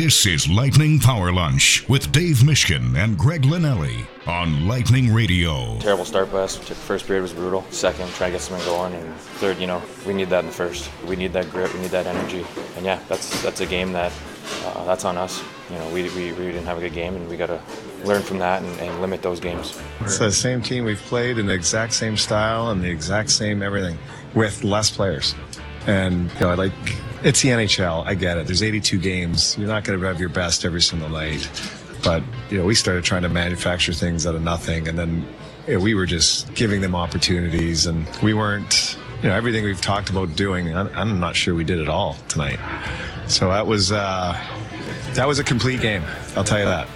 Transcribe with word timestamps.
This 0.00 0.24
is 0.24 0.48
Lightning 0.48 0.98
Power 0.98 1.30
Lunch 1.30 1.86
with 1.86 2.10
Dave 2.10 2.36
Mishkin 2.36 2.96
and 2.96 3.18
Greg 3.18 3.42
Linelli 3.42 4.06
on 4.26 4.66
Lightning 4.66 5.12
Radio. 5.12 5.78
Terrible 5.78 6.06
start 6.06 6.32
by 6.32 6.38
us. 6.38 6.56
First 6.56 7.06
period 7.06 7.20
was 7.20 7.34
brutal. 7.34 7.66
Second, 7.68 8.08
try 8.12 8.28
to 8.28 8.32
get 8.32 8.40
something 8.40 8.66
going, 8.66 8.94
and 8.94 9.14
third, 9.14 9.58
you 9.58 9.66
know, 9.66 9.82
we 10.06 10.14
need 10.14 10.30
that 10.30 10.38
in 10.38 10.46
the 10.46 10.52
first. 10.52 10.90
We 11.04 11.16
need 11.16 11.34
that 11.34 11.50
grit. 11.50 11.70
We 11.74 11.80
need 11.80 11.90
that 11.90 12.06
energy. 12.06 12.46
And 12.76 12.86
yeah, 12.86 12.98
that's 13.08 13.42
that's 13.42 13.60
a 13.60 13.66
game 13.66 13.92
that 13.92 14.10
uh, 14.64 14.86
that's 14.86 15.04
on 15.04 15.18
us. 15.18 15.44
You 15.68 15.76
know, 15.76 15.86
we, 15.90 16.04
we, 16.04 16.32
we 16.32 16.46
didn't 16.46 16.64
have 16.64 16.78
a 16.78 16.80
good 16.80 16.94
game, 16.94 17.14
and 17.14 17.28
we 17.28 17.36
got 17.36 17.48
to 17.48 17.60
learn 18.06 18.22
from 18.22 18.38
that 18.38 18.62
and, 18.62 18.80
and 18.80 19.02
limit 19.02 19.20
those 19.20 19.38
games. 19.38 19.78
It's 20.00 20.16
the 20.16 20.32
same 20.32 20.62
team 20.62 20.86
we've 20.86 20.96
played 20.96 21.36
in 21.36 21.44
the 21.44 21.52
exact 21.52 21.92
same 21.92 22.16
style 22.16 22.70
and 22.70 22.82
the 22.82 22.88
exact 22.88 23.28
same 23.28 23.62
everything 23.62 23.98
with 24.34 24.64
less 24.64 24.90
players. 24.90 25.34
And 25.86 26.32
you 26.32 26.40
know, 26.40 26.48
I 26.52 26.54
like 26.54 26.72
it's 27.22 27.42
the 27.42 27.50
NHL. 27.50 28.06
I 28.06 28.14
get 28.14 28.38
it. 28.38 28.46
There's 28.46 28.62
82 28.62 28.98
games. 28.98 29.56
You're 29.58 29.68
not 29.68 29.84
going 29.84 29.98
to 29.98 30.06
have 30.06 30.20
your 30.20 30.28
best 30.28 30.64
every 30.64 30.82
single 30.82 31.08
night. 31.08 31.48
But 32.02 32.22
you 32.50 32.58
know, 32.58 32.64
we 32.64 32.74
started 32.74 33.04
trying 33.04 33.22
to 33.22 33.28
manufacture 33.28 33.92
things 33.92 34.26
out 34.26 34.34
of 34.34 34.42
nothing, 34.42 34.88
and 34.88 34.98
then 34.98 35.26
you 35.66 35.74
know, 35.74 35.80
we 35.80 35.94
were 35.94 36.06
just 36.06 36.52
giving 36.54 36.80
them 36.80 36.94
opportunities, 36.94 37.86
and 37.86 38.06
we 38.22 38.34
weren't. 38.34 38.96
You 39.22 39.28
know, 39.28 39.34
everything 39.34 39.64
we've 39.64 39.80
talked 39.80 40.08
about 40.08 40.34
doing, 40.34 40.74
I'm 40.74 41.20
not 41.20 41.36
sure 41.36 41.54
we 41.54 41.62
did 41.62 41.78
it 41.78 41.90
all 41.90 42.16
tonight. 42.28 42.58
So 43.26 43.50
that 43.50 43.66
was 43.66 43.92
uh, 43.92 44.34
that 45.12 45.28
was 45.28 45.38
a 45.38 45.44
complete 45.44 45.82
game. 45.82 46.02
I'll 46.36 46.44
tell 46.44 46.58
you 46.58 46.64
that. 46.64 46.88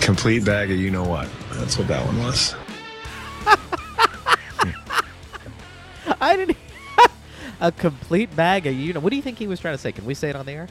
Complete 0.00 0.44
bag 0.44 0.70
of 0.70 0.78
you 0.78 0.92
know 0.92 1.02
what. 1.02 1.28
That's 1.54 1.76
what 1.76 1.88
that 1.88 2.06
one 2.06 2.22
was. 2.22 2.54
I 6.20 6.36
didn't. 6.36 6.56
A 7.62 7.72
complete 7.72 8.34
bag 8.36 8.66
of 8.66 8.74
you 8.74 8.92
know. 8.92 9.00
What 9.00 9.10
do 9.10 9.16
you 9.16 9.22
think 9.22 9.38
he 9.38 9.46
was 9.46 9.60
trying 9.60 9.74
to 9.74 9.78
say? 9.78 9.92
Can 9.92 10.04
we 10.04 10.14
say 10.14 10.28
it 10.28 10.36
on 10.36 10.44
the 10.44 10.52
air? 10.52 10.68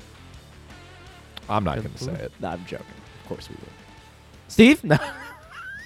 I'm 1.50 1.64
not 1.64 1.78
going 1.78 1.92
to 1.92 2.04
say 2.04 2.12
it. 2.14 2.32
No, 2.40 2.50
I'm 2.50 2.66
joking. 2.66 2.86
Of 3.24 3.28
course 3.28 3.50
we 3.50 3.56
will. 3.56 3.72
Steve, 4.48 4.84
no. 4.84 4.98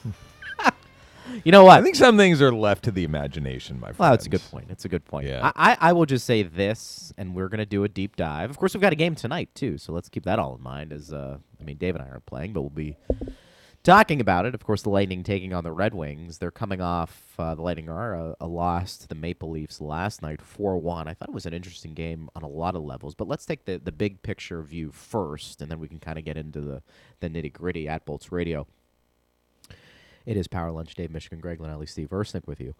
you 1.43 1.51
know 1.51 1.63
what? 1.63 1.79
I 1.79 1.83
think 1.83 1.95
some 1.95 2.17
things 2.17 2.41
are 2.41 2.51
left 2.51 2.83
to 2.85 2.91
the 2.91 3.03
imagination, 3.03 3.79
my 3.79 3.87
friend. 3.87 3.99
Well, 3.99 4.11
that's 4.11 4.25
a 4.25 4.29
good 4.29 4.41
point. 4.51 4.65
It's 4.69 4.85
a 4.85 4.89
good 4.89 5.05
point. 5.05 5.27
Yeah. 5.27 5.51
I, 5.55 5.71
I, 5.71 5.77
I 5.89 5.93
will 5.93 6.07
just 6.07 6.25
say 6.25 6.41
this, 6.43 7.13
and 7.17 7.35
we're 7.35 7.49
going 7.49 7.59
to 7.59 7.65
do 7.65 7.83
a 7.83 7.89
deep 7.89 8.15
dive. 8.15 8.49
Of 8.49 8.57
course, 8.57 8.73
we've 8.73 8.81
got 8.81 8.93
a 8.93 8.97
game 8.97 9.13
tonight 9.15 9.49
too, 9.53 9.77
so 9.77 9.93
let's 9.93 10.09
keep 10.09 10.25
that 10.25 10.39
all 10.39 10.55
in 10.55 10.61
mind. 10.63 10.91
As 10.91 11.13
uh, 11.13 11.37
I 11.59 11.63
mean, 11.63 11.77
Dave 11.77 11.95
and 11.95 12.03
I 12.03 12.09
aren't 12.09 12.25
playing, 12.25 12.53
but 12.53 12.61
we'll 12.61 12.69
be 12.71 12.97
talking 13.85 14.19
about 14.19 14.45
it. 14.45 14.53
Of 14.53 14.65
course, 14.65 14.81
the 14.81 14.89
Lightning 14.89 15.23
taking 15.23 15.53
on 15.53 15.63
the 15.63 15.71
Red 15.71 15.93
Wings. 15.93 16.39
They're 16.39 16.51
coming 16.51 16.81
off 16.81 17.35
uh, 17.39 17.55
the 17.55 17.61
Lightning 17.61 17.89
are 17.89 18.13
a, 18.13 18.35
a, 18.41 18.47
loss 18.47 18.97
to 18.97 19.07
the 19.07 19.15
Maple 19.15 19.49
Leafs 19.51 19.79
last 19.79 20.21
night, 20.21 20.41
four 20.41 20.77
one. 20.77 21.07
I 21.07 21.13
thought 21.13 21.29
it 21.29 21.33
was 21.35 21.45
an 21.45 21.53
interesting 21.53 21.93
game 21.93 22.29
on 22.35 22.43
a 22.43 22.47
lot 22.47 22.75
of 22.75 22.83
levels. 22.83 23.15
But 23.15 23.27
let's 23.27 23.45
take 23.45 23.65
the 23.65 23.77
the 23.77 23.91
big 23.91 24.21
picture 24.21 24.61
view 24.61 24.91
first, 24.91 25.61
and 25.61 25.71
then 25.71 25.79
we 25.79 25.87
can 25.87 25.99
kind 25.99 26.17
of 26.17 26.25
get 26.25 26.35
into 26.35 26.59
the 26.59 26.81
the 27.19 27.29
nitty 27.29 27.53
gritty 27.53 27.87
at 27.87 28.05
Bolts 28.05 28.31
Radio. 28.31 28.67
It 30.25 30.37
is 30.37 30.47
Power 30.47 30.71
Lunch, 30.71 30.95
Dave 30.95 31.11
Mishkin, 31.11 31.39
Greg 31.39 31.59
Linnelli, 31.59 31.87
Steve 31.87 32.09
Versnick 32.09 32.47
with 32.47 32.59
you. 32.59 32.73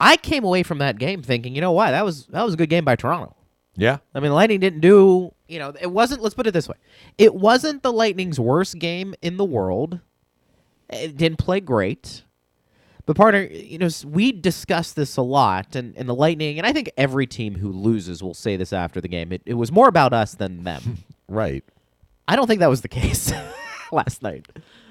I 0.00 0.16
came 0.16 0.44
away 0.44 0.62
from 0.62 0.78
that 0.78 0.98
game 0.98 1.22
thinking, 1.22 1.54
you 1.54 1.60
know 1.60 1.72
what, 1.72 1.92
that 1.92 2.04
was 2.04 2.26
that 2.26 2.44
was 2.44 2.54
a 2.54 2.56
good 2.56 2.70
game 2.70 2.84
by 2.84 2.96
Toronto. 2.96 3.34
Yeah. 3.76 3.98
I 4.14 4.20
mean, 4.20 4.30
the 4.30 4.34
Lightning 4.34 4.60
didn't 4.60 4.80
do, 4.80 5.32
you 5.48 5.58
know, 5.58 5.72
it 5.80 5.90
wasn't, 5.90 6.22
let's 6.22 6.34
put 6.34 6.46
it 6.46 6.52
this 6.52 6.68
way. 6.68 6.76
It 7.18 7.34
wasn't 7.34 7.82
the 7.82 7.92
Lightning's 7.92 8.40
worst 8.40 8.78
game 8.78 9.14
in 9.22 9.36
the 9.36 9.44
world. 9.44 10.00
It 10.88 11.16
didn't 11.16 11.38
play 11.38 11.60
great. 11.60 12.22
But 13.06 13.16
partner, 13.16 13.42
you 13.42 13.78
know, 13.78 13.88
we 14.04 14.32
discuss 14.32 14.92
this 14.92 15.16
a 15.16 15.22
lot, 15.22 15.76
and, 15.76 15.96
and 15.96 16.08
the 16.08 16.14
Lightning, 16.14 16.58
and 16.58 16.66
I 16.66 16.72
think 16.72 16.90
every 16.96 17.26
team 17.26 17.54
who 17.54 17.70
loses 17.70 18.20
will 18.20 18.34
say 18.34 18.56
this 18.56 18.72
after 18.72 19.00
the 19.00 19.06
game. 19.06 19.30
It, 19.30 19.42
it 19.46 19.54
was 19.54 19.70
more 19.70 19.86
about 19.86 20.12
us 20.12 20.34
than 20.34 20.64
them. 20.64 21.04
right. 21.28 21.62
I 22.26 22.34
don't 22.34 22.48
think 22.48 22.58
that 22.58 22.70
was 22.70 22.80
the 22.80 22.88
case 22.88 23.32
last 23.92 24.22
night. 24.22 24.46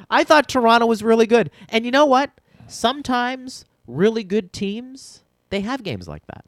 I 0.09 0.23
thought 0.23 0.47
Toronto 0.47 0.85
was 0.85 1.03
really 1.03 1.27
good. 1.27 1.51
And 1.67 1.83
you 1.83 1.91
know 1.91 2.05
what? 2.05 2.31
Sometimes 2.67 3.65
really 3.85 4.23
good 4.23 4.53
teams, 4.53 5.23
they 5.49 5.59
have 5.61 5.83
games 5.83 6.07
like 6.07 6.25
that. 6.27 6.45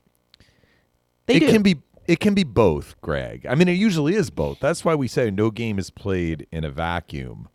They 1.25 1.35
it 1.35 1.39
do. 1.41 1.51
can 1.51 1.61
be 1.63 1.81
it 2.07 2.19
can 2.19 2.33
be 2.33 2.43
both, 2.43 2.99
Greg. 3.01 3.45
I 3.47 3.55
mean, 3.55 3.67
it 3.67 3.73
usually 3.73 4.15
is 4.15 4.29
both. 4.29 4.59
That's 4.59 4.85
why 4.85 4.95
we 4.95 5.07
say 5.07 5.29
no 5.29 5.51
game 5.51 5.77
is 5.77 5.89
played 5.89 6.47
in 6.51 6.63
a 6.63 6.71
vacuum. 6.71 7.49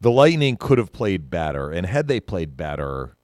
The 0.00 0.10
Lightning 0.10 0.56
could 0.56 0.78
have 0.78 0.92
played 0.92 1.30
better, 1.30 1.70
and 1.70 1.86
had 1.86 2.08
they 2.08 2.20
played 2.20 2.56
better, 2.56 3.16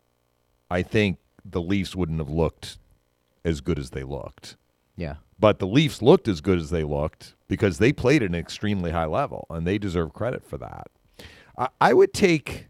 I 0.71 0.83
think 0.83 1.19
the 1.45 1.61
Leafs 1.61 1.95
wouldn't 1.95 2.19
have 2.19 2.31
looked 2.31 2.79
as 3.45 3.61
good 3.61 3.79
as 3.79 3.91
they 3.91 4.03
looked. 4.03 4.57
Yeah. 4.97 5.17
But 5.39 5.59
the 5.59 5.67
Leafs 5.67 6.03
looked 6.03 6.29
as 6.29 6.41
good 6.41 6.59
as 6.59 6.71
they 6.71 6.85
looked 6.85 7.35
because 7.49 7.79
they 7.79 7.93
played 7.93 8.23
at 8.23 8.29
an 8.29 8.35
extremely 8.35 8.91
high 8.91 9.07
level, 9.07 9.47
and 9.49 9.67
they 9.67 9.79
deserve 9.79 10.13
credit 10.13 10.45
for 10.45 10.59
that. 10.59 10.89
I, 11.57 11.69
I 11.81 11.93
would 11.93 12.13
take. 12.13 12.67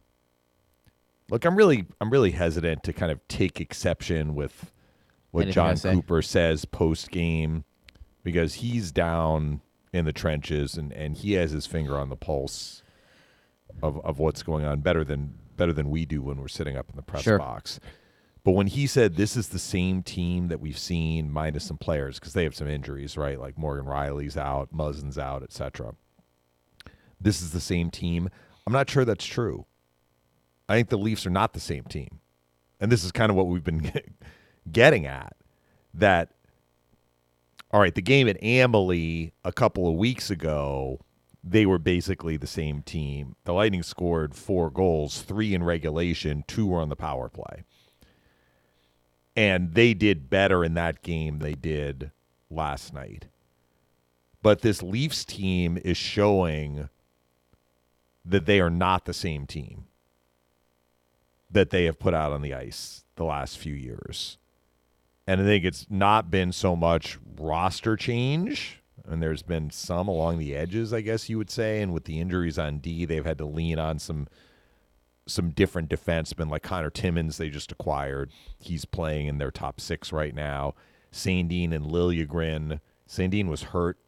Look, 1.31 1.45
I'm 1.45 1.57
really, 1.57 1.87
I'm 2.01 2.11
really 2.11 2.33
hesitant 2.33 2.83
to 2.85 2.93
kind 2.93 3.13
of 3.13 3.27
take 3.29 3.61
exception 3.61 4.35
with 4.35 4.73
what 5.31 5.43
Anything 5.43 5.55
John 5.55 5.77
Cooper 5.77 6.23
says 6.23 6.65
post 6.65 7.11
game 7.11 7.65
because 8.23 8.55
he's 8.55 8.91
down 8.93 9.61
in 9.93 10.05
the 10.05 10.13
trenches 10.13 10.77
and, 10.77 10.93
and 10.93 11.17
he 11.17 11.33
has 11.35 11.51
his 11.53 11.67
finger 11.67 11.99
on 11.99 12.09
the 12.09 12.17
pulse 12.17 12.83
of, 13.83 14.05
of 14.05 14.19
what's 14.19 14.43
going 14.43 14.65
on 14.65 14.81
better 14.81 15.05
than 15.05 15.35
better 15.57 15.73
than 15.73 15.91
we 15.91 16.05
do 16.07 16.23
when 16.23 16.39
we're 16.41 16.49
sitting 16.49 16.77
up 16.77 16.89
in 16.91 16.97
the 16.97 17.03
press 17.03 17.23
Sure. 17.23 17.39
box. 17.39 17.79
But 18.43 18.53
when 18.53 18.69
he 18.69 18.87
said 18.87 19.17
this 19.17 19.37
is 19.37 19.49
the 19.49 19.59
same 19.59 20.03
team 20.03 20.49
that 20.49 20.61
we've 20.61 20.79
seen 20.79 21.31
minus 21.31 21.65
some 21.65 21.77
players 21.77 22.19
because 22.19 22.33
they 22.33 22.45
have 22.45 22.55
some 22.55 22.69
injuries, 22.69 23.17
right? 23.17 23.39
Like 23.39 23.59
Morgan 23.59 23.85
Rielly's 23.85 24.37
out, 24.37 24.73
Muzzin's 24.73 25.19
out, 25.19 25.43
etc. 25.43 25.95
This 27.21 27.43
is 27.43 27.51
the 27.53 27.61
same 27.61 27.91
team. 27.91 28.31
I'm 28.67 28.73
not 28.73 28.89
sure 28.89 29.05
that's 29.05 29.27
true. 29.27 29.67
I 30.69 30.77
think 30.77 30.89
the 30.89 30.97
Leafs 30.99 31.27
are 31.27 31.31
not 31.31 31.53
the 31.53 31.61
same 31.61 31.85
team. 31.85 32.21
And 32.81 32.91
this 32.91 33.05
is 33.05 33.13
kind 33.13 33.29
of 33.31 33.37
what 33.37 33.47
we've 33.49 33.65
been 33.65 33.81
getting 34.71 35.07
at 35.07 35.37
that 35.95 36.31
all 37.73 37.81
right, 37.81 37.95
the 37.95 38.03
game 38.03 38.29
at 38.29 38.43
Amalie 38.43 39.33
a 39.45 39.53
couple 39.53 39.89
of 39.89 39.95
weeks 39.95 40.29
ago, 40.29 41.01
they 41.43 41.67
were 41.67 41.79
basically 41.79 42.37
the 42.37 42.47
same 42.47 42.83
team. 42.83 43.37
The 43.45 43.53
Lightning 43.53 43.83
scored 43.85 44.35
four 44.35 44.71
goals, 44.71 45.23
three 45.23 45.55
in 45.55 45.63
regulation, 45.63 46.45
two 46.49 46.67
were 46.67 46.81
on 46.81 46.89
the 46.89 46.97
power 46.97 47.29
play. 47.29 47.63
And 49.37 49.75
they 49.75 49.95
did 49.95 50.29
better 50.29 50.65
in 50.65 50.75
that 50.75 51.03
game 51.03 51.39
they 51.39 51.55
did 51.55 52.11
last 52.51 52.93
night. 52.93 53.27
But 54.43 54.63
this 54.63 54.83
Leafs 54.83 55.25
team 55.25 55.79
is 55.85 55.97
showing 55.97 56.89
that 58.25 58.47
they 58.47 58.61
are 58.61 58.71
not 58.71 59.05
the 59.05 59.15
same 59.15 59.47
team 59.47 59.85
that 61.51 61.71
they 61.71 61.85
have 61.85 61.99
put 61.99 62.15
out 62.15 62.33
on 62.33 62.43
the 62.43 62.55
ice 62.55 63.05
the 63.17 63.25
last 63.25 63.59
few 63.59 63.75
years. 63.75 64.39
And 65.31 65.43
I 65.43 65.45
think 65.45 65.65
it's 65.65 65.87
not 65.89 66.29
been 66.29 66.51
so 66.51 66.75
much 66.75 67.17
roster 67.39 67.95
change. 67.95 68.81
And 69.09 69.23
there's 69.23 69.43
been 69.43 69.71
some 69.71 70.09
along 70.09 70.39
the 70.39 70.57
edges, 70.57 70.93
I 70.93 71.03
guess 71.03 71.29
you 71.29 71.39
would 71.39 71.53
say. 71.53 71.81
And 71.81 71.93
with 71.93 72.05
the 72.05 72.19
injuries 72.19 72.59
on 72.59 72.79
D, 72.79 73.05
they've 73.05 73.25
had 73.25 73.39
to 73.39 73.47
lean 73.47 73.79
on 73.79 74.01
some 74.01 74.27
some 75.27 75.51
different 75.51 75.89
defensemen 75.89 76.51
like 76.51 76.65
Connor 76.65 76.91
Timmins 76.91 77.37
they 77.37 77.49
just 77.49 77.71
acquired. 77.71 78.33
He's 78.59 78.85
playing 78.85 79.29
in 79.29 79.39
their 79.39 79.53
top 79.53 79.81
six 79.81 80.13
right 80.13 80.35
now. 80.35 80.75
Sandin 81.13 81.73
and 81.73 81.87
Liljegren. 81.87 82.81
Sandin 83.09 83.47
was 83.47 83.63
hurt 83.63 83.99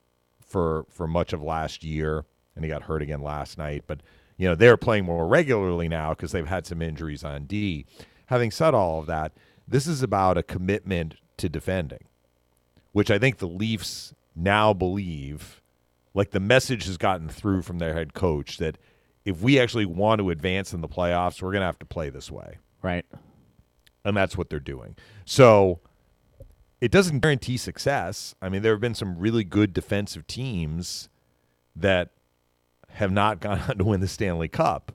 for 0.45 0.87
for 0.91 1.07
much 1.07 1.33
of 1.33 1.41
last 1.41 1.85
year, 1.85 2.25
and 2.57 2.65
he 2.65 2.69
got 2.69 2.83
hurt 2.83 3.01
again 3.01 3.23
last 3.23 3.59
night. 3.59 3.85
But 3.87 4.01
you 4.37 4.49
know 4.49 4.57
they're 4.57 4.77
playing 4.77 5.05
more 5.05 5.29
regularly 5.29 5.89
now 5.89 6.15
because 6.15 6.33
they've 6.33 6.49
had 6.49 6.67
some 6.67 6.83
injuries 6.83 7.23
on 7.23 7.45
D. 7.45 7.87
Having 8.27 8.51
said 8.51 8.75
all 8.75 8.99
of 8.99 9.07
that, 9.07 9.33
this 9.67 9.87
is 9.87 10.03
about 10.03 10.39
a 10.39 10.43
commitment 10.43 11.17
to 11.39 11.49
defending, 11.49 12.05
which 12.93 13.11
I 13.11 13.19
think 13.19 13.39
the 13.39 13.49
Leafs 13.49 14.15
now 14.35 14.73
believe. 14.73 15.61
Like 16.15 16.31
the 16.31 16.41
message 16.41 16.85
has 16.87 16.99
gotten 16.99 17.29
through 17.29 17.63
from 17.63 17.79
their 17.79 17.95
head 17.95 18.13
coach 18.13 18.59
that 18.59 18.77
if 19.25 19.41
we 19.41 19.59
actually 19.59 19.87
want 19.87 20.19
to 20.21 20.31
advance 20.31 20.73
in 20.73 20.81
the 20.81 20.89
playoffs, 20.89 21.41
we're 21.41 21.53
going 21.53 21.61
to 21.61 21.67
have 21.67 21.79
to 21.79 21.87
play 21.87 22.11
this 22.11 22.31
way. 22.31 22.59
Right. 22.83 23.07
And 24.05 24.17
that's 24.17 24.37
what 24.37 24.51
they're 24.51 24.61
doing. 24.61 24.97
So 25.25 25.81
it 26.81 26.91
doesn't 26.91 27.21
guarantee 27.21 27.57
success. 27.57 28.35
I 28.43 28.49
mean, 28.49 28.63
there 28.63 28.73
have 28.73 28.81
been 28.81 28.95
some 28.95 29.17
really 29.17 29.45
good 29.45 29.73
defensive 29.73 30.27
teams 30.27 31.09
that 31.77 32.11
have 32.91 33.13
not 33.13 33.41
gone 33.41 33.61
on 33.61 33.79
to 33.79 33.85
win 33.85 34.01
the 34.01 34.09
Stanley 34.09 34.49
Cup. 34.49 34.93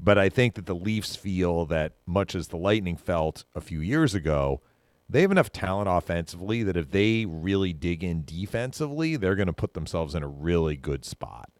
But 0.00 0.18
I 0.18 0.28
think 0.28 0.54
that 0.54 0.66
the 0.66 0.74
Leafs 0.74 1.16
feel 1.16 1.66
that 1.66 1.94
much 2.06 2.34
as 2.34 2.48
the 2.48 2.56
Lightning 2.56 2.96
felt 2.96 3.44
a 3.54 3.60
few 3.60 3.80
years 3.80 4.14
ago, 4.14 4.60
they 5.08 5.22
have 5.22 5.32
enough 5.32 5.50
talent 5.50 5.88
offensively 5.90 6.62
that 6.62 6.76
if 6.76 6.90
they 6.90 7.24
really 7.24 7.72
dig 7.72 8.04
in 8.04 8.24
defensively, 8.24 9.16
they're 9.16 9.34
going 9.34 9.46
to 9.46 9.52
put 9.52 9.74
themselves 9.74 10.14
in 10.14 10.22
a 10.22 10.28
really 10.28 10.76
good 10.76 11.04
spot. 11.04 11.50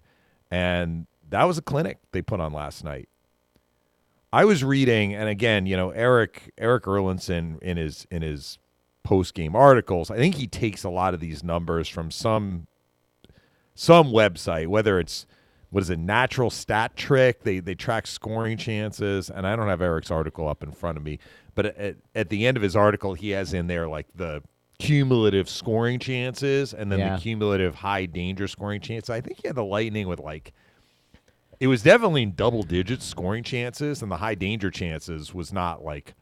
And 0.51 1.07
that 1.29 1.45
was 1.45 1.59
a 1.59 1.63
clinic 1.63 1.99
they 2.13 2.23
put 2.23 2.41
on 2.41 2.53
last 2.53 2.85
night. 2.85 3.09
I 4.33 4.45
was 4.45 4.63
reading, 4.63 5.15
and 5.15 5.29
again, 5.29 5.67
you 5.67 5.77
know, 5.77 5.91
Eric 5.91 6.53
Eric 6.59 6.85
Erlendsson 6.85 7.61
in 7.63 7.79
his 7.79 8.07
in 8.11 8.21
his 8.21 8.59
post 9.03 9.33
game 9.33 9.57
articles, 9.57 10.11
I 10.11 10.19
think 10.19 10.35
he 10.35 10.47
takes 10.47 10.85
a 10.85 10.91
lot 10.91 11.15
of 11.15 11.21
these 11.21 11.43
numbers 11.43 11.89
from 11.89 12.11
some 12.11 12.67
some 13.75 14.09
website, 14.09 14.67
whether 14.67 14.99
it's 14.99 15.27
what 15.71 15.83
is 15.83 15.91
it, 15.91 15.99
natural 15.99 16.51
stat 16.51 16.97
trick, 16.97 17.43
they 17.43 17.61
they 17.61 17.75
track 17.75 18.07
scoring 18.07 18.57
chances, 18.57 19.29
and 19.31 19.47
I 19.47 19.55
don't 19.57 19.69
have 19.69 19.83
Eric's 19.83 20.11
article 20.11 20.49
up 20.49 20.63
in 20.63 20.73
front 20.73 20.97
of 20.97 21.05
me, 21.05 21.19
but 21.55 21.67
at, 21.67 21.97
at 22.15 22.29
the 22.31 22.47
end 22.47 22.57
of 22.57 22.63
his 22.63 22.75
article, 22.77 23.15
he 23.15 23.31
has 23.31 23.53
in 23.53 23.67
there 23.67 23.87
like 23.89 24.07
the 24.15 24.43
cumulative 24.79 25.49
scoring 25.49 25.99
chances 25.99 26.73
and 26.73 26.91
then 26.93 27.01
Yeah. 27.01 27.17
the 27.17 27.21
cumulative 27.21 27.75
high 27.75 28.07
danger 28.07 28.47
scoring 28.47 28.81
chances. 28.81 29.11
I 29.11 29.21
think 29.21 29.41
he 29.43 29.49
had 29.49 29.57
the 29.57 29.65
Lightning 29.65 30.07
with 30.09 30.21
like 30.21 30.53
it 31.61 31.67
was 31.67 31.83
definitely 31.83 32.25
double 32.27 32.63
digits 32.63 33.05
scoring 33.05 33.43
chances, 33.43 34.01
and 34.03 34.11
the 34.13 34.19
high 34.19 34.37
danger 34.37 34.71
chances 34.71 35.35
was 35.35 35.53
not 35.53 35.85
like 35.85 36.15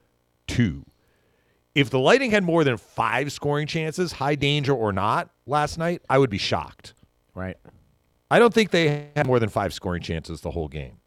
two. 0.47 0.85
If 1.75 1.91
the 1.91 1.99
Lightning 1.99 2.31
had 2.31 2.43
more 2.43 2.65
than 2.65 2.79
five 2.79 3.31
scoring 3.31 3.67
chances, 3.67 4.13
high 4.13 4.35
danger 4.35 4.73
or 4.73 4.95
not, 4.95 5.29
last 5.47 5.77
night, 5.77 6.01
I 6.09 6.17
would 6.17 6.31
be 6.31 6.39
shocked. 6.39 6.95
Right. 7.35 7.59
I 8.31 8.39
don't 8.39 8.53
think 8.53 8.71
they 8.71 9.11
had 9.15 9.27
more 9.27 9.39
than 9.39 9.49
five 9.49 9.73
scoring 9.73 10.03
chances 10.03 10.41
the 10.41 10.51
whole 10.51 10.69
game. 10.69 10.99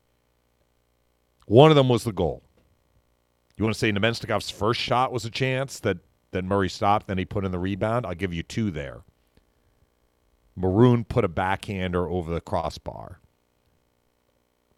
One 1.45 1.69
of 1.69 1.75
them 1.75 1.89
was 1.89 2.04
the 2.04 2.13
goal. 2.13 2.44
You 3.57 3.63
want 3.63 3.74
to 3.74 3.80
say 3.80 3.92
Namestnikov's 3.92 4.50
first 4.50 4.80
shot 4.80 5.12
was 5.12 5.25
a 5.25 5.30
chance 5.30 5.80
that, 5.81 5.98
that 6.31 6.45
Murray 6.45 6.69
stopped, 6.69 7.07
then 7.07 7.18
he 7.18 7.25
put 7.25 7.44
in 7.44 7.51
the 7.51 7.60
rebound? 7.60 8.06
I'll 8.06 8.16
give 8.16 8.33
you 8.33 8.44
two 8.44 8.71
there. 8.71 9.01
Maroon 10.56 11.04
put 11.04 11.25
a 11.25 11.30
backhander 11.30 12.07
over 12.07 12.33
the 12.33 12.42
crossbar 12.42 13.19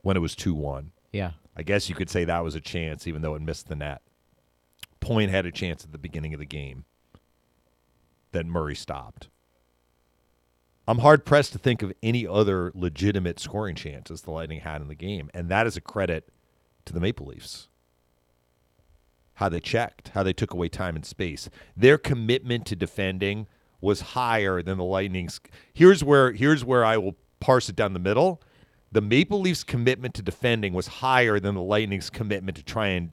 when 0.01 0.15
it 0.15 0.19
was 0.19 0.35
2 0.35 0.53
1. 0.53 0.91
Yeah. 1.11 1.31
I 1.55 1.63
guess 1.63 1.89
you 1.89 1.95
could 1.95 2.09
say 2.09 2.23
that 2.23 2.43
was 2.43 2.55
a 2.55 2.61
chance, 2.61 3.07
even 3.07 3.21
though 3.21 3.35
it 3.35 3.41
missed 3.41 3.67
the 3.67 3.75
net. 3.75 4.01
Point 4.99 5.31
had 5.31 5.45
a 5.45 5.51
chance 5.51 5.83
at 5.83 5.91
the 5.91 5.97
beginning 5.97 6.33
of 6.33 6.39
the 6.39 6.45
game 6.45 6.85
that 8.31 8.45
Murray 8.45 8.75
stopped. 8.75 9.29
I'm 10.91 10.99
hard 10.99 11.23
pressed 11.23 11.53
to 11.53 11.57
think 11.57 11.83
of 11.83 11.93
any 12.03 12.27
other 12.27 12.69
legitimate 12.75 13.39
scoring 13.39 13.75
chances 13.75 14.23
the 14.23 14.31
Lightning 14.31 14.59
had 14.59 14.81
in 14.81 14.89
the 14.89 14.93
game, 14.93 15.31
and 15.33 15.47
that 15.47 15.65
is 15.65 15.77
a 15.77 15.81
credit 15.81 16.27
to 16.83 16.91
the 16.91 16.99
Maple 16.99 17.27
Leafs. 17.27 17.69
How 19.35 19.47
they 19.47 19.61
checked, 19.61 20.09
how 20.09 20.21
they 20.21 20.33
took 20.33 20.53
away 20.53 20.67
time 20.67 20.97
and 20.97 21.05
space. 21.05 21.49
Their 21.77 21.97
commitment 21.97 22.65
to 22.65 22.75
defending 22.75 23.47
was 23.79 24.01
higher 24.01 24.61
than 24.61 24.77
the 24.77 24.83
Lightning's. 24.83 25.39
Here's 25.73 26.03
where 26.03 26.33
here's 26.33 26.65
where 26.65 26.83
I 26.83 26.97
will 26.97 27.15
parse 27.39 27.69
it 27.69 27.77
down 27.77 27.93
the 27.93 27.99
middle. 27.99 28.41
The 28.91 28.99
Maple 28.99 29.39
Leafs' 29.39 29.63
commitment 29.63 30.13
to 30.15 30.21
defending 30.21 30.73
was 30.73 30.87
higher 30.87 31.39
than 31.39 31.55
the 31.55 31.61
Lightning's 31.61 32.09
commitment 32.09 32.57
to 32.57 32.63
try 32.63 32.87
and 32.87 33.11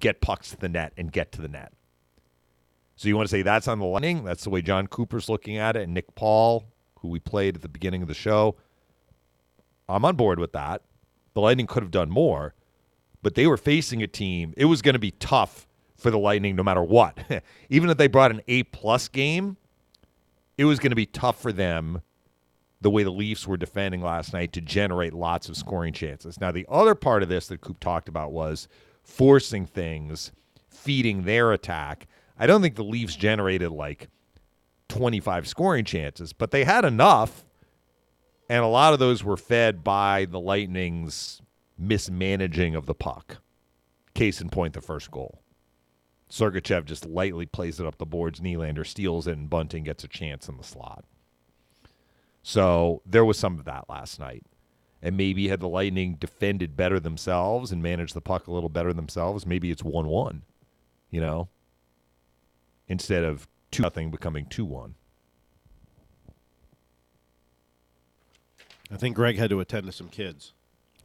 get 0.00 0.22
pucks 0.22 0.52
to 0.52 0.56
the 0.56 0.70
net 0.70 0.94
and 0.96 1.12
get 1.12 1.32
to 1.32 1.42
the 1.42 1.48
net. 1.48 1.74
So 2.96 3.06
you 3.06 3.16
want 3.18 3.28
to 3.28 3.30
say 3.30 3.42
that's 3.42 3.68
on 3.68 3.80
the 3.80 3.84
Lightning? 3.84 4.24
That's 4.24 4.44
the 4.44 4.50
way 4.50 4.62
John 4.62 4.86
Cooper's 4.86 5.28
looking 5.28 5.58
at 5.58 5.76
it, 5.76 5.82
and 5.82 5.92
Nick 5.92 6.14
Paul, 6.14 6.64
who 7.08 7.12
we 7.12 7.18
played 7.18 7.56
at 7.56 7.62
the 7.62 7.68
beginning 7.68 8.02
of 8.02 8.08
the 8.08 8.14
show. 8.14 8.56
I'm 9.88 10.04
on 10.04 10.16
board 10.16 10.38
with 10.38 10.52
that. 10.52 10.82
The 11.34 11.40
Lightning 11.40 11.66
could 11.66 11.82
have 11.82 11.90
done 11.90 12.10
more, 12.10 12.54
but 13.22 13.34
they 13.34 13.46
were 13.46 13.56
facing 13.56 14.02
a 14.02 14.06
team. 14.06 14.52
It 14.56 14.66
was 14.66 14.82
going 14.82 14.92
to 14.92 14.98
be 14.98 15.12
tough 15.12 15.66
for 15.96 16.10
the 16.10 16.18
Lightning 16.18 16.54
no 16.54 16.62
matter 16.62 16.82
what. 16.82 17.18
Even 17.70 17.88
if 17.90 17.96
they 17.96 18.06
brought 18.06 18.30
an 18.30 18.42
A 18.46 18.64
plus 18.64 19.08
game, 19.08 19.56
it 20.58 20.66
was 20.66 20.78
going 20.78 20.90
to 20.90 20.96
be 20.96 21.06
tough 21.06 21.40
for 21.40 21.52
them 21.52 22.02
the 22.80 22.90
way 22.90 23.02
the 23.02 23.10
Leafs 23.10 23.46
were 23.46 23.56
defending 23.56 24.02
last 24.02 24.32
night 24.32 24.52
to 24.52 24.60
generate 24.60 25.12
lots 25.12 25.48
of 25.48 25.56
scoring 25.56 25.92
chances. 25.92 26.40
Now, 26.40 26.52
the 26.52 26.66
other 26.68 26.94
part 26.94 27.22
of 27.22 27.28
this 27.28 27.48
that 27.48 27.60
Coop 27.60 27.80
talked 27.80 28.08
about 28.08 28.30
was 28.30 28.68
forcing 29.02 29.66
things, 29.66 30.30
feeding 30.68 31.22
their 31.22 31.52
attack. 31.52 32.06
I 32.38 32.46
don't 32.46 32.62
think 32.62 32.76
the 32.76 32.84
Leafs 32.84 33.16
generated 33.16 33.70
like 33.72 34.08
25 34.98 35.46
scoring 35.46 35.84
chances, 35.84 36.32
but 36.32 36.50
they 36.50 36.64
had 36.64 36.84
enough. 36.84 37.44
And 38.48 38.64
a 38.64 38.68
lot 38.68 38.92
of 38.92 38.98
those 38.98 39.22
were 39.22 39.36
fed 39.36 39.84
by 39.84 40.24
the 40.24 40.40
Lightning's 40.40 41.40
mismanaging 41.78 42.74
of 42.74 42.86
the 42.86 42.94
puck. 42.94 43.36
Case 44.14 44.40
in 44.40 44.48
point, 44.48 44.74
the 44.74 44.80
first 44.80 45.12
goal. 45.12 45.40
Sergachev 46.28 46.84
just 46.84 47.06
lightly 47.06 47.46
plays 47.46 47.78
it 47.78 47.86
up 47.86 47.98
the 47.98 48.06
boards. 48.06 48.40
Nylander 48.40 48.84
steals 48.84 49.28
it, 49.28 49.38
and 49.38 49.48
Bunting 49.48 49.84
gets 49.84 50.02
a 50.02 50.08
chance 50.08 50.48
in 50.48 50.56
the 50.56 50.64
slot. 50.64 51.04
So 52.42 53.00
there 53.06 53.24
was 53.24 53.38
some 53.38 53.56
of 53.56 53.64
that 53.66 53.84
last 53.88 54.18
night. 54.18 54.44
And 55.00 55.16
maybe 55.16 55.46
had 55.46 55.60
the 55.60 55.68
Lightning 55.68 56.16
defended 56.16 56.76
better 56.76 56.98
themselves 56.98 57.70
and 57.70 57.80
managed 57.80 58.14
the 58.14 58.20
puck 58.20 58.48
a 58.48 58.52
little 58.52 58.68
better 58.68 58.92
themselves, 58.92 59.46
maybe 59.46 59.70
it's 59.70 59.84
1 59.84 60.08
1, 60.08 60.42
you 61.10 61.20
know, 61.20 61.48
instead 62.88 63.22
of 63.22 63.46
2 63.70 63.82
nothing 63.82 64.10
becoming 64.10 64.46
2 64.46 64.64
1. 64.64 64.94
I 68.90 68.96
think 68.96 69.16
Greg 69.16 69.36
had 69.36 69.50
to 69.50 69.60
attend 69.60 69.86
to 69.86 69.92
some 69.92 70.08
kids. 70.08 70.54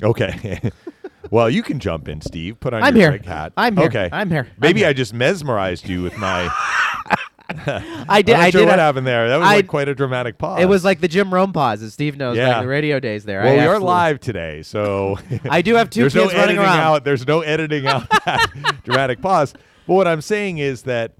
Okay. 0.01 0.61
well, 1.31 1.49
you 1.49 1.61
can 1.61 1.79
jump 1.79 2.07
in, 2.07 2.21
Steve. 2.21 2.59
Put 2.59 2.73
on 2.73 2.81
I'm 2.81 2.95
your 2.95 3.11
here. 3.11 3.19
Greg 3.19 3.25
hat. 3.25 3.53
I'm 3.57 3.75
here. 3.75 3.87
Okay. 3.87 4.09
I'm 4.11 4.29
here. 4.31 4.47
I'm 4.49 4.55
Maybe 4.59 4.79
here. 4.81 4.89
I 4.89 4.93
just 4.93 5.13
mesmerized 5.13 5.87
you 5.87 6.01
with 6.01 6.17
my. 6.17 6.49
I 7.49 8.21
did. 8.21 8.35
I'm 8.35 8.39
not 8.39 8.45
I 8.47 8.49
sure 8.51 8.61
did. 8.61 8.67
what 8.69 8.79
a- 8.79 8.81
happened 8.81 9.05
there. 9.05 9.27
That 9.27 9.37
was 9.37 9.47
I- 9.47 9.55
like 9.57 9.67
quite 9.67 9.89
a 9.89 9.95
dramatic 9.95 10.37
pause. 10.37 10.61
It 10.61 10.65
was 10.65 10.85
like 10.85 11.01
the 11.01 11.09
Jim 11.09 11.33
Rome 11.33 11.51
pause, 11.51 11.83
as 11.83 11.93
Steve 11.93 12.15
knows, 12.17 12.37
Yeah. 12.37 12.49
back 12.49 12.57
in 12.59 12.63
the 12.63 12.69
radio 12.69 12.99
days. 13.01 13.25
There. 13.25 13.41
Well, 13.43 13.51
I 13.53 13.57
we 13.57 13.67
are 13.67 13.79
live 13.79 14.21
today, 14.21 14.61
so 14.63 15.19
I 15.49 15.61
do 15.61 15.75
have 15.75 15.89
two 15.89 16.01
there's 16.01 16.13
kids 16.13 16.31
no 16.33 16.39
running 16.39 16.57
around. 16.57 16.79
out. 16.79 17.03
There's 17.03 17.27
no 17.27 17.41
editing 17.41 17.85
out 17.85 18.09
that 18.25 18.49
dramatic 18.85 19.21
pause. 19.21 19.53
But 19.85 19.93
what 19.95 20.07
I'm 20.07 20.21
saying 20.21 20.59
is 20.59 20.83
that 20.83 21.13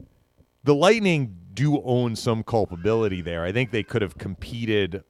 the 0.64 0.76
Lightning 0.76 1.36
do 1.54 1.82
own 1.84 2.16
some 2.16 2.44
culpability 2.44 3.22
there. 3.22 3.44
I 3.44 3.52
think 3.52 3.72
they 3.72 3.84
could 3.84 4.02
have 4.02 4.18
competed 4.18 5.04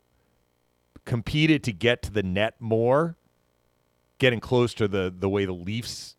competed 1.05 1.63
to 1.63 1.73
get 1.73 2.01
to 2.01 2.11
the 2.11 2.23
net 2.23 2.55
more, 2.59 3.17
getting 4.17 4.39
close 4.39 4.73
to 4.75 4.88
the 4.88 5.13
the 5.15 5.29
way 5.29 5.45
the 5.45 5.53
Leafs 5.53 6.15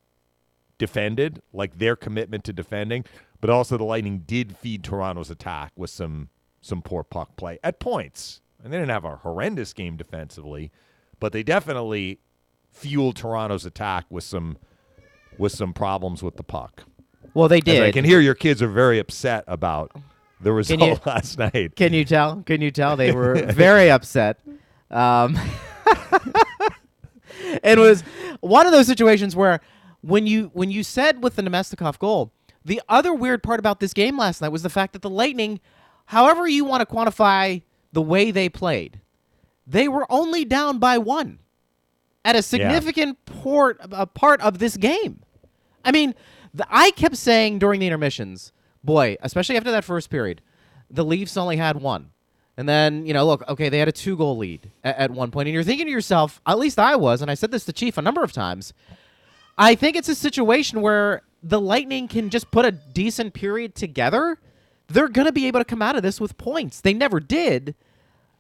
defended, 0.78 1.40
like 1.52 1.78
their 1.78 1.96
commitment 1.96 2.44
to 2.44 2.52
defending, 2.52 3.04
but 3.40 3.50
also 3.50 3.76
the 3.76 3.84
Lightning 3.84 4.20
did 4.26 4.56
feed 4.56 4.82
Toronto's 4.82 5.31
attack 5.31 5.72
with 5.76 5.90
some 5.90 6.28
some 6.60 6.82
poor 6.82 7.04
puck 7.04 7.36
play 7.36 7.58
at 7.62 7.78
points. 7.78 8.40
And 8.62 8.72
they 8.72 8.78
didn't 8.78 8.90
have 8.90 9.04
a 9.04 9.16
horrendous 9.16 9.75
game 9.75 9.96
defensively, 9.98 10.72
but 11.20 11.32
they 11.32 11.42
definitely 11.42 12.20
fueled 12.72 13.16
Toronto's 13.16 13.66
attack 13.66 14.06
with 14.08 14.25
some 14.25 14.56
with 15.36 15.52
some 15.52 15.72
problems 15.72 16.22
with 16.22 16.36
the 16.36 16.42
puck. 16.42 16.84
Well, 17.32 17.49
they 17.49 17.59
As 17.59 17.65
did. 17.65 17.82
I 17.82 17.93
can 17.93 18.05
hear 18.05 18.21
your 18.21 18.35
kids 18.35 18.62
are 18.62 18.69
very 18.69 18.99
upset 18.99 19.44
about 19.47 19.93
the 20.41 20.53
result 20.53 20.81
you- 20.81 20.99
last 21.06 21.38
night. 21.38 21.76
Can 21.76 21.93
you 21.93 22.05
tell? 22.05 22.43
Can 22.43 22.61
you 22.61 22.71
tell? 22.71 22.97
They 22.97 23.12
were 23.12 23.35
very 23.53 23.91
upset. 23.91 24.41
Um, 24.91 25.38
it 27.63 27.79
was 27.79 28.03
one 28.41 28.67
of 28.67 28.72
those 28.72 28.87
situations 28.87 29.34
where 29.34 29.60
when 30.03 30.27
you 30.27 30.51
when 30.53 30.70
you 30.70 30.82
said 30.82 31.22
with 31.22 31.37
the 31.37 31.43
Namestnikov 31.43 31.98
goal, 31.98 32.32
the 32.65 32.81
other 32.89 33.15
weird 33.15 33.43
part 33.43 33.58
about 33.58 33.81
this 33.81 33.93
game 33.93 34.19
last 34.19 34.41
night 34.41 34.51
was 34.51 34.63
the 34.63 34.70
fact 34.70 34.93
that 34.93 35.03
the 35.03 35.10
Lightning, 35.10 35.60
however 36.06 36.46
you 36.46 36.65
want 36.65 36.87
to 36.87 36.94
quantify 36.94 37.63
the 37.93 38.03
way 38.03 38.31
they 38.31 38.48
played, 38.48 39.01
they 39.67 39.89
were 39.89 40.06
only 40.10 40.44
down 40.44 40.79
by 40.79 40.98
one 40.98 41.39
at 42.25 42.37
a 42.37 42.43
significant 42.43 43.25
port, 43.27 43.79
a 43.81 44.06
part 44.06 44.41
of 44.41 44.58
this 44.58 44.77
game. 44.77 45.20
I 45.84 45.93
mean, 45.93 46.15
the, 46.55 46.67
I 46.70 46.93
kept 46.93 47.17
saying 47.17 47.58
during 47.58 47.81
the 47.81 47.87
intermissions, 47.87 48.53
boy, 48.82 49.17
especially 49.20 49.56
after 49.56 49.73
that 49.73 49.84
first 49.84 50.08
period, 50.08 50.41
the 50.89 51.05
Leafs 51.05 51.37
only 51.37 51.56
had 51.56 51.77
one. 51.77 52.11
And 52.56 52.69
then, 52.69 53.05
you 53.05 53.13
know, 53.13 53.27
look, 53.27 53.46
okay, 53.49 53.69
they 53.69 53.81
had 53.81 53.89
a 53.89 53.93
two 53.93 54.17
goal 54.17 54.37
lead 54.37 54.70
at, 54.84 54.96
at 54.96 55.11
one 55.11 55.32
point, 55.32 55.49
And 55.49 55.55
you're 55.55 55.65
thinking 55.65 55.87
to 55.87 55.93
yourself, 55.93 56.41
at 56.46 56.58
least 56.58 56.79
I 56.79 56.94
was, 56.94 57.20
and 57.20 57.31
I 57.31 57.34
said 57.34 57.51
this 57.51 57.65
to 57.65 57.73
Chief 57.73 57.99
a 57.99 58.03
number 58.03 58.23
of 58.23 58.32
times. 58.32 58.73
I 59.58 59.75
think 59.75 59.96
it's 59.96 60.08
a 60.08 60.15
situation 60.15 60.81
where 60.81 61.23
the 61.43 61.61
Lightning 61.61 62.08
can 62.08 62.31
just 62.31 62.51
put 62.51 62.65
a 62.65 62.73
decent 62.73 63.34
period 63.34 63.75
together. 63.75 64.39
They're 64.89 65.08
going 65.08 65.27
to 65.27 65.32
be 65.32 65.46
able 65.46 65.61
to 65.61 65.65
come 65.65 65.82
out 65.82 65.96
of 65.96 66.03
this 66.03 66.20
with 66.20 66.39
points. 66.39 66.81
They 66.81 66.94
never 66.94 67.19
did. 67.19 67.75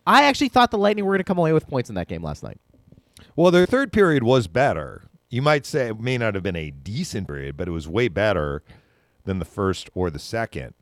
I 0.06 0.24
actually 0.24 0.48
thought 0.48 0.70
the 0.70 0.78
Lightning 0.78 1.04
were 1.04 1.12
going 1.12 1.18
to 1.18 1.24
come 1.24 1.38
away 1.38 1.52
with 1.52 1.66
points 1.66 1.88
in 1.88 1.94
that 1.96 2.08
game 2.08 2.22
last 2.22 2.42
night. 2.42 2.58
Well, 3.36 3.50
their 3.50 3.66
third 3.66 3.92
period 3.92 4.22
was 4.22 4.46
better. 4.46 5.04
You 5.34 5.42
might 5.42 5.66
say 5.66 5.88
it 5.88 5.98
may 5.98 6.16
not 6.16 6.34
have 6.34 6.44
been 6.44 6.54
a 6.54 6.70
decent 6.70 7.26
period, 7.26 7.56
but 7.56 7.66
it 7.66 7.72
was 7.72 7.88
way 7.88 8.06
better 8.06 8.62
than 9.24 9.40
the 9.40 9.44
first 9.44 9.90
or 9.92 10.08
the 10.08 10.20
second, 10.20 10.74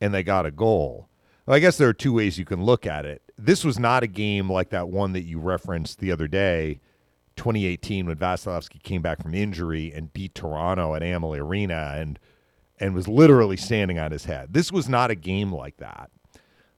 and 0.00 0.14
they 0.14 0.22
got 0.22 0.46
a 0.46 0.52
goal. 0.52 1.08
Well, 1.46 1.56
I 1.56 1.58
guess 1.58 1.78
there 1.78 1.88
are 1.88 1.92
two 1.92 2.12
ways 2.12 2.38
you 2.38 2.44
can 2.44 2.62
look 2.62 2.86
at 2.86 3.04
it. 3.04 3.22
This 3.36 3.64
was 3.64 3.80
not 3.80 4.04
a 4.04 4.06
game 4.06 4.48
like 4.48 4.70
that 4.70 4.88
one 4.88 5.14
that 5.14 5.24
you 5.24 5.40
referenced 5.40 5.98
the 5.98 6.12
other 6.12 6.28
day, 6.28 6.78
2018, 7.34 8.06
when 8.06 8.14
Vasilevskiy 8.14 8.84
came 8.84 9.02
back 9.02 9.20
from 9.20 9.34
injury 9.34 9.92
and 9.92 10.12
beat 10.12 10.36
Toronto 10.36 10.94
at 10.94 11.02
Amalie 11.02 11.40
Arena 11.40 11.94
and 11.96 12.20
and 12.78 12.94
was 12.94 13.08
literally 13.08 13.56
standing 13.56 13.98
on 13.98 14.12
his 14.12 14.26
head. 14.26 14.54
This 14.54 14.70
was 14.70 14.88
not 14.88 15.10
a 15.10 15.16
game 15.16 15.52
like 15.52 15.78
that. 15.78 16.08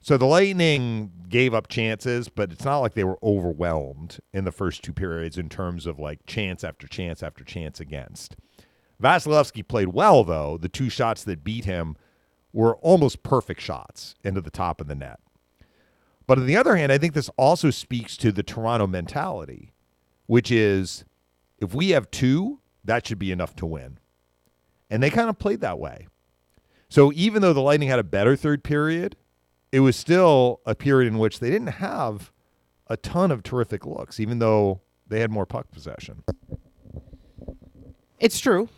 So 0.05 0.19
the 0.19 0.27
Lightning 0.27 1.13
gave 1.31 1.55
up 1.55 1.67
chances, 1.67 2.29
but 2.29 2.53
it's 2.53 2.67
not 2.67 2.81
like 2.81 2.93
they 2.93 3.05
were 3.05 3.19
overwhelmed 3.23 4.19
in 4.35 4.45
the 4.45 4.53
first 4.53 4.83
two 4.83 4.93
periods 4.93 5.39
in 5.39 5.49
terms 5.49 5.87
of 5.87 5.99
like 5.99 6.27
chance 6.27 6.63
after 6.63 6.87
chance 6.87 7.23
after 7.23 7.43
chance 7.43 7.81
against. 7.81 8.37
Vasilevskiy 9.03 9.67
played 9.67 9.89
well 9.89 10.23
though. 10.23 10.59
The 10.59 10.69
two 10.69 10.91
shots 10.91 11.25
that 11.25 11.43
beat 11.43 11.65
him 11.65 11.97
were 12.53 12.77
almost 12.83 13.23
perfect 13.23 13.63
shots 13.63 14.15
into 14.23 14.43
the 14.43 14.51
top 14.51 14.79
of 14.83 14.89
the 14.89 14.95
net. 14.95 15.21
But 16.27 16.37
on 16.37 16.45
the 16.45 16.57
other 16.59 16.77
hand, 16.77 16.93
I 16.93 16.99
think 16.99 17.15
this 17.15 17.31
also 17.39 17.71
speaks 17.71 18.19
to 18.19 18.31
the 18.31 18.43
Toronto 18.43 18.87
mentality, 18.87 19.73
which 20.27 20.51
is 20.51 21.07
if 21.57 21.73
we 21.75 21.91
have 21.91 22.11
two, 22.11 22.61
that 22.85 23.07
should 23.07 23.19
be 23.19 23.33
enough 23.33 23.57
to 23.57 23.65
win. 23.65 23.99
And 24.91 25.03
they 25.03 25.09
kind 25.09 25.31
of 25.31 25.39
played 25.39 25.63
that 25.63 25.79
way. 25.79 26.09
So 26.91 27.11
even 27.15 27.41
though 27.41 27.55
the 27.55 27.63
Lightning 27.63 27.89
had 27.89 27.99
a 27.99 28.05
better 28.05 28.37
third 28.37 28.63
period, 28.63 29.17
it 29.75 29.81
was 29.81 29.97
still 29.97 30.61
a 30.65 30.73
period 30.77 31.09
in 31.09 31.19
which 31.19 31.41
they 31.41 31.51
didn't 31.51 31.67
have 31.67 32.31
a 32.87 32.97
ton 32.97 33.33
of 33.33 33.43
terrific 33.43 33.85
looks, 33.85 34.21
even 34.21 34.39
though 34.39 34.81
they 35.09 35.19
had 35.19 35.33
more 35.33 35.45
puck 35.45 35.73
possession. 35.73 36.23
It's 38.21 38.39
true. 38.39 38.69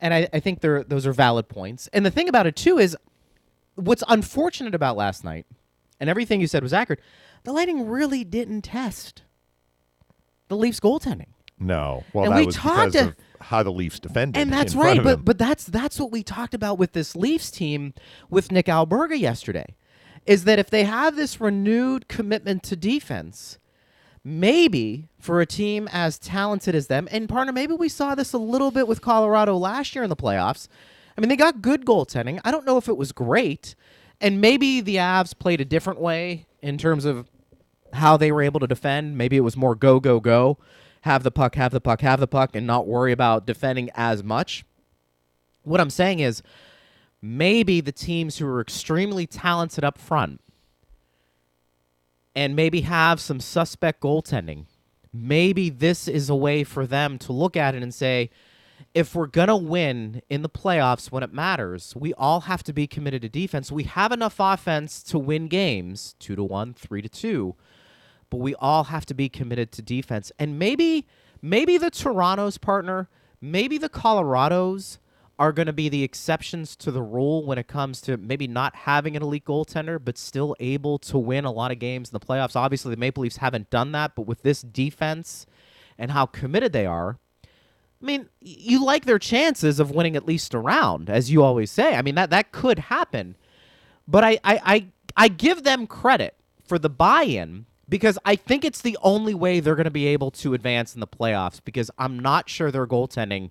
And 0.00 0.14
I, 0.14 0.28
I 0.32 0.38
think 0.38 0.60
they're, 0.60 0.84
those 0.84 1.08
are 1.08 1.12
valid 1.12 1.48
points. 1.48 1.88
And 1.92 2.06
the 2.06 2.10
thing 2.12 2.28
about 2.28 2.46
it, 2.46 2.54
too, 2.54 2.78
is 2.78 2.96
what's 3.74 4.04
unfortunate 4.06 4.76
about 4.76 4.96
last 4.96 5.24
night, 5.24 5.44
and 5.98 6.08
everything 6.08 6.40
you 6.40 6.46
said 6.46 6.62
was 6.62 6.72
accurate, 6.72 7.00
the 7.42 7.52
Lightning 7.52 7.88
really 7.88 8.22
didn't 8.22 8.62
test 8.62 9.22
the 10.46 10.56
Leafs 10.56 10.78
goaltending. 10.78 11.32
No. 11.58 12.04
Well, 12.12 12.26
And 12.26 12.32
that 12.34 12.38
we 12.38 12.46
was 12.46 12.54
talked 12.54 12.92
because 12.92 13.08
of 13.08 13.16
how 13.40 13.64
the 13.64 13.72
Leafs 13.72 13.98
defended. 13.98 14.40
And 14.40 14.52
that's 14.52 14.76
right, 14.76 15.02
but 15.02 15.24
but 15.24 15.36
that's 15.36 15.64
that's 15.64 15.98
what 15.98 16.12
we 16.12 16.22
talked 16.22 16.54
about 16.54 16.78
with 16.78 16.92
this 16.92 17.16
Leafs 17.16 17.50
team 17.50 17.92
with 18.30 18.52
Nick 18.52 18.66
Alberga 18.66 19.18
yesterday. 19.18 19.74
Is 20.26 20.44
that 20.44 20.58
if 20.58 20.70
they 20.70 20.84
have 20.84 21.16
this 21.16 21.40
renewed 21.40 22.08
commitment 22.08 22.62
to 22.64 22.76
defense, 22.76 23.58
maybe 24.24 25.08
for 25.18 25.40
a 25.40 25.46
team 25.46 25.88
as 25.92 26.18
talented 26.18 26.74
as 26.74 26.86
them, 26.86 27.06
and 27.10 27.28
partner, 27.28 27.52
maybe 27.52 27.74
we 27.74 27.90
saw 27.90 28.14
this 28.14 28.32
a 28.32 28.38
little 28.38 28.70
bit 28.70 28.88
with 28.88 29.02
Colorado 29.02 29.56
last 29.56 29.94
year 29.94 30.02
in 30.02 30.10
the 30.10 30.16
playoffs. 30.16 30.66
I 31.16 31.20
mean, 31.20 31.28
they 31.28 31.36
got 31.36 31.62
good 31.62 31.84
goaltending. 31.84 32.40
I 32.44 32.50
don't 32.50 32.64
know 32.64 32.78
if 32.78 32.88
it 32.88 32.96
was 32.96 33.12
great, 33.12 33.74
and 34.20 34.40
maybe 34.40 34.80
the 34.80 34.96
Avs 34.96 35.38
played 35.38 35.60
a 35.60 35.64
different 35.64 36.00
way 36.00 36.46
in 36.62 36.78
terms 36.78 37.04
of 37.04 37.30
how 37.92 38.16
they 38.16 38.32
were 38.32 38.42
able 38.42 38.60
to 38.60 38.66
defend. 38.66 39.18
Maybe 39.18 39.36
it 39.36 39.40
was 39.40 39.56
more 39.56 39.74
go, 39.74 40.00
go, 40.00 40.20
go, 40.20 40.58
have 41.02 41.22
the 41.22 41.30
puck, 41.30 41.54
have 41.56 41.70
the 41.72 41.80
puck, 41.80 42.00
have 42.00 42.18
the 42.18 42.26
puck, 42.26 42.56
and 42.56 42.66
not 42.66 42.86
worry 42.86 43.12
about 43.12 43.46
defending 43.46 43.90
as 43.94 44.24
much. 44.24 44.64
What 45.62 45.80
I'm 45.80 45.90
saying 45.90 46.20
is 46.20 46.42
maybe 47.24 47.80
the 47.80 47.90
teams 47.90 48.36
who 48.36 48.46
are 48.46 48.60
extremely 48.60 49.26
talented 49.26 49.82
up 49.82 49.96
front 49.96 50.42
and 52.36 52.54
maybe 52.54 52.82
have 52.82 53.18
some 53.18 53.40
suspect 53.40 54.02
goaltending, 54.02 54.66
maybe 55.10 55.70
this 55.70 56.06
is 56.06 56.28
a 56.28 56.34
way 56.34 56.62
for 56.62 56.86
them 56.86 57.18
to 57.18 57.32
look 57.32 57.56
at 57.56 57.74
it 57.74 57.82
and 57.82 57.94
say, 57.94 58.28
if 58.92 59.14
we're 59.14 59.26
going 59.26 59.48
to 59.48 59.56
win 59.56 60.20
in 60.28 60.42
the 60.42 60.50
playoffs 60.50 61.10
when 61.10 61.22
it 61.22 61.32
matters, 61.32 61.94
we 61.96 62.12
all 62.14 62.42
have 62.42 62.62
to 62.64 62.74
be 62.74 62.86
committed 62.86 63.22
to 63.22 63.28
defense. 63.30 63.72
We 63.72 63.84
have 63.84 64.12
enough 64.12 64.36
offense 64.38 65.02
to 65.04 65.18
win 65.18 65.48
games 65.48 66.16
2 66.18 66.36
to 66.36 66.44
1, 66.44 66.74
3 66.74 67.02
to 67.02 67.08
2, 67.08 67.54
but 68.28 68.36
we 68.36 68.54
all 68.56 68.84
have 68.84 69.06
to 69.06 69.14
be 69.14 69.30
committed 69.30 69.72
to 69.72 69.82
defense. 69.82 70.30
And 70.38 70.58
maybe 70.58 71.06
maybe 71.40 71.78
the 71.78 71.90
Toronto's 71.90 72.58
partner, 72.58 73.08
maybe 73.40 73.78
the 73.78 73.88
Colorados 73.88 74.98
are 75.38 75.52
going 75.52 75.66
to 75.66 75.72
be 75.72 75.88
the 75.88 76.02
exceptions 76.02 76.76
to 76.76 76.90
the 76.90 77.02
rule 77.02 77.44
when 77.44 77.58
it 77.58 77.66
comes 77.66 78.00
to 78.02 78.16
maybe 78.16 78.46
not 78.46 78.74
having 78.74 79.16
an 79.16 79.22
elite 79.22 79.44
goaltender 79.44 79.98
but 80.02 80.16
still 80.16 80.54
able 80.60 80.98
to 80.98 81.18
win 81.18 81.44
a 81.44 81.50
lot 81.50 81.72
of 81.72 81.78
games 81.78 82.10
in 82.10 82.12
the 82.18 82.24
playoffs. 82.24 82.56
Obviously, 82.56 82.94
the 82.94 83.00
Maple 83.00 83.22
Leafs 83.22 83.38
haven't 83.38 83.70
done 83.70 83.92
that, 83.92 84.14
but 84.14 84.26
with 84.26 84.42
this 84.42 84.62
defense 84.62 85.46
and 85.98 86.10
how 86.12 86.26
committed 86.26 86.72
they 86.72 86.86
are, 86.86 87.18
I 88.00 88.04
mean, 88.04 88.28
you 88.40 88.84
like 88.84 89.06
their 89.06 89.18
chances 89.18 89.80
of 89.80 89.90
winning 89.90 90.14
at 90.14 90.26
least 90.26 90.52
a 90.52 90.58
round, 90.58 91.08
as 91.08 91.30
you 91.30 91.42
always 91.42 91.70
say. 91.70 91.94
I 91.94 92.02
mean, 92.02 92.16
that 92.16 92.30
that 92.30 92.52
could 92.52 92.78
happen. 92.78 93.36
But 94.06 94.24
I 94.24 94.38
I 94.44 94.60
I, 94.64 94.86
I 95.16 95.28
give 95.28 95.62
them 95.62 95.86
credit 95.86 96.36
for 96.66 96.78
the 96.78 96.90
buy-in 96.90 97.66
because 97.88 98.18
I 98.24 98.36
think 98.36 98.64
it's 98.64 98.82
the 98.82 98.98
only 99.02 99.34
way 99.34 99.60
they're 99.60 99.74
going 99.74 99.84
to 99.84 99.90
be 99.90 100.06
able 100.06 100.30
to 100.32 100.54
advance 100.54 100.94
in 100.94 101.00
the 101.00 101.06
playoffs 101.06 101.60
because 101.64 101.90
I'm 101.98 102.18
not 102.18 102.48
sure 102.48 102.70
their 102.70 102.86
goaltending 102.86 103.50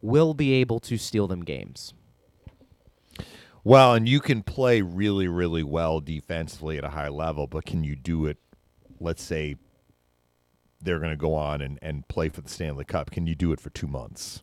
will 0.00 0.34
be 0.34 0.52
able 0.54 0.80
to 0.80 0.96
steal 0.96 1.26
them 1.26 1.44
games. 1.44 1.94
Well, 3.64 3.94
and 3.94 4.08
you 4.08 4.20
can 4.20 4.42
play 4.42 4.80
really, 4.80 5.28
really 5.28 5.62
well 5.62 6.00
defensively 6.00 6.78
at 6.78 6.84
a 6.84 6.90
high 6.90 7.08
level, 7.08 7.46
but 7.46 7.66
can 7.66 7.84
you 7.84 7.96
do 7.96 8.26
it? 8.26 8.38
Let's 9.00 9.22
say 9.22 9.56
they're 10.80 10.98
going 10.98 11.10
to 11.10 11.16
go 11.16 11.34
on 11.34 11.60
and, 11.60 11.78
and 11.82 12.06
play 12.08 12.28
for 12.28 12.40
the 12.40 12.48
Stanley 12.48 12.84
Cup. 12.84 13.10
Can 13.10 13.26
you 13.26 13.34
do 13.34 13.52
it 13.52 13.60
for 13.60 13.70
two 13.70 13.86
months? 13.86 14.42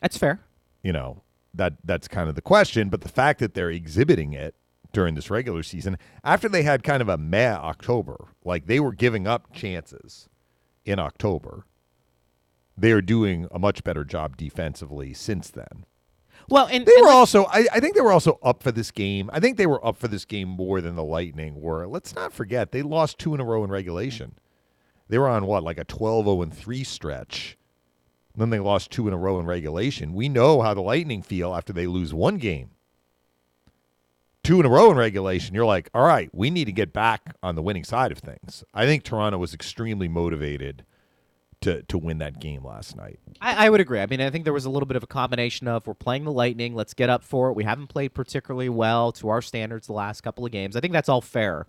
That's 0.00 0.16
fair. 0.16 0.40
You 0.82 0.92
know 0.92 1.22
that 1.56 1.74
that's 1.84 2.06
kind 2.06 2.28
of 2.28 2.34
the 2.34 2.42
question. 2.42 2.88
But 2.88 3.00
the 3.00 3.08
fact 3.08 3.40
that 3.40 3.54
they're 3.54 3.70
exhibiting 3.70 4.32
it 4.32 4.54
during 4.92 5.14
this 5.14 5.30
regular 5.30 5.62
season, 5.62 5.98
after 6.22 6.48
they 6.48 6.62
had 6.62 6.82
kind 6.82 7.02
of 7.02 7.08
a 7.08 7.18
meh 7.18 7.54
October, 7.54 8.28
like 8.44 8.66
they 8.66 8.78
were 8.78 8.92
giving 8.92 9.26
up 9.26 9.52
chances 9.52 10.28
in 10.84 10.98
October, 10.98 11.66
they 12.76 12.92
are 12.92 13.00
doing 13.02 13.48
a 13.50 13.58
much 13.58 13.82
better 13.84 14.04
job 14.04 14.36
defensively 14.36 15.14
since 15.14 15.50
then. 15.50 15.84
Well, 16.48 16.68
and, 16.70 16.86
They 16.86 16.92
and 16.94 17.02
were 17.02 17.08
like- 17.08 17.16
also, 17.16 17.44
I, 17.46 17.66
I 17.72 17.80
think 17.80 17.94
they 17.96 18.00
were 18.00 18.12
also 18.12 18.38
up 18.42 18.62
for 18.62 18.70
this 18.70 18.90
game. 18.90 19.28
I 19.32 19.40
think 19.40 19.56
they 19.56 19.66
were 19.66 19.84
up 19.84 19.96
for 19.96 20.06
this 20.08 20.24
game 20.24 20.48
more 20.48 20.80
than 20.80 20.94
the 20.94 21.02
Lightning 21.02 21.60
were. 21.60 21.86
Let's 21.88 22.14
not 22.14 22.32
forget, 22.32 22.70
they 22.72 22.82
lost 22.82 23.18
two 23.18 23.34
in 23.34 23.40
a 23.40 23.44
row 23.44 23.64
in 23.64 23.70
regulation. 23.70 24.38
They 25.08 25.18
were 25.18 25.28
on 25.28 25.46
what, 25.46 25.62
like 25.64 25.78
a 25.78 25.84
12 25.84 26.24
0 26.26 26.44
3 26.52 26.84
stretch. 26.84 27.56
Then 28.36 28.50
they 28.50 28.58
lost 28.58 28.90
two 28.90 29.08
in 29.08 29.14
a 29.14 29.18
row 29.18 29.40
in 29.40 29.46
regulation. 29.46 30.12
We 30.12 30.28
know 30.28 30.60
how 30.60 30.74
the 30.74 30.82
Lightning 30.82 31.22
feel 31.22 31.54
after 31.54 31.72
they 31.72 31.86
lose 31.86 32.12
one 32.12 32.36
game. 32.36 32.70
Two 34.44 34.60
in 34.60 34.66
a 34.66 34.68
row 34.68 34.90
in 34.92 34.96
regulation, 34.96 35.54
you're 35.54 35.64
like, 35.66 35.90
all 35.92 36.06
right, 36.06 36.30
we 36.32 36.50
need 36.50 36.66
to 36.66 36.72
get 36.72 36.92
back 36.92 37.34
on 37.42 37.56
the 37.56 37.62
winning 37.62 37.82
side 37.82 38.12
of 38.12 38.18
things. 38.18 38.62
I 38.72 38.84
think 38.86 39.02
Toronto 39.02 39.38
was 39.38 39.52
extremely 39.54 40.06
motivated 40.06 40.84
to, 41.62 41.82
to 41.84 41.98
win 41.98 42.18
that 42.18 42.38
game 42.38 42.64
last 42.64 42.96
night. 42.96 43.18
I, 43.40 43.66
I 43.66 43.70
would 43.70 43.80
agree. 43.80 44.00
I 44.00 44.06
mean, 44.06 44.20
I 44.20 44.30
think 44.30 44.44
there 44.44 44.52
was 44.52 44.66
a 44.66 44.70
little 44.70 44.86
bit 44.86 44.96
of 44.96 45.02
a 45.02 45.06
combination 45.06 45.68
of 45.68 45.86
we're 45.86 45.94
playing 45.94 46.24
the 46.24 46.32
Lightning, 46.32 46.74
let's 46.74 46.94
get 46.94 47.10
up 47.10 47.24
for 47.24 47.50
it. 47.50 47.56
We 47.56 47.64
haven't 47.64 47.88
played 47.88 48.14
particularly 48.14 48.68
well 48.68 49.12
to 49.12 49.28
our 49.28 49.42
standards 49.42 49.86
the 49.86 49.92
last 49.92 50.20
couple 50.22 50.44
of 50.44 50.52
games. 50.52 50.76
I 50.76 50.80
think 50.80 50.92
that's 50.92 51.08
all 51.08 51.20
fair. 51.20 51.66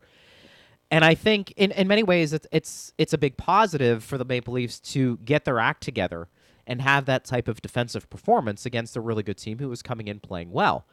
And 0.90 1.04
I 1.04 1.16
think 1.16 1.52
in, 1.58 1.72
in 1.72 1.88
many 1.88 2.04
ways 2.04 2.32
it's 2.32 2.48
it's 2.52 2.94
it's 2.98 3.12
a 3.12 3.18
big 3.18 3.36
positive 3.38 4.04
for 4.04 4.18
the 4.18 4.24
Maple 4.24 4.54
Leafs 4.54 4.80
to 4.80 5.18
get 5.18 5.44
their 5.44 5.60
act 5.60 5.84
together 5.84 6.30
and 6.66 6.82
have 6.82 7.06
that 7.06 7.26
type 7.26 7.48
of 7.48 7.62
defensive 7.62 8.10
performance 8.10 8.66
against 8.66 8.96
a 8.96 9.02
really 9.02 9.24
good 9.24 9.38
team 9.38 9.60
who 9.60 9.72
is 9.72 9.82
coming 9.82 10.08
in 10.08 10.20
playing 10.20 10.52
well. 10.52 10.86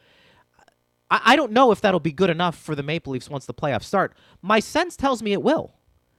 I, 1.10 1.20
I 1.24 1.36
don't 1.36 1.52
know 1.52 1.70
if 1.70 1.80
that'll 1.80 2.00
be 2.00 2.12
good 2.12 2.30
enough 2.30 2.56
for 2.56 2.74
the 2.74 2.82
Maple 2.82 3.12
Leafs 3.12 3.30
once 3.30 3.46
the 3.46 3.54
playoffs 3.54 3.84
start. 3.84 4.16
My 4.42 4.60
sense 4.60 4.96
tells 4.96 5.22
me 5.22 5.32
it 5.32 5.42
will. 5.42 5.74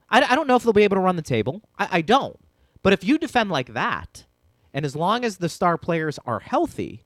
I, 0.08 0.22
I 0.22 0.36
don't 0.36 0.46
know 0.46 0.56
if 0.56 0.62
they'll 0.62 0.72
be 0.72 0.84
able 0.84 0.96
to 0.96 1.00
run 1.02 1.16
the 1.16 1.22
table. 1.22 1.62
I, 1.78 1.88
I 1.92 2.00
don't. 2.00 2.38
But 2.86 2.92
if 2.92 3.02
you 3.02 3.18
defend 3.18 3.50
like 3.50 3.72
that, 3.72 4.26
and 4.72 4.86
as 4.86 4.94
long 4.94 5.24
as 5.24 5.38
the 5.38 5.48
star 5.48 5.76
players 5.76 6.20
are 6.24 6.38
healthy, 6.38 7.02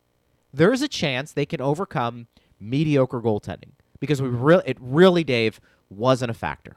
there's 0.53 0.83
a 0.83 0.89
chance 0.89 1.33
they 1.33 1.47
can 1.47 1.63
overcome 1.63 2.27
mediocre 2.61 3.19
goaltending 3.23 3.73
because 3.99 4.21
we 4.21 4.29
really 4.29 4.63
it 4.67 4.77
really 4.79 5.25
Dave 5.25 5.59
wasn't 5.89 6.33
a 6.33 6.35
factor. 6.35 6.77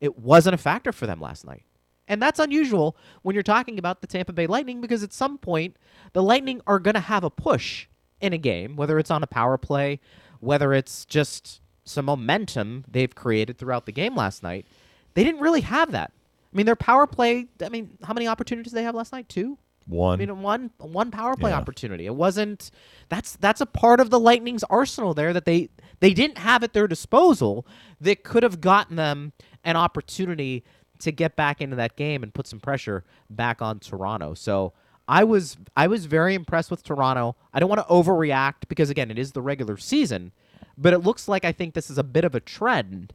It 0.00 0.20
wasn't 0.20 0.54
a 0.54 0.58
factor 0.58 0.92
for 0.92 1.04
them 1.04 1.20
last 1.20 1.44
night. 1.44 1.64
And 2.06 2.22
that's 2.22 2.38
unusual 2.38 2.96
when 3.22 3.34
you're 3.34 3.42
talking 3.42 3.76
about 3.76 4.02
the 4.02 4.06
Tampa 4.06 4.32
Bay 4.32 4.46
Lightning 4.46 4.80
because 4.80 5.02
at 5.02 5.12
some 5.12 5.36
point 5.36 5.76
the 6.12 6.22
Lightning 6.22 6.60
are 6.64 6.78
going 6.78 6.94
to 6.94 7.00
have 7.00 7.24
a 7.24 7.30
push 7.30 7.88
in 8.20 8.32
a 8.32 8.38
game, 8.38 8.76
whether 8.76 9.00
it's 9.00 9.10
on 9.10 9.24
a 9.24 9.26
power 9.26 9.58
play, 9.58 9.98
whether 10.38 10.72
it's 10.72 11.04
just 11.06 11.60
some 11.84 12.04
momentum 12.04 12.84
they've 12.86 13.16
created 13.16 13.58
throughout 13.58 13.84
the 13.84 13.90
game 13.90 14.14
last 14.14 14.44
night. 14.44 14.68
They 15.14 15.24
didn't 15.24 15.40
really 15.40 15.62
have 15.62 15.90
that. 15.90 16.12
I 16.54 16.56
mean, 16.56 16.66
their 16.66 16.76
power 16.76 17.06
play, 17.06 17.48
I 17.62 17.68
mean, 17.68 17.98
how 18.04 18.14
many 18.14 18.28
opportunities 18.28 18.72
did 18.72 18.78
they 18.78 18.84
have 18.84 18.94
last 18.94 19.12
night? 19.12 19.28
Two? 19.28 19.58
One. 19.86 20.14
I 20.20 20.24
mean, 20.24 20.40
one 20.40 20.70
one 20.78 21.10
power 21.10 21.36
play 21.36 21.50
Yeah. 21.50 21.58
opportunity. 21.58 22.06
It 22.06 22.14
wasn't. 22.14 22.70
That's 23.10 23.36
that's 23.36 23.60
a 23.60 23.66
part 23.66 24.00
of 24.00 24.08
the 24.08 24.18
Lightning's 24.18 24.64
arsenal 24.64 25.12
there 25.12 25.32
that 25.34 25.44
they 25.44 25.68
they 26.00 26.14
didn't 26.14 26.38
have 26.38 26.62
at 26.62 26.72
their 26.72 26.88
disposal 26.88 27.66
that 28.00 28.24
could 28.24 28.42
have 28.44 28.60
gotten 28.62 28.96
them 28.96 29.32
an 29.62 29.76
opportunity 29.76 30.64
to 31.00 31.10
get 31.12 31.36
back 31.36 31.60
into 31.60 31.76
that 31.76 31.96
game 31.96 32.22
and 32.22 32.32
put 32.32 32.46
some 32.46 32.60
pressure 32.60 33.04
back 33.28 33.60
on 33.60 33.78
Toronto. 33.78 34.32
So 34.32 34.72
I 35.06 35.22
was 35.24 35.58
I 35.76 35.86
was 35.86 36.06
very 36.06 36.34
impressed 36.34 36.70
with 36.70 36.82
Toronto. 36.82 37.36
I 37.52 37.60
don't 37.60 37.68
want 37.68 37.86
to 37.86 37.92
overreact 37.92 38.68
because 38.68 38.88
again, 38.88 39.10
it 39.10 39.18
is 39.18 39.32
the 39.32 39.42
regular 39.42 39.76
season, 39.76 40.32
but 40.78 40.94
it 40.94 41.00
looks 41.00 41.28
like 41.28 41.44
I 41.44 41.52
think 41.52 41.74
this 41.74 41.90
is 41.90 41.98
a 41.98 42.04
bit 42.04 42.24
of 42.24 42.34
a 42.34 42.40
trend 42.40 43.12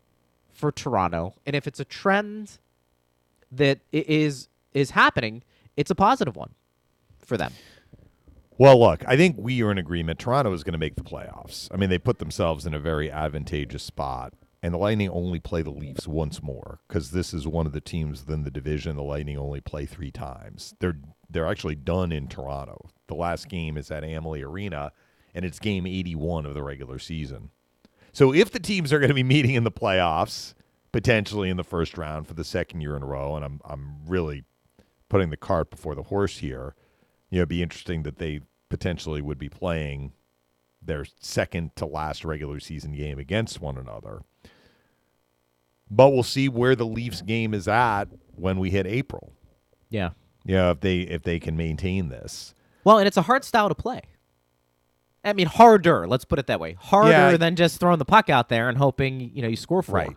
for 0.53 0.71
Toronto. 0.71 1.33
And 1.47 1.55
if 1.55 1.65
it's 1.65 1.79
a 1.79 1.85
trend 1.85 2.59
that 3.51 3.79
is 3.91 4.47
is 4.73 4.91
happening, 4.91 5.43
it's 5.75 5.91
a 5.91 5.95
positive 5.95 6.35
one 6.35 6.53
for 7.19 7.37
them. 7.37 7.53
Well, 8.57 8.79
look, 8.79 9.03
I 9.07 9.15
think 9.15 9.37
we 9.39 9.63
are 9.63 9.71
in 9.71 9.77
agreement. 9.77 10.19
Toronto 10.19 10.51
is 10.51 10.63
going 10.63 10.73
to 10.73 10.79
make 10.79 10.95
the 10.95 11.03
playoffs. 11.03 11.69
I 11.73 11.77
mean, 11.77 11.89
they 11.89 11.97
put 11.97 12.19
themselves 12.19 12.65
in 12.65 12.73
a 12.73 12.79
very 12.79 13.09
advantageous 13.09 13.83
spot, 13.83 14.33
and 14.61 14.73
the 14.73 14.77
Lightning 14.77 15.09
only 15.09 15.39
play 15.39 15.61
the 15.61 15.69
Leafs 15.69 16.07
once 16.07 16.43
more 16.43 16.79
because 16.87 17.11
this 17.11 17.33
is 17.33 17.47
one 17.47 17.65
of 17.65 17.71
the 17.71 17.79
teams 17.79 18.25
within 18.25 18.43
the 18.43 18.51
division. 18.51 18.97
The 18.97 19.03
Lightning 19.03 19.37
only 19.37 19.61
play 19.61 19.85
three 19.85 20.11
times. 20.11 20.75
They're 20.79 20.97
they're 21.29 21.47
actually 21.47 21.75
done 21.75 22.11
in 22.11 22.27
Toronto. 22.27 22.89
The 23.07 23.15
last 23.15 23.47
game 23.47 23.77
is 23.77 23.91
at 23.91 24.03
Amalie 24.03 24.43
Arena, 24.43 24.91
and 25.33 25.45
it's 25.45 25.59
game 25.59 25.87
81 25.87 26.45
of 26.45 26.53
the 26.53 26.63
regular 26.63 26.99
season. 26.99 27.51
So 28.11 28.33
if 28.33 28.51
the 28.51 28.59
teams 28.59 28.91
are 28.91 28.99
going 28.99 29.09
to 29.09 29.15
be 29.15 29.23
meeting 29.23 29.55
in 29.55 29.63
the 29.63 29.71
playoffs, 29.71 30.53
potentially 30.91 31.49
in 31.49 31.57
the 31.57 31.63
first 31.63 31.97
round 31.97 32.27
for 32.27 32.33
the 32.33 32.43
second 32.43 32.81
year 32.81 32.95
in 32.95 33.03
a 33.03 33.05
row, 33.05 33.35
and 33.35 33.43
I'm 33.45 33.61
I'm 33.65 33.97
really 34.07 34.43
putting 35.09 35.29
the 35.29 35.37
cart 35.37 35.69
before 35.69 35.95
the 35.95 36.03
horse 36.03 36.37
here. 36.39 36.75
You 37.29 37.37
know, 37.37 37.41
it'd 37.41 37.49
be 37.49 37.63
interesting 37.63 38.03
that 38.03 38.17
they 38.17 38.41
potentially 38.69 39.21
would 39.21 39.37
be 39.39 39.49
playing 39.49 40.13
their 40.81 41.05
second 41.19 41.75
to 41.75 41.85
last 41.85 42.23
regular 42.23 42.59
season 42.59 42.93
game 42.93 43.19
against 43.19 43.59
one 43.61 43.77
another. 43.77 44.21
But 45.91 46.09
we'll 46.11 46.23
see 46.23 46.47
where 46.49 46.75
the 46.75 46.85
Leafs 46.85 47.21
game 47.21 47.53
is 47.53 47.67
at 47.67 48.05
when 48.35 48.59
we 48.59 48.69
hit 48.69 48.85
April. 48.85 49.33
Yeah. 49.89 50.11
Yeah, 50.45 50.71
if 50.71 50.79
they 50.81 50.99
if 50.99 51.23
they 51.23 51.39
can 51.39 51.57
maintain 51.57 52.09
this. 52.09 52.53
Well, 52.83 52.97
and 52.99 53.07
it's 53.07 53.17
a 53.17 53.23
hard 53.23 53.43
style 53.43 53.69
to 53.69 53.75
play. 53.75 54.01
I 55.23 55.33
mean, 55.33 55.47
harder. 55.47 56.07
Let's 56.07 56.23
put 56.25 56.39
it 56.39 56.47
that 56.47 56.59
way. 56.59 56.73
Harder 56.79 57.09
Yeah. 57.11 57.37
than 57.37 57.55
just 57.55 57.79
throwing 57.79 57.99
the 57.99 58.05
puck 58.05 58.29
out 58.29 58.47
there 58.49 58.69
and 58.69 58.77
hoping 58.77 59.19
you 59.35 59.41
know 59.41 59.47
you 59.49 59.57
score 59.57 59.81
for. 59.81 59.91
Right. 59.93 60.15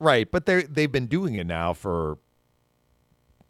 Right, 0.00 0.28
but 0.30 0.46
they 0.46 0.62
they've 0.64 0.90
been 0.90 1.06
doing 1.06 1.34
it 1.34 1.46
now 1.46 1.72
for 1.74 2.18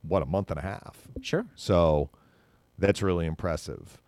what 0.03 0.23
a 0.23 0.27
month 0.27 0.51
and 0.51 0.59
a 0.59 0.63
half. 0.63 1.09
Sure. 1.23 1.47
So 1.55 2.11
that's 2.79 3.01
really 3.03 3.25
impressive. 3.27 4.03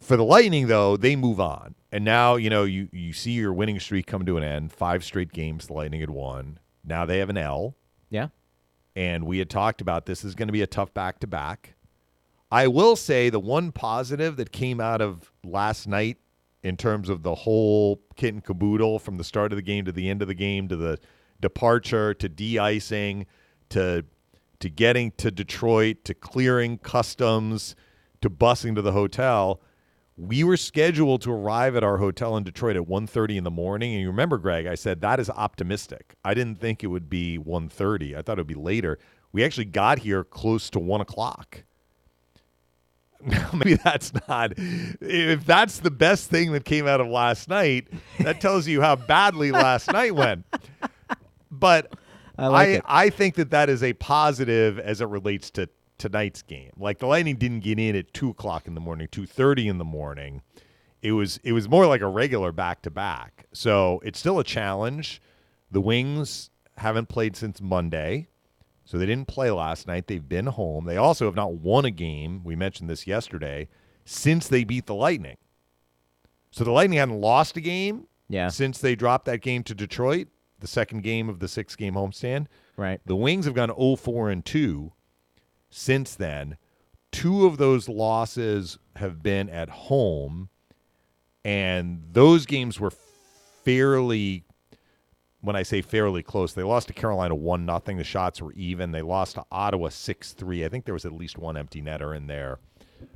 For 0.00 0.16
the 0.16 0.24
Lightning, 0.24 0.66
though, 0.66 0.96
they 0.96 1.14
move 1.14 1.38
on, 1.38 1.74
and 1.92 2.04
now 2.04 2.34
you 2.36 2.50
know 2.50 2.64
you 2.64 2.88
you 2.92 3.12
see 3.12 3.32
your 3.32 3.52
winning 3.52 3.78
streak 3.78 4.06
come 4.06 4.24
to 4.26 4.36
an 4.36 4.42
end. 4.42 4.72
Five 4.72 5.04
straight 5.04 5.32
games 5.32 5.66
the 5.66 5.74
Lightning 5.74 6.00
had 6.00 6.10
won. 6.10 6.58
Now 6.84 7.04
they 7.06 7.18
have 7.18 7.30
an 7.30 7.36
L, 7.38 7.76
Yeah. 8.10 8.28
and 8.96 9.24
we 9.24 9.38
had 9.38 9.48
talked 9.48 9.80
about 9.80 10.06
this 10.06 10.24
is 10.24 10.34
going 10.34 10.48
to 10.48 10.52
be 10.52 10.62
a 10.62 10.66
tough 10.66 10.92
back 10.92 11.20
to 11.20 11.26
back. 11.28 11.74
I 12.50 12.66
will 12.66 12.96
say 12.96 13.30
the 13.30 13.38
one 13.38 13.70
positive 13.72 14.36
that 14.36 14.50
came 14.52 14.80
out 14.80 15.00
of 15.00 15.30
last 15.44 15.86
night 15.86 16.18
in 16.64 16.76
terms 16.76 17.08
of 17.08 17.22
the 17.22 17.34
whole 17.34 18.00
kit 18.16 18.34
and 18.34 18.44
caboodle 18.44 18.98
from 18.98 19.16
the 19.18 19.24
start 19.24 19.52
of 19.52 19.56
the 19.56 19.62
game 19.62 19.84
to 19.84 19.92
the 19.92 20.08
end 20.10 20.20
of 20.22 20.28
the 20.28 20.34
game 20.34 20.66
to 20.68 20.76
the 20.76 20.98
departure 21.42 22.14
to 22.14 22.28
de-icing 22.28 23.26
to 23.68 24.04
to 24.60 24.70
getting 24.70 25.10
to 25.18 25.30
Detroit 25.30 26.04
to 26.04 26.14
clearing 26.14 26.78
customs 26.78 27.76
to 28.22 28.30
busing 28.30 28.74
to 28.76 28.82
the 28.82 28.92
hotel 28.92 29.60
we 30.16 30.44
were 30.44 30.56
scheduled 30.56 31.22
to 31.22 31.32
arrive 31.32 31.74
at 31.74 31.82
our 31.82 31.98
hotel 31.98 32.36
in 32.36 32.44
Detroit 32.44 32.76
at 32.76 32.82
1.30 32.82 33.36
in 33.36 33.44
the 33.44 33.50
morning. 33.50 33.92
And 33.92 34.02
you 34.02 34.08
remember, 34.08 34.38
Greg, 34.38 34.66
I 34.66 34.74
said 34.74 35.00
that 35.00 35.18
is 35.18 35.30
optimistic. 35.30 36.14
I 36.24 36.34
didn't 36.34 36.60
think 36.60 36.84
it 36.84 36.88
would 36.88 37.08
be 37.08 37.38
1.30. 37.38 38.16
I 38.16 38.22
thought 38.22 38.38
it 38.38 38.40
would 38.40 38.46
be 38.46 38.54
later. 38.54 38.98
We 39.32 39.42
actually 39.42 39.64
got 39.66 40.00
here 40.00 40.22
close 40.24 40.68
to 40.70 40.78
1 40.78 41.00
o'clock. 41.00 41.64
Now, 43.24 43.50
Maybe 43.52 43.74
that's 43.74 44.12
not. 44.28 44.54
If 44.56 45.46
that's 45.46 45.78
the 45.78 45.92
best 45.92 46.28
thing 46.28 46.50
that 46.52 46.64
came 46.64 46.88
out 46.88 47.00
of 47.00 47.06
last 47.06 47.48
night, 47.48 47.86
that 48.18 48.40
tells 48.40 48.66
you 48.66 48.80
how 48.80 48.96
badly 48.96 49.52
last 49.52 49.92
night 49.92 50.12
went. 50.16 50.44
But 51.52 51.92
I 52.38 52.46
like 52.48 52.68
I, 52.68 52.72
it. 52.72 52.82
I 52.86 53.10
think 53.10 53.34
that 53.36 53.50
that 53.50 53.68
is 53.68 53.82
a 53.82 53.92
positive 53.92 54.78
as 54.78 55.00
it 55.00 55.06
relates 55.06 55.50
to 55.52 55.68
tonight's 55.98 56.42
game. 56.42 56.70
Like 56.76 56.98
the 56.98 57.06
Lightning 57.06 57.36
didn't 57.36 57.60
get 57.60 57.78
in 57.78 57.94
at 57.94 58.12
two 58.14 58.30
o'clock 58.30 58.66
in 58.66 58.74
the 58.74 58.80
morning, 58.80 59.06
two 59.12 59.26
thirty 59.26 59.68
in 59.68 59.78
the 59.78 59.84
morning. 59.84 60.42
It 61.02 61.12
was 61.12 61.38
it 61.44 61.52
was 61.52 61.68
more 61.68 61.86
like 61.86 62.00
a 62.00 62.06
regular 62.08 62.50
back 62.52 62.82
to 62.82 62.90
back. 62.90 63.44
So 63.52 64.00
it's 64.04 64.18
still 64.18 64.38
a 64.38 64.44
challenge. 64.44 65.20
The 65.70 65.80
Wings 65.80 66.50
haven't 66.78 67.08
played 67.08 67.36
since 67.36 67.60
Monday, 67.60 68.28
so 68.84 68.98
they 68.98 69.06
didn't 69.06 69.28
play 69.28 69.50
last 69.50 69.86
night. 69.86 70.06
They've 70.06 70.26
been 70.26 70.46
home. 70.46 70.86
They 70.86 70.96
also 70.96 71.26
have 71.26 71.34
not 71.36 71.54
won 71.54 71.84
a 71.84 71.90
game. 71.90 72.42
We 72.44 72.56
mentioned 72.56 72.88
this 72.88 73.06
yesterday 73.06 73.68
since 74.04 74.48
they 74.48 74.64
beat 74.64 74.86
the 74.86 74.94
Lightning. 74.94 75.36
So 76.50 76.64
the 76.64 76.70
Lightning 76.72 76.98
hadn't 76.98 77.20
lost 77.20 77.56
a 77.56 77.60
game 77.60 78.06
Yeah. 78.28 78.48
since 78.48 78.78
they 78.78 78.94
dropped 78.94 79.24
that 79.26 79.40
game 79.40 79.62
to 79.64 79.74
Detroit, 79.74 80.28
the 80.62 80.68
second 80.68 81.02
game 81.02 81.28
of 81.28 81.40
the 81.40 81.48
six 81.48 81.76
game 81.76 81.94
homestand. 81.94 82.46
Right. 82.78 83.00
The 83.04 83.16
Wings 83.16 83.44
have 83.44 83.54
gone 83.54 83.68
0 83.68 83.96
4 83.96 84.30
and 84.30 84.42
2 84.42 84.92
since 85.68 86.14
then. 86.14 86.56
Two 87.10 87.44
of 87.44 87.58
those 87.58 87.90
losses 87.90 88.78
have 88.96 89.22
been 89.22 89.50
at 89.50 89.68
home, 89.68 90.48
and 91.44 92.02
those 92.10 92.46
games 92.46 92.80
were 92.80 92.92
fairly. 93.64 94.44
When 95.42 95.56
I 95.56 95.64
say 95.64 95.82
fairly 95.82 96.22
close, 96.22 96.52
they 96.54 96.62
lost 96.62 96.86
to 96.86 96.94
Carolina 96.94 97.34
one 97.34 97.66
nothing. 97.66 97.98
The 97.98 98.04
shots 98.04 98.40
were 98.40 98.52
even. 98.52 98.92
They 98.92 99.02
lost 99.02 99.34
to 99.34 99.44
Ottawa 99.50 99.88
six 99.88 100.32
three. 100.32 100.64
I 100.64 100.68
think 100.68 100.86
there 100.86 100.94
was 100.94 101.04
at 101.04 101.12
least 101.12 101.36
one 101.36 101.56
empty 101.56 101.82
netter 101.82 102.16
in 102.16 102.28
there, 102.28 102.60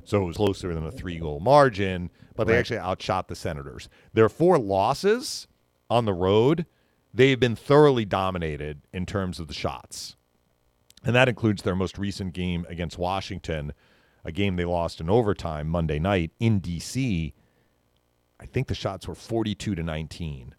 so 0.03 0.21
it 0.21 0.25
was 0.25 0.35
closer 0.35 0.73
than 0.73 0.85
a 0.85 0.91
three 0.91 1.17
goal 1.17 1.39
margin. 1.39 2.11
But 2.35 2.45
they 2.45 2.57
actually 2.57 2.79
outshot 2.79 3.29
the 3.29 3.35
Senators. 3.35 3.89
Their 4.13 4.29
four 4.29 4.59
losses 4.59 5.47
on 5.89 6.05
the 6.05 6.13
road, 6.13 6.67
they 7.17 7.31
have 7.31 7.39
been 7.39 7.55
thoroughly 7.55 8.05
dominated 8.05 8.81
in 8.93 9.05
terms 9.05 9.39
of 9.39 9.47
the 9.47 9.53
shots. 9.53 10.15
And 11.03 11.15
that 11.15 11.27
includes 11.29 11.63
their 11.63 11.75
most 11.75 11.97
recent 11.97 12.33
game 12.33 12.65
against 12.69 12.97
Washington, 12.97 13.73
a 14.23 14.31
game 14.31 14.55
they 14.55 14.65
lost 14.65 14.99
in 15.01 15.09
overtime 15.09 15.67
Monday 15.67 15.99
night 15.99 16.31
in 16.39 16.59
DC. 16.61 17.33
I 18.39 18.45
think 18.45 18.67
the 18.67 18.75
shots 18.75 19.07
were 19.07 19.15
42 19.15 19.73
to 19.75 19.83
19. 19.83 20.53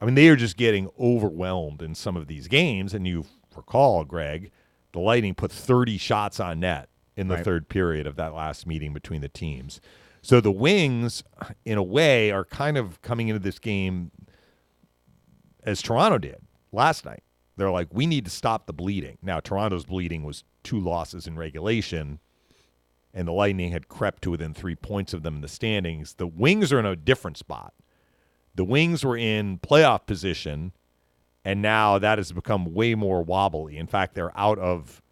I 0.00 0.04
mean, 0.06 0.14
they 0.14 0.28
are 0.28 0.36
just 0.36 0.56
getting 0.56 0.88
overwhelmed 0.98 1.82
in 1.82 1.94
some 1.94 2.16
of 2.16 2.26
these 2.28 2.48
games. 2.48 2.94
And 2.94 3.06
you 3.06 3.26
recall, 3.54 4.04
Greg, 4.04 4.50
the 4.92 5.00
Lightning 5.00 5.34
put 5.34 5.52
30 5.52 5.98
shots 5.98 6.40
on 6.40 6.60
net 6.60 6.88
in 7.16 7.28
the 7.28 7.34
Right. 7.36 7.44
third 7.44 7.68
period 7.68 8.06
of 8.06 8.16
that 8.16 8.32
last 8.32 8.66
meeting 8.66 8.94
between 8.94 9.20
the 9.20 9.28
teams. 9.28 9.80
So 10.22 10.40
the 10.40 10.52
Wings, 10.52 11.22
in 11.64 11.76
a 11.76 11.82
way, 11.82 12.30
are 12.30 12.44
kind 12.44 12.78
of 12.78 13.02
coming 13.02 13.28
into 13.28 13.38
this 13.40 13.58
game 13.58 14.10
as 15.64 15.82
Toronto 15.82 16.18
did 16.18 16.40
last 16.72 17.04
night. 17.04 17.22
They're 17.56 17.70
like, 17.70 17.88
we 17.92 18.06
need 18.06 18.24
to 18.24 18.30
stop 18.30 18.66
the 18.66 18.72
bleeding. 18.72 19.18
Now, 19.22 19.40
Toronto's 19.40 19.84
bleeding 19.84 20.24
was 20.24 20.44
two 20.62 20.80
losses 20.80 21.26
in 21.26 21.36
regulation, 21.36 22.18
and 23.12 23.28
the 23.28 23.32
Lightning 23.32 23.72
had 23.72 23.88
crept 23.88 24.22
to 24.22 24.30
within 24.30 24.54
three 24.54 24.76
points 24.76 25.12
of 25.12 25.22
them 25.22 25.36
in 25.36 25.40
the 25.42 25.48
standings. 25.48 26.14
The 26.14 26.26
Wings 26.26 26.72
are 26.72 26.78
in 26.78 26.86
a 26.86 26.96
different 26.96 27.36
spot. 27.36 27.74
The 28.54 28.64
Wings 28.64 29.04
were 29.04 29.16
in 29.16 29.58
playoff 29.58 30.06
position, 30.06 30.72
and 31.44 31.60
now 31.60 31.98
that 31.98 32.18
has 32.18 32.32
become 32.32 32.72
way 32.72 32.94
more 32.94 33.22
wobbly. 33.22 33.76
In 33.76 33.86
fact, 33.86 34.14
they're 34.14 34.36
out 34.38 34.58
of 34.58 35.02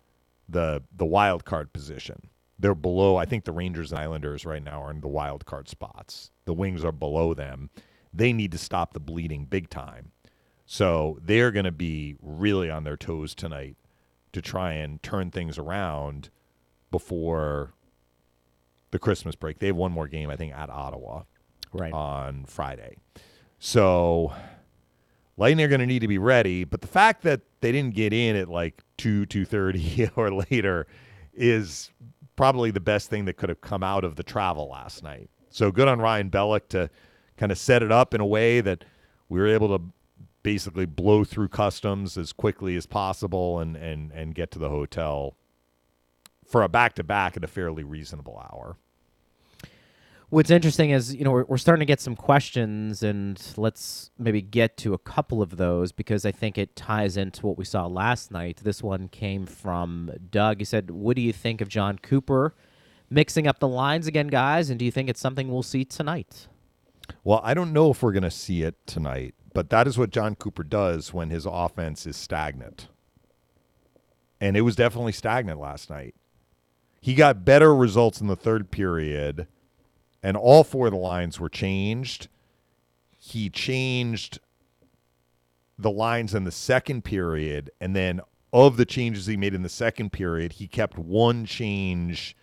the 0.48 0.82
the 0.96 1.06
wild 1.06 1.44
card 1.44 1.72
position. 1.72 2.28
They're 2.58 2.74
below. 2.74 3.16
I 3.16 3.24
think 3.24 3.44
the 3.44 3.52
Rangers 3.52 3.92
and 3.92 4.00
Islanders 4.00 4.44
right 4.44 4.62
now 4.62 4.82
are 4.82 4.90
in 4.90 5.00
the 5.00 5.08
wild 5.08 5.44
card 5.46 5.68
spots. 5.68 6.30
The 6.46 6.54
Wings 6.54 6.84
are 6.84 6.92
below 6.92 7.34
them. 7.34 7.70
They 8.12 8.32
need 8.32 8.52
to 8.52 8.58
stop 8.58 8.94
the 8.94 9.00
bleeding 9.00 9.44
big 9.44 9.70
time. 9.70 10.12
So 10.70 11.18
they're 11.22 11.50
going 11.50 11.64
to 11.64 11.72
be 11.72 12.16
really 12.20 12.68
on 12.68 12.84
their 12.84 12.98
toes 12.98 13.34
tonight 13.34 13.76
to 14.34 14.42
try 14.42 14.74
and 14.74 15.02
turn 15.02 15.30
things 15.30 15.56
around 15.56 16.28
before 16.90 17.72
the 18.90 18.98
Christmas 18.98 19.34
break. 19.34 19.60
They 19.60 19.68
have 19.68 19.76
one 19.76 19.92
more 19.92 20.08
game, 20.08 20.28
I 20.28 20.36
think, 20.36 20.52
at 20.52 20.68
Ottawa 20.68 21.22
Right. 21.72 21.90
on 21.90 22.44
Friday. 22.44 22.96
So 23.58 24.34
Lightning 25.38 25.64
are 25.64 25.70
going 25.70 25.80
to 25.80 25.86
need 25.86 26.00
to 26.00 26.08
be 26.08 26.18
ready, 26.18 26.64
but 26.64 26.82
the 26.82 26.86
fact 26.86 27.22
that 27.22 27.40
they 27.62 27.72
didn't 27.72 27.94
get 27.94 28.12
in 28.12 28.36
at 28.36 28.48
like 28.50 28.82
2 28.98 29.24
2:30 29.24 30.10
or 30.16 30.30
later 30.30 30.86
is 31.32 31.90
probably 32.36 32.70
the 32.70 32.78
best 32.80 33.08
thing 33.08 33.24
that 33.24 33.38
could 33.38 33.48
have 33.48 33.62
come 33.62 33.82
out 33.82 34.04
of 34.04 34.16
the 34.16 34.22
travel 34.22 34.68
last 34.68 35.02
night. 35.02 35.30
So 35.48 35.72
good 35.72 35.88
on 35.88 35.98
Ryan 35.98 36.28
Bellick 36.30 36.68
to 36.68 36.90
kind 37.38 37.50
of 37.50 37.56
set 37.56 37.82
it 37.82 37.90
up 37.90 38.12
in 38.12 38.20
a 38.20 38.26
way 38.26 38.60
that 38.60 38.84
we 39.30 39.40
were 39.40 39.46
able 39.46 39.78
to 39.78 39.84
basically 40.42 40.86
blow 40.86 41.24
through 41.24 41.48
customs 41.48 42.16
as 42.16 42.32
quickly 42.32 42.76
as 42.76 42.86
possible 42.86 43.58
and 43.58 43.76
and 43.76 44.12
and 44.12 44.34
get 44.34 44.50
to 44.52 44.58
the 44.58 44.68
hotel 44.68 45.36
for 46.46 46.62
a 46.62 46.68
back 46.68 46.94
to 46.94 47.04
back 47.04 47.36
at 47.36 47.44
a 47.44 47.48
fairly 47.48 47.84
reasonable 47.84 48.38
hour. 48.50 48.76
What's 50.30 50.50
interesting 50.50 50.90
is, 50.90 51.14
you 51.14 51.24
know, 51.24 51.30
we're, 51.30 51.44
we're 51.44 51.56
starting 51.56 51.80
to 51.80 51.86
get 51.86 52.00
some 52.00 52.14
questions, 52.14 53.02
and 53.02 53.40
let's 53.56 54.10
maybe 54.18 54.42
get 54.42 54.76
to 54.78 54.92
a 54.92 54.98
couple 54.98 55.40
of 55.40 55.56
those 55.56 55.90
because 55.90 56.26
I 56.26 56.32
think 56.32 56.58
it 56.58 56.76
ties 56.76 57.16
into 57.16 57.46
what 57.46 57.56
we 57.56 57.64
saw 57.64 57.86
last 57.86 58.30
night. 58.30 58.60
This 58.62 58.82
one 58.82 59.08
came 59.08 59.46
from 59.46 60.10
Doug. 60.30 60.58
He 60.58 60.66
said, 60.66 60.90
What 60.90 61.16
do 61.16 61.22
you 61.22 61.32
think 61.32 61.62
of 61.62 61.68
John 61.68 61.98
Cooper 61.98 62.54
mixing 63.08 63.46
up 63.46 63.58
the 63.58 63.68
lines 63.68 64.06
again, 64.06 64.26
guys? 64.26 64.68
And 64.68 64.78
do 64.78 64.84
you 64.84 64.90
think 64.90 65.08
it's 65.08 65.20
something 65.20 65.48
we'll 65.50 65.62
see 65.62 65.86
tonight? 65.86 66.46
Well, 67.24 67.40
I 67.42 67.54
don't 67.54 67.72
know 67.72 67.90
if 67.90 68.02
we're 68.02 68.12
going 68.12 68.22
to 68.22 68.30
see 68.30 68.62
it 68.62 68.74
tonight, 68.86 69.34
but 69.58 69.70
that 69.70 69.88
is 69.88 69.98
what 69.98 70.10
John 70.10 70.36
Cooper 70.36 70.62
does 70.62 71.12
when 71.12 71.30
his 71.30 71.44
offense 71.44 72.06
is 72.06 72.16
stagnant. 72.16 72.86
And 74.40 74.56
it 74.56 74.60
was 74.60 74.76
definitely 74.76 75.10
stagnant 75.10 75.58
last 75.58 75.90
night. 75.90 76.14
He 77.00 77.16
got 77.16 77.44
better 77.44 77.74
results 77.74 78.20
in 78.20 78.28
the 78.28 78.36
third 78.36 78.70
period, 78.70 79.48
and 80.22 80.36
all 80.36 80.62
four 80.62 80.86
of 80.86 80.92
the 80.92 80.96
lines 80.96 81.40
were 81.40 81.48
changed. 81.48 82.28
He 83.18 83.50
changed 83.50 84.38
the 85.76 85.90
lines 85.90 86.36
in 86.36 86.44
the 86.44 86.52
second 86.52 87.02
period, 87.02 87.72
and 87.80 87.96
then 87.96 88.20
of 88.52 88.76
the 88.76 88.86
changes 88.86 89.26
he 89.26 89.36
made 89.36 89.54
in 89.54 89.62
the 89.62 89.68
second 89.68 90.12
period, 90.12 90.52
he 90.52 90.68
kept 90.68 90.96
one 90.96 91.44
change 91.44 92.36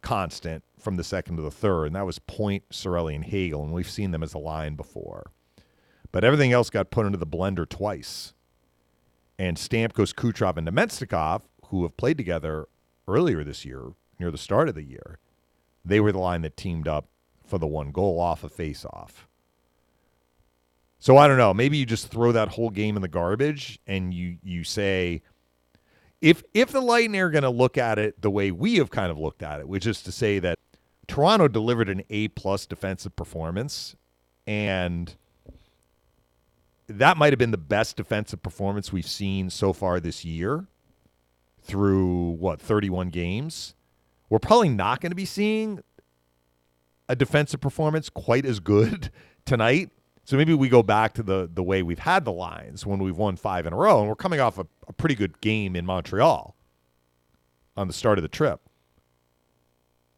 constant 0.00 0.62
from 0.78 0.94
the 0.94 1.02
second 1.02 1.38
to 1.38 1.42
the 1.42 1.50
third, 1.50 1.86
and 1.86 1.96
that 1.96 2.06
was 2.06 2.20
Point, 2.20 2.68
Cirelli, 2.70 3.16
and 3.16 3.24
Hagel, 3.24 3.64
and 3.64 3.72
we've 3.72 3.90
seen 3.90 4.12
them 4.12 4.22
as 4.22 4.32
a 4.32 4.38
line 4.38 4.76
before. 4.76 5.32
But 6.12 6.24
everything 6.24 6.52
else 6.52 6.70
got 6.70 6.90
put 6.90 7.06
into 7.06 7.18
the 7.18 7.26
blender 7.26 7.68
twice. 7.68 8.34
And 9.38 9.56
Stamkos, 9.56 10.14
Kucherov, 10.14 10.56
and 10.56 10.66
Namestnikov, 10.66 11.42
who 11.66 11.82
have 11.82 11.96
played 11.96 12.16
together 12.16 12.66
earlier 13.06 13.44
this 13.44 13.64
year, 13.64 13.92
near 14.18 14.30
the 14.30 14.38
start 14.38 14.68
of 14.68 14.74
the 14.74 14.82
year, 14.82 15.18
they 15.84 16.00
were 16.00 16.12
the 16.12 16.18
line 16.18 16.42
that 16.42 16.56
teamed 16.56 16.86
up 16.86 17.06
for 17.44 17.58
the 17.58 17.66
one 17.66 17.90
goal 17.90 18.20
off 18.20 18.44
a 18.44 18.48
face-off. 18.48 19.26
So 20.98 21.16
I 21.16 21.26
don't 21.26 21.38
know. 21.38 21.54
Maybe 21.54 21.78
you 21.78 21.86
just 21.86 22.08
throw 22.08 22.30
that 22.32 22.48
whole 22.48 22.70
game 22.70 22.94
in 22.94 23.02
the 23.02 23.08
garbage 23.08 23.78
and 23.86 24.12
you 24.12 24.36
you 24.42 24.64
say 24.64 25.22
if 26.20 26.42
if 26.52 26.70
the 26.70 26.82
Lightning 26.82 27.20
are 27.20 27.30
going 27.30 27.42
to 27.42 27.50
look 27.50 27.78
at 27.78 27.98
it 27.98 28.20
the 28.20 28.30
way 28.30 28.50
we 28.50 28.76
have 28.76 28.90
kind 28.90 29.10
of 29.10 29.18
looked 29.18 29.42
at 29.42 29.60
it, 29.60 29.68
which 29.68 29.86
is 29.86 30.02
to 30.02 30.12
say 30.12 30.38
that 30.40 30.58
Toronto 31.08 31.48
delivered 31.48 31.88
an 31.88 32.02
A 32.10 32.28
plus 32.28 32.66
defensive 32.66 33.16
performance, 33.16 33.96
and 34.46 35.16
that 36.98 37.16
might 37.16 37.32
have 37.32 37.38
been 37.38 37.50
the 37.52 37.58
best 37.58 37.96
defensive 37.96 38.42
performance 38.42 38.92
we've 38.92 39.06
seen 39.06 39.50
so 39.50 39.72
far 39.72 40.00
this 40.00 40.24
year 40.24 40.66
through 41.62 42.32
what 42.32 42.60
31 42.60 43.10
games. 43.10 43.74
We're 44.28 44.38
probably 44.38 44.68
not 44.68 45.00
going 45.00 45.10
to 45.10 45.16
be 45.16 45.24
seeing 45.24 45.82
a 47.08 47.16
defensive 47.16 47.60
performance 47.60 48.08
quite 48.08 48.44
as 48.44 48.60
good 48.60 49.10
tonight. 49.44 49.90
So 50.24 50.36
maybe 50.36 50.54
we 50.54 50.68
go 50.68 50.82
back 50.82 51.14
to 51.14 51.22
the 51.22 51.50
the 51.52 51.62
way 51.62 51.82
we've 51.82 51.98
had 51.98 52.24
the 52.24 52.32
lines 52.32 52.86
when 52.86 53.00
we've 53.00 53.16
won 53.16 53.36
five 53.36 53.66
in 53.66 53.72
a 53.72 53.76
row, 53.76 54.00
and 54.00 54.08
we're 54.08 54.14
coming 54.14 54.38
off 54.38 54.58
a, 54.58 54.66
a 54.86 54.92
pretty 54.92 55.14
good 55.14 55.40
game 55.40 55.74
in 55.74 55.84
Montreal 55.84 56.54
on 57.76 57.86
the 57.88 57.92
start 57.92 58.18
of 58.18 58.22
the 58.22 58.28
trip. 58.28 58.60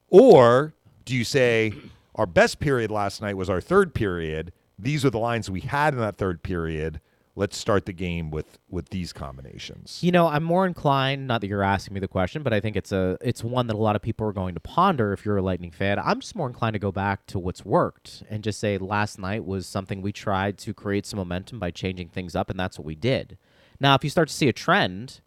Or 0.08 0.74
do 1.04 1.14
you 1.14 1.24
say 1.24 1.72
our 2.14 2.26
best 2.26 2.60
period 2.60 2.90
last 2.90 3.22
night 3.22 3.36
was 3.36 3.48
our 3.48 3.60
third 3.60 3.94
period? 3.94 4.52
These 4.82 5.04
are 5.04 5.10
the 5.10 5.18
lines 5.18 5.48
we 5.48 5.60
had 5.60 5.94
in 5.94 6.00
that 6.00 6.16
third 6.16 6.42
period. 6.42 7.00
Let's 7.34 7.56
start 7.56 7.86
the 7.86 7.92
game 7.92 8.30
with 8.30 8.58
with 8.68 8.90
these 8.90 9.12
combinations. 9.12 10.00
You 10.02 10.12
know, 10.12 10.26
I'm 10.26 10.42
more 10.42 10.66
inclined. 10.66 11.26
Not 11.26 11.40
that 11.40 11.46
you're 11.46 11.62
asking 11.62 11.94
me 11.94 12.00
the 12.00 12.08
question, 12.08 12.42
but 12.42 12.52
I 12.52 12.60
think 12.60 12.76
it's 12.76 12.92
a 12.92 13.16
it's 13.22 13.42
one 13.42 13.68
that 13.68 13.74
a 13.74 13.78
lot 13.78 13.96
of 13.96 14.02
people 14.02 14.26
are 14.26 14.32
going 14.32 14.54
to 14.54 14.60
ponder. 14.60 15.12
If 15.12 15.24
you're 15.24 15.38
a 15.38 15.42
Lightning 15.42 15.70
fan, 15.70 15.98
I'm 15.98 16.20
just 16.20 16.34
more 16.34 16.48
inclined 16.48 16.74
to 16.74 16.80
go 16.80 16.92
back 16.92 17.24
to 17.26 17.38
what's 17.38 17.64
worked 17.64 18.24
and 18.28 18.42
just 18.42 18.58
say 18.60 18.76
last 18.76 19.18
night 19.18 19.46
was 19.46 19.66
something 19.66 20.02
we 20.02 20.12
tried 20.12 20.58
to 20.58 20.74
create 20.74 21.06
some 21.06 21.18
momentum 21.18 21.58
by 21.58 21.70
changing 21.70 22.08
things 22.08 22.34
up, 22.34 22.50
and 22.50 22.58
that's 22.60 22.78
what 22.78 22.84
we 22.84 22.96
did. 22.96 23.38
Now, 23.80 23.94
if 23.94 24.04
you 24.04 24.10
start 24.10 24.28
to 24.28 24.34
see 24.34 24.48
a 24.48 24.52
trend 24.52 25.20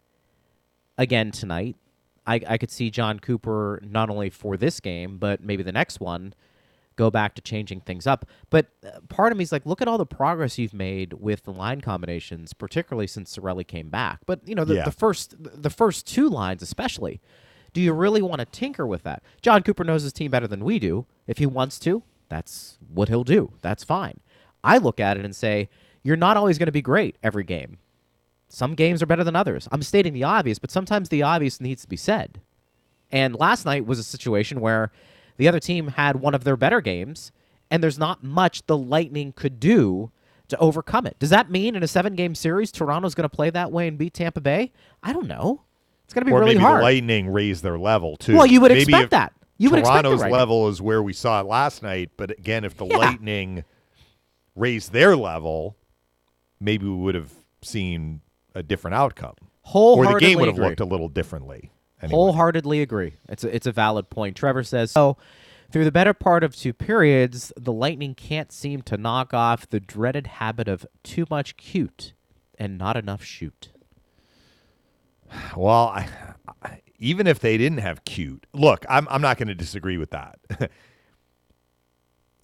again 0.96 1.32
tonight, 1.32 1.76
I, 2.26 2.40
I 2.46 2.58
could 2.58 2.70
see 2.70 2.90
John 2.90 3.18
Cooper 3.20 3.80
not 3.82 4.10
only 4.10 4.30
for 4.30 4.56
this 4.56 4.80
game, 4.80 5.18
but 5.18 5.42
maybe 5.42 5.62
the 5.62 5.72
next 5.72 5.98
one 5.98 6.34
go 6.96 7.10
back 7.10 7.34
to 7.34 7.42
changing 7.42 7.80
things 7.82 8.06
up. 8.06 8.24
But 8.50 8.66
uh, 8.84 9.00
part 9.08 9.30
of 9.32 9.38
me 9.38 9.42
is 9.42 9.52
like, 9.52 9.66
look 9.66 9.80
at 9.82 9.88
all 9.88 9.98
the 9.98 10.06
progress 10.06 10.58
you've 10.58 10.74
made 10.74 11.12
with 11.14 11.44
the 11.44 11.52
line 11.52 11.80
combinations, 11.80 12.52
particularly 12.52 13.06
since 13.06 13.36
Cirelli 13.36 13.66
came 13.66 13.88
back. 13.90 14.20
But 14.26 14.40
you 14.48 14.54
know, 14.54 14.64
the, 14.64 14.76
Yeah. 14.76 14.84
the 14.84 14.90
first 14.92 15.34
the 15.38 15.70
first 15.70 16.06
two 16.06 16.28
lines, 16.28 16.62
especially, 16.62 17.20
do 17.72 17.80
you 17.80 17.92
really 17.92 18.22
want 18.22 18.40
to 18.40 18.46
tinker 18.46 18.86
with 18.86 19.02
that? 19.04 19.22
John 19.42 19.62
Cooper 19.62 19.84
knows 19.84 20.02
his 20.02 20.12
team 20.12 20.30
better 20.30 20.48
than 20.48 20.64
we 20.64 20.78
do. 20.78 21.06
If 21.26 21.38
he 21.38 21.46
wants 21.46 21.78
to, 21.80 22.02
that's 22.28 22.78
what 22.92 23.08
he'll 23.08 23.24
do. 23.24 23.52
That's 23.62 23.84
fine. 23.84 24.20
I 24.64 24.78
look 24.78 24.98
at 24.98 25.16
it 25.16 25.24
and 25.24 25.36
say, 25.36 25.68
you're 26.02 26.16
not 26.16 26.36
always 26.36 26.56
going 26.58 26.66
to 26.66 26.72
be 26.72 26.82
great 26.82 27.16
every 27.22 27.44
game. 27.44 27.78
Some 28.48 28.74
games 28.74 29.02
are 29.02 29.06
better 29.06 29.24
than 29.24 29.36
others. 29.36 29.68
I'm 29.72 29.82
stating 29.82 30.12
the 30.12 30.24
obvious, 30.24 30.58
but 30.58 30.70
sometimes 30.70 31.08
the 31.08 31.22
obvious 31.22 31.60
needs 31.60 31.82
to 31.82 31.88
be 31.88 31.96
said. 31.96 32.40
And 33.12 33.34
last 33.34 33.64
night 33.66 33.86
was 33.86 33.98
a 33.98 34.04
situation 34.04 34.60
where 34.60 34.90
the 35.36 35.48
other 35.48 35.60
team 35.60 35.88
had 35.88 36.16
one 36.16 36.34
of 36.34 36.44
their 36.44 36.56
better 36.56 36.80
games, 36.80 37.32
and 37.70 37.82
there's 37.82 37.98
not 37.98 38.22
much 38.22 38.66
the 38.66 38.76
Lightning 38.76 39.32
could 39.32 39.58
do 39.60 40.10
to 40.48 40.56
overcome 40.58 41.06
it. 41.06 41.18
Does 41.18 41.30
that 41.30 41.50
mean 41.50 41.74
in 41.74 41.82
a 41.82 41.88
seven 41.88 42.14
game 42.14 42.34
series, 42.34 42.70
Toronto's 42.70 43.14
going 43.14 43.28
to 43.28 43.34
play 43.34 43.50
that 43.50 43.72
way 43.72 43.88
and 43.88 43.98
beat 43.98 44.14
Tampa 44.14 44.40
Bay? 44.40 44.72
I 45.02 45.12
don't 45.12 45.26
know. 45.26 45.62
It's 46.04 46.14
going 46.14 46.22
to 46.24 46.26
be 46.26 46.32
or 46.32 46.38
really 46.40 46.54
maybe 46.54 46.60
hard. 46.64 46.78
the 46.80 46.84
Lightning 46.84 47.28
raise 47.28 47.62
their 47.62 47.78
level 47.78 48.16
too. 48.16 48.36
Well, 48.36 48.46
you 48.46 48.60
would 48.60 48.70
Maybe 48.70 48.82
expect 48.82 49.10
that. 49.10 49.32
You 49.58 49.70
would 49.70 49.82
Toronto's 49.82 50.20
right 50.22 50.30
now. 50.30 50.36
level 50.38 50.68
is 50.68 50.80
where 50.80 51.02
we 51.02 51.12
saw 51.12 51.40
it 51.40 51.46
last 51.46 51.82
night, 51.82 52.10
but 52.16 52.30
again, 52.30 52.64
if 52.64 52.76
the 52.76 52.86
Yeah. 52.86 52.96
Lightning 52.98 53.64
raise 54.54 54.90
their 54.90 55.16
level, 55.16 55.76
maybe 56.60 56.86
we 56.86 56.94
would 56.94 57.14
have 57.14 57.32
seen 57.62 58.20
a 58.54 58.62
different 58.62 58.94
outcome, 58.94 59.34
or 59.74 60.06
the 60.06 60.18
game 60.20 60.38
would 60.38 60.46
have 60.48 60.56
agree. 60.56 60.68
looked 60.68 60.80
a 60.80 60.84
little 60.84 61.08
differently. 61.08 61.70
Anyway. 62.02 62.14
Wholeheartedly 62.14 62.82
agree. 62.82 63.14
It's 63.28 63.44
a, 63.44 63.54
it's 63.54 63.66
a 63.66 63.72
valid 63.72 64.10
point. 64.10 64.36
Trevor 64.36 64.62
says 64.62 64.90
so. 64.90 65.16
Through 65.70 65.84
the 65.84 65.92
better 65.92 66.14
part 66.14 66.44
of 66.44 66.54
two 66.54 66.72
periods, 66.72 67.52
the 67.56 67.72
Lightning 67.72 68.14
can't 68.14 68.52
seem 68.52 68.82
to 68.82 68.96
knock 68.96 69.34
off 69.34 69.68
the 69.68 69.80
dreaded 69.80 70.28
habit 70.28 70.68
of 70.68 70.86
too 71.02 71.26
much 71.28 71.56
cute 71.56 72.12
and 72.58 72.78
not 72.78 72.96
enough 72.96 73.24
shoot. 73.24 73.70
Well, 75.56 75.88
I, 75.88 76.08
I, 76.62 76.82
even 76.98 77.26
if 77.26 77.40
they 77.40 77.58
didn't 77.58 77.78
have 77.78 78.04
cute, 78.04 78.46
look, 78.52 78.86
I'm 78.88 79.08
I'm 79.10 79.20
not 79.20 79.38
going 79.38 79.48
to 79.48 79.54
disagree 79.54 79.98
with 79.98 80.10
that. 80.10 80.38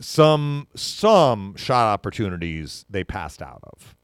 some 0.01 0.67
some 0.75 1.55
shot 1.57 1.93
opportunities 1.93 2.85
they 2.91 3.05
passed 3.05 3.41
out 3.41 3.61
of. 3.63 3.95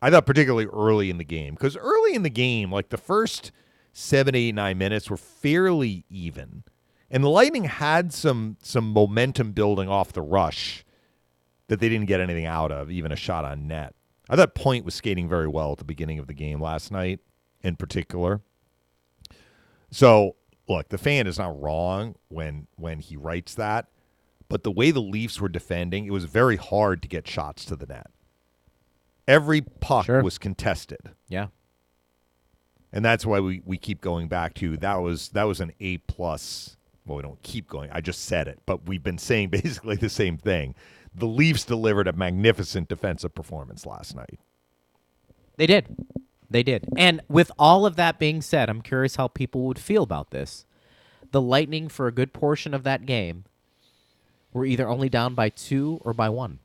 I 0.00 0.10
thought 0.10 0.26
particularly 0.26 0.66
early 0.66 1.10
in 1.10 1.18
the 1.18 1.24
game 1.24 1.54
because 1.54 1.76
early 1.76 2.14
in 2.14 2.22
the 2.22 2.30
game, 2.30 2.70
like 2.70 2.90
the 2.90 2.96
first 2.96 3.50
seven, 3.92 4.34
eight, 4.34 4.54
nine 4.54 4.78
minutes 4.78 5.10
were 5.10 5.16
fairly 5.16 6.04
even, 6.10 6.64
and 7.10 7.22
the 7.24 7.28
Lightning 7.28 7.64
had 7.64 8.12
some 8.12 8.56
some 8.62 8.92
momentum 8.92 9.52
building 9.52 9.88
off 9.88 10.12
the 10.12 10.22
rush 10.22 10.84
that 11.68 11.80
they 11.80 11.88
didn't 11.88 12.06
get 12.06 12.20
anything 12.20 12.46
out 12.46 12.72
of, 12.72 12.90
even 12.90 13.12
a 13.12 13.16
shot 13.16 13.44
on 13.44 13.66
net. 13.66 13.94
I 14.30 14.36
thought 14.36 14.54
Point 14.54 14.84
was 14.84 14.94
skating 14.94 15.28
very 15.28 15.48
well 15.48 15.72
at 15.72 15.78
the 15.78 15.84
beginning 15.84 16.18
of 16.18 16.26
the 16.26 16.34
game 16.34 16.60
last 16.60 16.90
night, 16.92 17.20
in 17.62 17.76
particular. 17.76 18.40
So, 19.90 20.36
look, 20.68 20.88
the 20.90 20.98
fan 20.98 21.26
is 21.26 21.38
not 21.38 21.58
wrong 21.60 22.14
when 22.28 22.66
when 22.76 23.00
he 23.00 23.16
writes 23.16 23.54
that, 23.54 23.88
but 24.48 24.62
the 24.64 24.70
way 24.70 24.90
the 24.90 25.00
Leafs 25.00 25.40
were 25.40 25.48
defending, 25.48 26.04
it 26.06 26.10
was 26.12 26.24
very 26.24 26.56
hard 26.56 27.02
to 27.02 27.08
get 27.08 27.26
shots 27.26 27.64
to 27.66 27.76
the 27.76 27.86
net. 27.86 28.10
Every 29.26 29.60
puck 29.60 30.06
Sure. 30.06 30.22
was 30.22 30.38
contested. 30.38 31.10
Yeah. 31.28 31.48
And 32.92 33.04
that's 33.04 33.26
why 33.26 33.40
we, 33.40 33.62
we 33.64 33.76
keep 33.76 34.00
going 34.00 34.28
back 34.28 34.54
to 34.54 34.76
that 34.78 34.96
was 34.96 35.28
that 35.30 35.44
was 35.44 35.60
an 35.60 35.72
A 35.80 35.98
plus. 35.98 36.76
Well, 37.06 37.16
we 37.16 37.22
don't 37.22 37.42
keep 37.42 37.68
going. 37.68 37.90
I 37.92 38.00
just 38.00 38.24
said 38.24 38.48
it, 38.48 38.60
but 38.66 38.86
we've 38.86 39.02
been 39.02 39.18
saying 39.18 39.48
basically 39.50 39.96
the 39.96 40.08
same 40.08 40.38
thing. 40.38 40.74
The 41.14 41.26
Leafs 41.26 41.64
delivered 41.64 42.06
a 42.06 42.12
magnificent 42.12 42.88
defensive 42.88 43.34
performance 43.34 43.86
last 43.86 44.14
night. 44.14 44.38
They 45.56 45.66
did. 45.66 45.96
They 46.50 46.62
did. 46.62 46.86
And 46.96 47.20
with 47.28 47.50
all 47.58 47.84
of 47.84 47.96
that 47.96 48.18
being 48.18 48.40
said, 48.40 48.70
I'm 48.70 48.80
curious 48.82 49.16
how 49.16 49.28
people 49.28 49.62
would 49.62 49.78
feel 49.78 50.02
about 50.02 50.30
this. 50.30 50.64
The 51.30 51.42
Lightning, 51.42 51.88
for 51.88 52.06
a 52.06 52.12
good 52.12 52.32
portion 52.32 52.72
of 52.72 52.84
that 52.84 53.04
game, 53.04 53.44
were 54.52 54.64
either 54.64 54.88
only 54.88 55.08
down 55.08 55.34
by 55.34 55.50
two 55.50 56.00
or 56.04 56.14
by 56.14 56.28
one. 56.28 56.58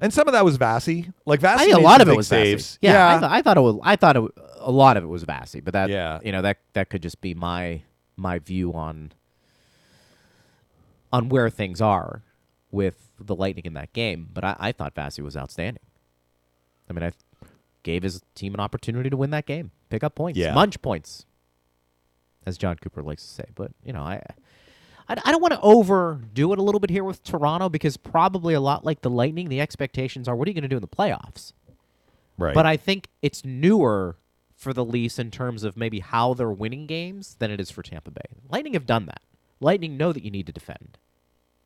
And 0.00 0.12
some 0.12 0.28
of 0.28 0.32
that 0.32 0.44
was 0.44 0.56
Vassy. 0.56 1.10
Like 1.24 1.40
Vassy 1.40 1.62
I 1.62 1.66
think 1.66 1.78
a 1.78 1.80
lot 1.80 2.00
of 2.00 2.08
it 2.08 2.16
was 2.16 2.28
saves. 2.28 2.74
Vassy. 2.74 2.78
Yeah, 2.82 3.16
I, 3.16 3.18
th- 3.18 3.30
I 3.30 3.42
thought 3.42 3.56
it 3.56 3.60
was. 3.60 3.78
I 3.82 3.96
thought 3.96 4.16
it, 4.16 4.22
a 4.66 4.70
lot 4.70 4.96
of 4.98 5.04
it 5.04 5.06
was 5.06 5.22
Vassy, 5.22 5.60
but 5.60 5.72
that, 5.72 5.88
Yeah. 5.88 6.18
you 6.22 6.32
know, 6.32 6.42
that 6.42 6.58
that 6.74 6.90
could 6.90 7.00
just 7.02 7.20
be 7.22 7.32
my 7.34 7.82
my 8.16 8.38
view 8.38 8.74
on 8.74 9.12
on 11.12 11.28
where 11.28 11.48
things 11.48 11.80
are 11.80 12.22
with 12.70 13.10
the 13.18 13.34
Lightning 13.34 13.64
in 13.64 13.74
that 13.74 13.92
game. 13.92 14.28
But 14.32 14.44
I, 14.44 14.56
I 14.58 14.72
thought 14.72 14.94
Vassy 14.94 15.22
was 15.22 15.36
outstanding. 15.36 15.82
I 16.90 16.92
mean, 16.92 17.02
I 17.04 17.12
gave 17.82 18.02
his 18.02 18.22
team 18.34 18.54
an 18.54 18.60
opportunity 18.60 19.08
to 19.10 19.16
win 19.16 19.30
that 19.30 19.46
game, 19.46 19.70
pick 19.88 20.02
up 20.04 20.14
points, 20.14 20.38
Yeah. 20.38 20.52
munch 20.54 20.80
points, 20.82 21.24
as 22.44 22.58
John 22.58 22.76
Cooper 22.76 23.02
likes 23.02 23.22
to 23.24 23.28
say. 23.32 23.44
But 23.54 23.72
you 23.84 23.92
know, 23.92 24.02
I. 24.02 24.16
I 25.08 25.14
I 25.24 25.30
don't 25.30 25.40
want 25.40 25.54
to 25.54 25.60
overdo 25.60 26.52
it 26.52 26.58
a 26.58 26.62
little 26.62 26.80
bit 26.80 26.90
here 26.90 27.04
with 27.04 27.22
Toronto 27.22 27.68
because 27.68 27.96
probably 27.96 28.54
a 28.54 28.60
lot 28.60 28.84
like 28.84 29.02
the 29.02 29.10
Lightning, 29.10 29.48
the 29.48 29.60
expectations 29.60 30.26
are 30.26 30.34
what 30.34 30.48
are 30.48 30.50
you 30.50 30.54
going 30.54 30.62
to 30.62 30.68
do 30.68 30.74
in 30.76 30.80
the 30.82 30.88
playoffs? 30.88 31.52
right. 32.36 32.52
But 32.52 32.66
I 32.66 32.76
think 32.76 33.06
it's 33.22 33.44
newer 33.44 34.16
for 34.66 34.72
the 34.72 34.84
Leafs 34.84 35.20
in 35.20 35.30
terms 35.30 35.62
of 35.62 35.76
maybe 35.76 36.00
how 36.00 36.34
they're 36.34 36.50
winning 36.50 36.88
games 36.88 37.36
than 37.38 37.52
it 37.52 37.60
is 37.60 37.70
for 37.70 37.84
Tampa 37.84 38.10
Bay. 38.10 38.34
Lightning 38.50 38.72
have 38.72 38.84
done 38.84 39.06
that. 39.06 39.22
Lightning 39.60 39.96
know 39.96 40.12
that 40.12 40.24
you 40.24 40.30
need 40.32 40.46
to 40.46 40.52
defend. 40.52 40.98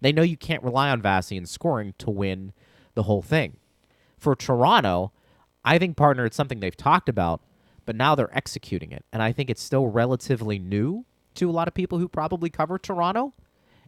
They 0.02 0.12
know 0.12 0.20
you 0.20 0.36
can't 0.36 0.62
rely 0.62 0.90
on 0.90 1.00
Vassy 1.00 1.38
and 1.38 1.48
scoring 1.48 1.94
to 1.96 2.10
win 2.10 2.52
the 2.94 3.04
whole 3.04 3.22
thing. 3.22 3.56
For 4.18 4.36
Toronto, 4.36 5.12
I 5.64 5.78
think 5.78 5.96
partner 5.96 6.26
it's 6.26 6.36
something 6.36 6.60
they've 6.60 6.76
talked 6.76 7.08
about, 7.08 7.40
but 7.86 7.96
now 7.96 8.14
they're 8.14 8.36
executing 8.36 8.92
it. 8.92 9.06
And 9.14 9.22
I 9.22 9.32
think 9.32 9.48
it's 9.48 9.62
still 9.62 9.86
relatively 9.86 10.58
new 10.58 11.06
to 11.36 11.48
a 11.48 11.52
lot 11.52 11.68
of 11.68 11.72
people 11.72 11.98
who 11.98 12.06
probably 12.06 12.50
cover 12.50 12.76
Toronto. 12.78 13.32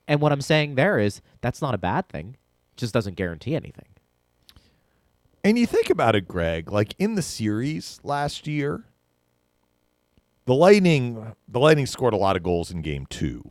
And 0.08 0.22
what 0.22 0.32
I'm 0.32 0.40
saying 0.40 0.76
there 0.76 0.98
is 0.98 1.20
that's 1.42 1.60
not 1.60 1.74
a 1.74 1.78
bad 1.78 2.08
thing. 2.08 2.38
It 2.72 2.78
just 2.78 2.94
doesn't 2.94 3.16
guarantee 3.16 3.56
anything. 3.56 3.88
And 5.44 5.58
you 5.58 5.66
think 5.66 5.90
about 5.90 6.16
it, 6.16 6.26
Greg, 6.26 6.72
like 6.72 6.94
in 6.98 7.14
the 7.14 7.20
series 7.20 8.00
last 8.02 8.46
year, 8.46 8.86
the 10.44 10.54
Lightning 10.54 11.34
the 11.48 11.60
Lightning 11.60 11.86
scored 11.86 12.14
a 12.14 12.18
lot 12.18 12.36
of 12.36 12.42
goals 12.42 12.70
in 12.70 12.82
game 12.82 13.06
2. 13.06 13.50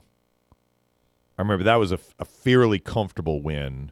I 1.38 1.42
remember 1.42 1.64
that 1.64 1.76
was 1.76 1.92
a, 1.92 2.00
a 2.20 2.26
fairly 2.26 2.78
comfortable 2.80 3.42
win 3.42 3.92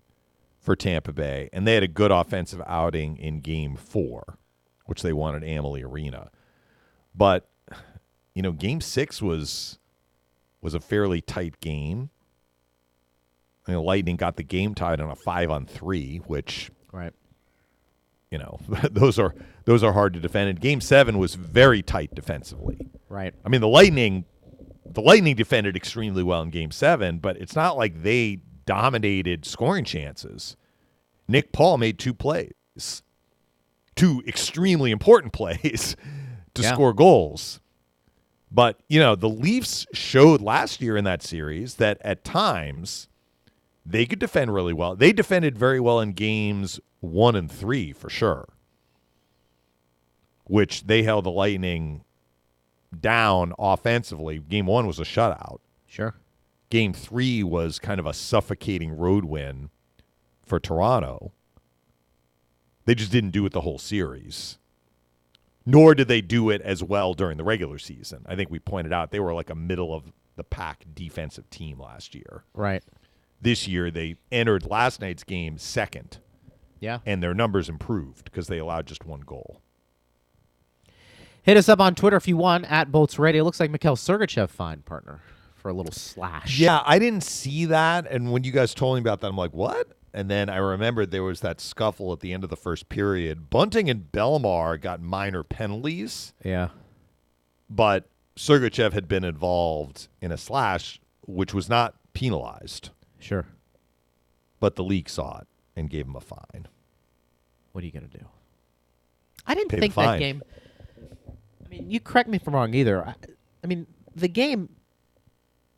for 0.59 0.75
Tampa 0.75 1.13
Bay, 1.13 1.49
and 1.51 1.65
they 1.65 1.73
had 1.73 1.83
a 1.83 1.88
good 1.88 2.12
offensive 2.12 2.62
outing 2.67 3.17
in 3.17 3.39
game 3.39 3.75
four, 3.75 4.38
which 4.85 5.01
they 5.01 5.13
won 5.13 5.35
at 5.35 5.43
Amalie 5.43 5.83
Arena. 5.83 6.29
But, 7.15 7.49
you 8.35 8.43
know, 8.43 8.51
game 8.51 8.81
six 8.81 9.21
was 9.21 9.79
was 10.62 10.73
a 10.73 10.79
fairly 10.79 11.21
tight 11.21 11.59
game. 11.59 12.09
I 13.65 13.71
mean, 13.71 13.81
Lightning 13.83 14.17
got 14.17 14.35
the 14.35 14.43
game 14.43 14.75
tied 14.75 14.99
on 14.99 15.09
a 15.09 15.15
five 15.15 15.49
on 15.49 15.65
three, 15.65 16.17
which 16.27 16.69
Right. 16.91 17.13
You 18.31 18.37
know 18.37 18.59
those 18.91 19.17
are 19.19 19.33
those 19.65 19.83
are 19.83 19.93
hard 19.93 20.13
to 20.13 20.19
defend. 20.19 20.49
And 20.49 20.59
game 20.59 20.81
seven 20.81 21.17
was 21.17 21.35
very 21.35 21.81
tight 21.81 22.13
defensively. 22.15 22.89
Right. 23.09 23.33
I 23.45 23.49
mean, 23.49 23.61
the 23.61 23.67
Lightning, 23.67 24.25
the 24.85 25.01
Lightning 25.01 25.35
defended 25.35 25.75
extremely 25.75 26.21
well 26.23 26.41
in 26.43 26.49
Game 26.51 26.71
Seven, 26.71 27.17
but 27.17 27.37
it's 27.37 27.55
not 27.55 27.75
like 27.77 28.03
they 28.03 28.39
dominated 28.65 29.45
scoring 29.45 29.83
chances. 29.83 30.55
Nick 31.27 31.51
Paul 31.51 31.77
made 31.79 31.97
two 31.99 32.13
plays, 32.13 32.53
two 33.95 34.23
extremely 34.27 34.91
important 34.91 35.33
plays 35.41 35.95
to 36.53 36.61
Yeah. 36.61 36.73
score 36.73 36.93
goals. 36.93 37.59
But 38.51 38.79
you 38.87 38.99
know, 38.99 39.15
the 39.15 39.29
Leafs 39.29 39.85
showed 39.93 40.41
last 40.41 40.81
year 40.81 40.97
in 40.97 41.03
that 41.03 41.21
series 41.23 41.75
that 41.75 41.97
at 42.01 42.23
times 42.23 43.07
they 43.85 44.05
could 44.05 44.19
defend 44.19 44.53
really 44.53 44.73
well. 44.73 44.95
They 44.95 45.13
defended 45.13 45.57
very 45.57 45.79
well 45.79 45.99
in 45.99 46.13
games 46.13 46.79
one 46.99 47.35
and 47.35 47.51
three 47.51 47.93
for 47.93 48.09
sure, 48.09 48.49
which 50.45 50.88
they 50.88 51.03
held 51.03 51.25
the 51.25 51.31
Lightning 51.31 52.03
down 52.97 53.53
offensively. 53.59 54.39
Game 54.39 54.65
one 54.65 54.88
was 54.88 54.99
a 54.99 55.03
shutout. 55.03 55.59
Sure. 55.88 56.15
Game 56.69 56.93
three 56.93 57.43
was 57.43 57.79
kind 57.79 57.99
of 57.99 58.05
a 58.05 58.13
suffocating 58.13 58.95
road 58.95 59.25
win 59.25 59.69
for 60.45 60.59
Toronto. 60.59 61.31
They 62.85 62.95
just 62.95 63.12
didn't 63.12 63.31
do 63.31 63.45
it 63.45 63.51
the 63.53 63.62
whole 63.62 63.79
series. 63.79 64.57
Nor 65.65 65.93
did 65.93 66.07
they 66.07 66.21
do 66.21 66.49
it 66.49 66.62
as 66.62 66.83
well 66.83 67.13
during 67.13 67.38
the 67.38 67.43
regular 67.43 67.77
season. 67.77 68.25
I 68.27 68.35
think 68.35 68.49
we 68.49 68.59
pointed 68.59 68.91
out 68.91 69.12
they 69.12 69.19
were 69.19 69.33
like 69.33 69.51
a 69.51 69.55
middle 69.55 69.93
of 69.93 70.12
the 70.35 70.43
pack 70.43 70.85
defensive 70.95 71.49
team 71.49 71.79
last 71.79 72.15
year. 72.15 72.43
Right. 72.53 72.83
This 73.41 73.67
year 73.67 73.91
they 73.91 74.15
entered 74.31 74.65
last 74.65 75.01
night's 75.01 75.23
game 75.23 75.57
second, 75.57 76.17
Yeah. 76.79 76.99
and 77.05 77.21
their 77.21 77.33
numbers 77.33 77.67
improved 77.69 78.25
because 78.25 78.47
they 78.47 78.57
allowed 78.57 78.85
just 78.87 79.05
one 79.05 79.21
goal. 79.21 79.61
Hit 81.43 81.57
us 81.57 81.69
up 81.69 81.79
on 81.79 81.95
Twitter 81.95 82.17
if 82.17 82.27
you 82.27 82.37
want 82.37 82.69
at 82.71 82.91
Bolts 82.91 83.17
Radio. 83.17 83.43
Looks 83.43 83.59
like 83.59 83.71
Mikhail 83.71 83.95
Sergachev 83.95 84.49
fine 84.49 84.81
partner 84.81 85.21
for 85.55 85.69
a 85.69 85.73
little 85.73 85.91
slash. 85.91 86.59
Yeah, 86.59 86.81
I 86.85 86.99
didn't 86.99 87.23
see 87.23 87.65
that. 87.65 88.07
And 88.09 88.31
when 88.31 88.43
you 88.43 88.51
guys 88.51 88.73
told 88.73 88.95
me 88.95 89.01
about 89.01 89.21
that, 89.21 89.27
I'm 89.27 89.37
like, 89.37 89.53
what? 89.53 89.87
And 90.13 90.29
then 90.29 90.49
I 90.49 90.57
remembered 90.57 91.11
there 91.11 91.23
was 91.23 91.41
that 91.41 91.61
scuffle 91.61 92.11
at 92.13 92.19
the 92.19 92.33
end 92.33 92.43
of 92.43 92.49
the 92.49 92.57
first 92.57 92.89
period. 92.89 93.49
Bunting 93.49 93.89
and 93.89 94.11
Bellemare 94.11 94.79
got 94.79 95.01
minor 95.01 95.43
penalties, 95.43 96.33
Yeah. 96.43 96.69
but 97.69 98.09
Sergachev 98.35 98.93
had 98.93 99.07
been 99.07 99.23
involved 99.23 100.07
in 100.21 100.31
a 100.31 100.37
slash, 100.37 100.99
which 101.27 101.53
was 101.53 101.69
not 101.69 101.95
penalized. 102.13 102.89
Sure. 103.19 103.45
But 104.59 104.75
the 104.77 104.83
league 104.83 105.09
saw 105.09 105.39
it 105.39 105.47
and 105.75 105.89
gave 105.89 106.05
him 106.05 106.15
a 106.15 106.21
fine. 106.21 106.67
What 107.71 107.84
are 107.84 107.86
you 107.86 107.91
gonna 107.93 108.08
do? 108.08 108.25
I 109.45 109.53
didn't 109.55 109.69
Pay 109.69 109.77
the 109.77 109.82
think 109.82 109.95
that 109.95 110.05
fine. 110.05 110.19
game. 110.19 110.43
I 111.65 111.69
mean, 111.69 111.89
you 111.89 111.99
correct 111.99 112.29
me 112.29 112.38
if 112.38 112.47
I'm 112.47 112.53
wrong 112.55 112.73
either. 112.73 113.05
I, 113.05 113.15
I 113.63 113.67
mean, 113.67 113.88
the 114.15 114.27
game 114.27 114.69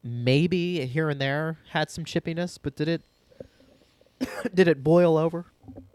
maybe 0.04 0.86
here 0.86 1.10
and 1.10 1.19
there 1.21 1.58
had 1.69 1.89
some 1.91 2.06
chippiness, 2.06 2.58
but 2.62 2.75
did 2.75 2.88
it 2.88 3.01
did 4.54 4.67
it 4.67 4.84
boil 4.84 5.17
over 5.17 5.45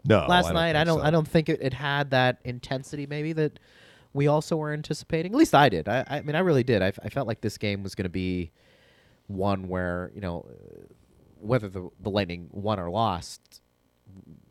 No, 0.05 0.25
last 0.27 0.45
I 0.45 0.47
don't 0.49 0.53
night? 0.55 0.75
I 0.75 0.83
don't. 0.83 0.99
so. 0.99 1.05
I 1.05 1.11
don't 1.11 1.27
think 1.27 1.49
it, 1.49 1.59
it 1.61 1.73
had 1.73 2.11
that 2.11 2.39
intensity 2.43 3.05
maybe 3.07 3.33
that 3.33 3.59
we 4.13 4.27
also 4.27 4.55
were 4.55 4.71
anticipating. 4.71 5.33
At 5.33 5.37
least 5.37 5.53
I 5.53 5.69
did. 5.69 5.87
I, 5.87 6.03
I 6.07 6.21
mean, 6.21 6.35
I 6.35 6.39
really 6.39 6.63
did. 6.63 6.81
I, 6.81 6.87
f- 6.87 6.99
I 7.03 7.09
felt 7.09 7.27
like 7.27 7.41
this 7.41 7.57
game 7.57 7.83
was 7.83 7.93
going 7.93 8.05
to 8.05 8.09
be 8.09 8.51
one 9.27 9.67
where 9.67 10.11
you 10.15 10.21
know 10.21 10.45
uh, 10.49 10.83
whether 11.39 11.69
the 11.69 11.89
the 11.99 12.09
Lightning 12.09 12.49
won 12.51 12.79
or 12.79 12.89
lost, 12.89 13.41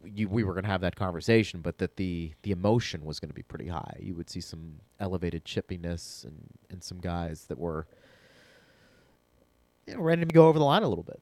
you, 0.04 0.28
we 0.28 0.44
were 0.44 0.52
going 0.52 0.64
to 0.64 0.70
have 0.70 0.80
that 0.82 0.96
conversation, 0.96 1.60
but 1.60 1.78
that 1.78 1.96
the 1.96 2.32
the 2.42 2.50
emotion 2.52 3.04
was 3.04 3.18
going 3.20 3.28
to 3.30 3.34
be 3.34 3.42
pretty 3.42 3.68
high. 3.68 3.96
You 4.00 4.14
would 4.14 4.30
see 4.30 4.40
some 4.40 4.80
elevated 5.00 5.44
chippiness 5.44 6.24
and 6.24 6.36
and 6.70 6.82
some 6.82 6.98
guys 6.98 7.44
that 7.46 7.58
were 7.58 7.86
you 9.86 9.94
know, 9.94 10.00
ready 10.00 10.24
to 10.24 10.32
go 10.32 10.48
over 10.48 10.58
the 10.58 10.64
line 10.64 10.82
a 10.82 10.88
little 10.88 11.04
bit. 11.04 11.20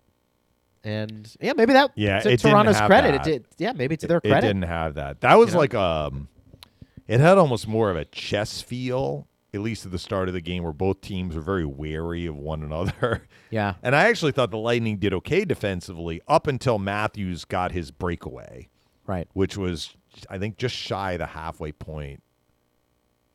And 0.82 1.34
yeah, 1.40 1.54
maybe 1.56 1.72
that 1.72 1.92
Yeah, 1.94 2.20
to 2.20 2.32
it 2.32 2.40
Toronto's 2.40 2.80
credit, 2.80 3.12
that. 3.12 3.26
it 3.26 3.30
did. 3.30 3.44
Yeah, 3.58 3.72
maybe 3.72 3.96
to 3.98 4.06
their 4.06 4.18
It 4.18 4.28
credit. 4.28 4.46
didn't 4.48 4.62
have 4.62 4.94
that. 4.96 5.20
That 5.22 5.36
was 5.36 5.54
know? 5.54 5.60
like 5.60 5.74
um 5.74 6.28
it 7.06 7.20
had 7.20 7.38
almost 7.38 7.68
more 7.68 7.90
of 7.90 7.96
a 7.96 8.04
chess 8.06 8.62
feel, 8.62 9.26
at 9.54 9.60
least 9.60 9.86
at 9.86 9.92
the 9.92 9.98
start 9.98 10.26
of 10.28 10.34
the 10.34 10.40
game, 10.40 10.62
where 10.64 10.72
both 10.72 11.00
teams 11.00 11.34
were 11.36 11.40
very 11.40 11.64
wary 11.64 12.26
of 12.26 12.36
one 12.36 12.62
another. 12.62 13.26
Yeah. 13.50 13.74
And 13.84 13.94
I 13.94 14.08
actually 14.08 14.32
thought 14.32 14.50
the 14.50 14.58
Lightning 14.58 14.96
did 14.98 15.14
okay 15.14 15.44
defensively 15.44 16.20
up 16.26 16.48
until 16.48 16.80
Matthews 16.80 17.44
got 17.44 17.70
his 17.70 17.92
breakaway, 17.92 18.68
Right. 19.06 19.28
which 19.32 19.56
was 19.56 19.94
I 20.28 20.38
think 20.38 20.56
just 20.56 20.74
shy 20.74 21.12
of 21.12 21.20
the 21.20 21.26
halfway 21.26 21.70
point 21.70 22.20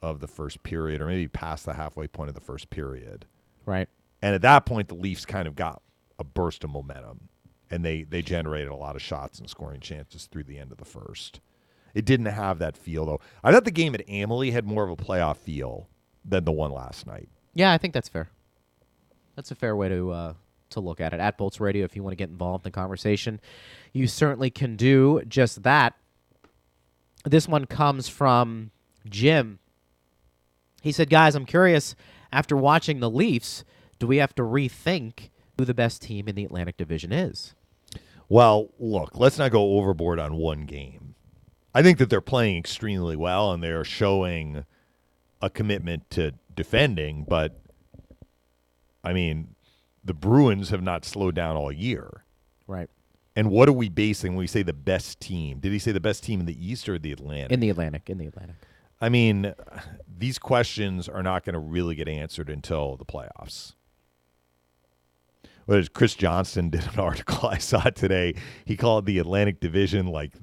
of 0.01 0.19
the 0.19 0.27
first 0.27 0.61
period, 0.63 0.99
or 1.01 1.05
maybe 1.07 1.27
past 1.29 1.65
the 1.65 1.73
halfway 1.73 2.07
point 2.07 2.27
of 2.29 2.35
the 2.35 2.41
first 2.41 2.69
period. 2.69 3.25
Right. 3.65 3.87
And 4.21 4.35
at 4.35 4.41
that 4.41 4.65
point, 4.65 4.89
the 4.89 4.95
Leafs 4.95 5.25
kind 5.25 5.47
of 5.47 5.55
got 5.55 5.81
a 6.17 6.23
burst 6.25 6.65
of 6.65 6.69
momentum, 6.69 7.29
and 7.71 7.85
they 7.85 8.03
they 8.03 8.21
generated 8.21 8.69
a 8.69 8.75
lot 8.75 8.97
of 8.97 9.01
shots 9.01 9.39
and 9.39 9.49
scoring 9.49 9.79
chances 9.79 10.25
through 10.27 10.43
the 10.43 10.57
end 10.59 10.71
of 10.73 10.77
the 10.79 10.85
first. 10.85 11.39
It 11.93 12.03
didn't 12.03 12.25
have 12.27 12.59
that 12.59 12.75
feel 12.75 13.05
though. 13.05 13.21
I 13.41 13.53
thought 13.53 13.63
the 13.65 13.71
game 13.71 13.95
at 13.95 14.03
Amalie 14.09 14.51
had 14.51 14.65
more 14.65 14.83
of 14.83 14.89
a 14.89 14.97
playoff 14.97 15.37
feel 15.37 15.87
than 16.29 16.45
the 16.45 16.51
one 16.51 16.71
last 16.71 17.07
night. 17.07 17.29
Yeah, 17.53 17.71
I 17.71 17.77
think 17.77 17.93
that's 17.93 18.09
fair. 18.09 18.29
That's 19.35 19.51
a 19.51 19.55
fair 19.55 19.75
way 19.75 19.89
to 19.89 20.11
uh, 20.11 20.33
to 20.71 20.79
look 20.79 21.01
at 21.01 21.13
it. 21.13 21.19
At 21.19 21.37
Bolts 21.37 21.59
Radio, 21.59 21.85
if 21.85 21.95
you 21.95 22.03
want 22.03 22.11
to 22.11 22.17
get 22.17 22.29
involved 22.29 22.65
in 22.65 22.71
the 22.71 22.75
conversation, 22.75 23.39
you 23.93 24.07
certainly 24.07 24.49
can 24.49 24.75
do 24.75 25.21
just 25.27 25.63
that. 25.63 25.95
This 27.25 27.47
one 27.47 27.65
comes 27.65 28.07
from 28.07 28.71
Jim. 29.07 29.59
He 30.81 30.91
said, 30.91 31.09
"Guys, 31.09 31.35
I'm 31.35 31.45
curious. 31.45 31.95
After 32.31 32.55
watching 32.55 32.99
the 32.99 33.09
Leafs, 33.09 33.63
do 33.97 34.07
we 34.07 34.17
have 34.17 34.35
to 34.35 34.43
rethink 34.43 35.29
who 35.57 35.65
the 35.65 35.73
best 35.73 36.01
team 36.01 36.27
in 36.27 36.35
the 36.35 36.45
Atlantic 36.45 36.77
Division 36.77 37.11
is?" 37.11 37.55
Well, 38.29 38.69
look, 38.77 39.17
let's 39.17 39.39
not 39.39 39.51
go 39.51 39.77
overboard 39.77 40.19
on 40.19 40.35
one 40.35 40.65
game. 40.65 41.15
I 41.73 41.81
think 41.81 41.97
that 41.97 42.09
they're 42.09 42.21
playing 42.21 42.57
extremely 42.57 43.15
well 43.15 43.51
and 43.51 43.63
they're 43.63 43.83
showing 43.83 44.65
a 45.41 45.49
commitment 45.49 46.09
to 46.11 46.33
defending, 46.55 47.25
but 47.27 47.61
I 49.03 49.13
mean, 49.13 49.55
the 50.03 50.13
Bruins 50.13 50.69
have 50.69 50.81
not 50.81 51.05
slowed 51.05 51.35
down 51.35 51.55
all 51.55 51.71
year. 51.71 52.23
Right 52.67 52.89
And 53.35 53.49
what 53.49 53.69
are 53.69 53.73
we 53.73 53.89
basing 53.89 54.33
when 54.33 54.39
we 54.39 54.47
say 54.47 54.63
the 54.63 54.73
best 54.73 55.19
team? 55.19 55.59
Did 55.59 55.71
he 55.71 55.79
say 55.79 55.91
the 55.91 55.99
best 55.99 56.23
team 56.23 56.39
in 56.39 56.45
the 56.45 56.65
East 56.65 56.87
or 56.89 56.99
the 56.99 57.11
Atlantic? 57.11 57.51
in 57.51 57.59
the 57.59 57.69
Atlantic. 57.69 58.09
In 58.09 58.17
the 58.17 58.27
Atlantic. 58.27 58.55
I 59.01 59.09
mean, 59.09 59.53
these 60.07 60.37
questions 60.37 61.07
are 61.07 61.23
not 61.23 61.45
going 61.45 61.53
to 61.53 61.59
really 61.59 61.95
get 61.95 62.09
answered 62.09 62.49
until 62.49 62.97
the 62.97 63.05
playoffs. 63.05 63.73
Is 65.69 65.87
Chris 65.87 66.15
Johnston 66.15 66.69
did 66.69 66.83
an 66.93 66.99
article 66.99 67.47
I 67.47 67.59
saw 67.59 67.81
today. 67.83 68.35
He 68.65 68.75
called 68.75 69.05
the 69.05 69.19
Atlantic 69.19 69.59
Division 69.59 70.07
like 70.07 70.33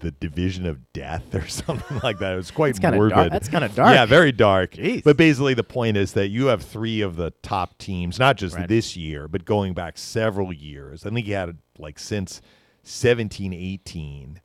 the 0.00 0.10
division 0.10 0.66
of 0.66 0.92
death 0.92 1.34
or 1.34 1.46
something 1.48 1.98
like 2.02 2.18
that. 2.18 2.32
It 2.32 2.36
was 2.36 2.50
quite 2.50 2.74
That's 2.76 2.94
morbid. 2.94 3.14
dark- 3.16 3.30
that's 3.32 3.48
kinda 3.48 3.68
dark. 3.70 3.94
Yeah, 3.94 4.06
very 4.06 4.32
dark. 4.32 4.72
Jeez. 4.72 5.02
But 5.04 5.16
basically, 5.16 5.54
the 5.54 5.64
point 5.64 5.96
is 5.96 6.12
that 6.12 6.28
you 6.28 6.46
have 6.46 6.62
three 6.62 7.00
of 7.00 7.16
the 7.16 7.32
top 7.42 7.78
teams, 7.78 8.18
not 8.18 8.36
just 8.36 8.56
Right. 8.56 8.68
this 8.68 8.96
year, 8.96 9.28
but 9.28 9.44
going 9.44 9.74
back 9.74 9.98
several 9.98 10.52
years. 10.52 11.04
I 11.06 11.10
think 11.10 11.26
he 11.26 11.32
had 11.32 11.56
like 11.78 11.98
since 11.98 12.40
17, 12.82 13.52
18 13.52 14.40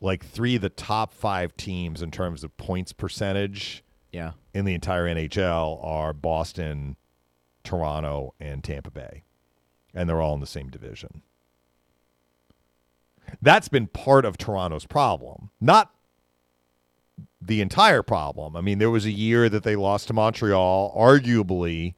like 0.00 0.24
three 0.24 0.56
of 0.56 0.62
the 0.62 0.68
top 0.68 1.12
five 1.14 1.56
teams 1.56 2.02
in 2.02 2.10
terms 2.10 2.44
of 2.44 2.54
points 2.58 2.92
percentage 2.92 3.82
Yeah. 4.12 4.32
in 4.52 4.64
the 4.66 4.74
entire 4.74 5.06
NHL 5.06 5.80
are 5.82 6.12
Boston, 6.12 6.96
Toronto, 7.64 8.34
and 8.38 8.62
Tampa 8.62 8.90
Bay. 8.90 9.22
And 9.94 10.06
they're 10.08 10.20
all 10.20 10.34
in 10.34 10.40
the 10.40 10.46
same 10.46 10.68
division. 10.68 11.22
That's 13.42 13.68
been 13.68 13.86
part 13.86 14.24
of 14.24 14.36
Toronto's 14.38 14.86
problem, 14.86 15.50
not 15.60 15.92
the 17.40 17.60
entire 17.60 18.02
problem. 18.02 18.56
I 18.56 18.60
mean, 18.60 18.78
there 18.78 18.90
was 18.90 19.04
a 19.06 19.10
year 19.10 19.48
that 19.48 19.62
they 19.62 19.76
lost 19.76 20.08
to 20.08 20.12
Montreal, 20.14 20.94
arguably, 20.96 21.94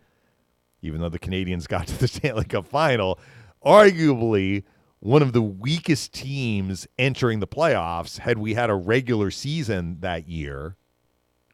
even 0.83 1.01
though 1.01 1.09
the 1.09 1.19
Canadiens 1.19 1.67
got 1.69 1.87
to 1.89 1.99
the 1.99 2.09
Stanley 2.09 2.45
Cup 2.45 2.67
final, 2.67 3.19
arguably 3.65 4.65
one 5.01 5.23
of 5.23 5.33
the 5.33 5.43
weakest 5.43 6.13
teams 6.13 6.87
entering 6.99 7.41
the 7.41 7.47
playoffs. 7.47 8.19
Had 8.19 8.39
we 8.39 8.55
had 8.55 8.69
a 8.69 8.75
regular 8.75 9.31
season 9.31 9.99
that 10.01 10.29
year, 10.29 10.77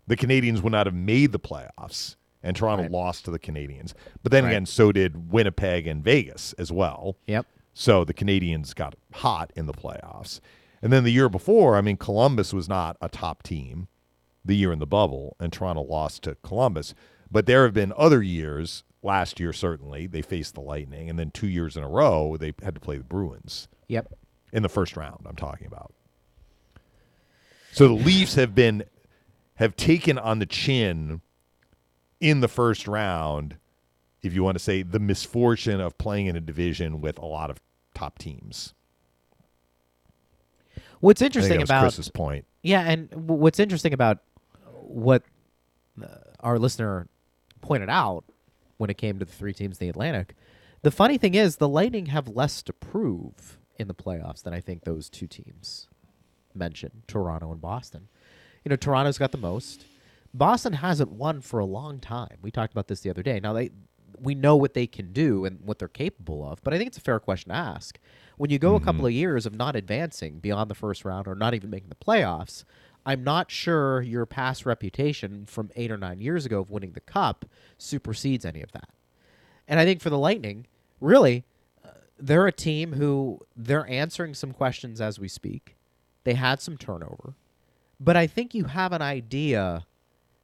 the 0.07 0.17
Canadiens 0.17 0.63
would 0.63 0.73
not 0.73 0.87
have 0.87 0.95
made 0.95 1.33
the 1.33 1.39
playoffs, 1.39 2.17
and 2.43 2.57
Toronto 2.57 2.85
Right. 2.85 2.91
lost 2.93 3.25
to 3.27 3.31
the 3.31 3.39
Canadiens. 3.39 3.93
But 4.23 4.33
then 4.33 4.45
Right. 4.45 4.51
again, 4.51 4.67
so 4.67 4.93
did 4.93 5.31
Winnipeg 5.31 5.87
and 5.87 6.03
Vegas 6.03 6.53
as 6.55 6.73
well. 6.73 7.17
Yep. 7.27 7.47
So 7.75 8.05
the 8.05 8.15
Canadiens 8.15 8.75
got 8.75 8.95
hot 9.13 9.53
in 9.57 9.67
the 9.67 9.73
playoffs. 9.73 10.41
And 10.81 10.93
then 10.93 11.05
the 11.05 11.13
year 11.13 11.29
before, 11.29 11.77
I 11.77 11.81
mean, 11.81 11.97
Columbus 11.97 12.53
was 12.53 12.69
not 12.69 12.97
a 13.01 13.09
top 13.09 13.43
team 13.43 13.89
the 14.45 14.55
year 14.57 14.73
in 14.73 14.79
the 14.79 14.87
bubble, 14.87 15.37
and 15.41 15.53
Toronto 15.53 15.83
lost 15.83 16.23
to 16.23 16.37
Columbus. 16.43 16.95
But 17.31 17.47
there 17.47 17.65
have 17.65 17.73
been 17.73 17.93
other 17.97 18.23
years, 18.23 18.85
last 19.03 19.41
year 19.41 19.53
certainly, 19.53 20.07
they 20.07 20.23
faced 20.23 20.55
the 20.55 20.61
Lightning, 20.61 21.09
and 21.09 21.19
then 21.19 21.31
two 21.31 21.49
years 21.49 21.77
in 21.77 21.83
a 21.83 21.89
row, 21.89 22.37
they 22.39 22.53
had 22.63 22.75
to 22.75 22.81
play 22.81 22.99
the 22.99 23.05
Bruins 23.05 23.69
Yep. 23.89 24.13
in 24.53 24.63
the 24.63 24.69
first 24.69 24.97
round, 24.97 25.25
I'm 25.27 25.37
talking 25.37 25.67
about. 25.67 25.95
So 27.73 27.89
the 27.89 27.95
Leafs 27.95 28.35
have 28.35 28.55
been 28.55 28.85
have 29.57 29.77
taken 29.77 30.19
on 30.19 30.39
the 30.41 30.47
chin 30.47 31.21
in 32.21 32.41
the 32.41 32.49
first 32.49 32.87
round, 32.87 33.57
if 34.25 34.35
you 34.35 34.43
want 34.43 34.57
to 34.57 34.63
say 34.63 34.83
the 34.83 34.99
misfortune 34.99 35.81
of 35.81 35.97
playing 35.99 36.27
in 36.27 36.37
a 36.37 36.41
division 36.41 37.01
with 37.01 37.19
a 37.19 37.27
lot 37.27 37.51
of 37.51 37.61
top 37.95 38.19
teams. 38.19 38.75
What's 41.01 41.21
interesting 41.21 41.63
about 41.63 41.83
Chris's 41.83 42.09
point. 42.09 42.47
Yeah, 42.63 42.81
and 42.81 43.13
what's 43.15 43.61
interesting 43.61 43.93
about 43.93 44.19
what 44.81 45.23
uh, 46.03 46.07
our 46.41 46.59
listener 46.59 47.09
pointed 47.61 47.91
out 47.91 48.25
when 48.79 48.91
it 48.91 48.97
came 48.97 49.19
to 49.19 49.25
the 49.25 49.33
three 49.33 49.53
teams 49.53 49.79
in 49.79 49.87
the 49.87 49.91
Atlantic, 49.91 50.35
the 50.83 50.91
funny 50.91 51.19
thing 51.19 51.35
is 51.35 51.57
the 51.57 51.69
Lightning 51.69 52.07
have 52.07 52.29
less 52.29 52.63
to 52.63 52.73
prove 52.73 53.59
in 53.79 53.89
the 53.89 53.95
playoffs 53.95 54.43
than 54.43 54.55
I 54.55 54.61
think 54.61 54.85
those 54.85 55.11
two 55.11 55.27
teams 55.27 55.89
mentioned, 56.55 57.03
Toronto 57.07 57.53
and 57.53 57.61
Boston. 57.61 58.09
You 58.65 58.71
know, 58.71 58.77
Toronto's 58.77 59.19
got 59.19 59.33
the 59.33 59.39
most. 59.39 59.85
Boston 60.33 60.75
hasn't 60.75 61.13
won 61.13 61.41
for 61.41 61.61
a 61.61 61.65
long 61.65 62.01
time. 62.01 62.39
We 62.43 62.51
talked 62.51 62.73
about 62.73 62.89
this 62.89 63.01
the 63.01 63.11
other 63.11 63.23
day. 63.23 63.41
Now 63.41 63.53
they 63.53 63.71
we 64.21 64.35
know 64.35 64.57
what 64.57 64.75
they 64.75 64.87
can 64.87 65.13
do 65.13 65.45
and 65.45 65.61
what 65.65 65.79
they're 65.79 65.89
capable 65.89 66.47
of, 66.49 66.63
but 66.63 66.73
I 66.73 66.79
think 66.79 66.89
it's 66.89 66.99
a 66.99 67.03
fair 67.03 67.21
question 67.21 67.51
to 67.51 67.57
ask. 67.57 67.99
When 68.37 68.51
you 68.51 68.59
go 68.59 68.75
a 68.75 68.81
couple 68.81 69.07
of 69.07 69.13
years 69.13 69.47
of 69.47 69.55
not 69.55 69.77
advancing 69.77 70.41
beyond 70.41 70.71
the 70.71 70.75
first 70.75 71.05
round 71.05 71.29
or 71.29 71.35
not 71.35 71.55
even 71.55 71.71
making 71.71 71.89
the 71.89 71.95
playoffs, 71.95 72.65
I'm 73.07 73.23
not 73.23 73.51
sure 73.51 74.01
your 74.01 74.27
past 74.27 74.65
reputation 74.65 75.47
from 75.47 75.71
8 75.77 75.91
or 75.91 75.99
9 75.99 76.21
years 76.21 76.47
ago 76.47 76.61
of 76.61 76.71
winning 76.71 76.93
the 76.93 77.01
cup 77.01 77.45
supersedes 77.77 78.45
any 78.45 78.63
of 78.63 78.73
that. 78.73 78.89
And 79.69 79.79
I 79.79 79.85
think 79.85 80.01
for 80.01 80.11
the 80.11 80.19
Lightning, 80.19 80.67
really, 81.01 81.45
uh, 81.85 81.91
they're 82.19 82.47
a 82.47 82.53
team 82.53 82.95
who 82.95 83.41
they're 83.55 83.89
answering 83.89 84.35
some 84.35 84.53
questions 84.53 85.01
as 85.01 85.21
we 85.21 85.29
speak. 85.29 85.77
They 86.25 86.35
had 86.35 86.61
some 86.61 86.77
turnover. 86.77 87.35
But 88.01 88.17
I 88.17 88.27
think 88.27 88.55
you 88.55 88.65
have 88.65 88.93
an 88.93 89.03
idea 89.03 89.87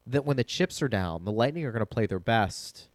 that 0.06 0.24
when 0.24 0.36
the 0.36 0.44
chips 0.44 0.82
are 0.82 0.88
down, 0.88 1.24
the 1.24 1.32
Lightning 1.32 1.64
are 1.64 1.72
going 1.72 1.80
to 1.80 1.86
play 1.86 2.06
their 2.06 2.20
best 2.20 2.89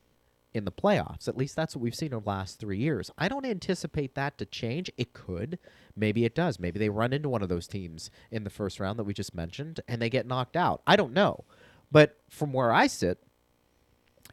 in 0.55 0.65
the 0.65 0.71
playoffs. 0.71 1.27
At 1.27 1.37
least 1.37 1.55
that's 1.55 1.75
what 1.75 1.83
we've 1.83 1.93
seen 1.93 2.13
over 2.13 2.23
the 2.23 2.29
last 2.29 2.59
three 2.59 2.77
years. 2.77 3.11
I 3.17 3.27
don't 3.27 3.45
anticipate 3.45 4.15
that 4.15 4.37
to 4.37 4.45
change. 4.45 4.89
It 4.97 5.13
could. 5.13 5.59
Maybe 5.95 6.23
it 6.23 6.33
does. 6.33 6.59
Maybe 6.59 6.79
they 6.79 6.89
run 6.89 7.11
into 7.11 7.29
one 7.29 7.41
of 7.43 7.49
those 7.49 7.67
teams 7.67 8.09
in 8.31 8.45
the 8.45 8.49
first 8.49 8.79
round 8.79 8.97
that 8.97 9.03
we 9.03 9.13
just 9.13 9.35
mentioned 9.35 9.81
and 9.87 10.01
they 10.01 10.09
get 10.09 10.25
knocked 10.25 10.55
out. 10.55 10.81
I 10.87 10.95
don't 10.95 11.13
know. 11.13 11.43
But 11.91 12.17
from 12.29 12.53
where 12.53 12.71
I 12.71 12.87
sit, 12.87 13.19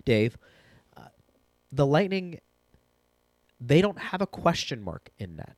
Dave, 0.04 0.38
uh, 0.96 1.08
the 1.72 1.86
Lightning, 1.86 2.40
they 3.60 3.82
don't 3.82 3.98
have 3.98 4.22
a 4.22 4.26
question 4.26 4.80
mark 4.82 5.10
in 5.18 5.36
net. 5.36 5.56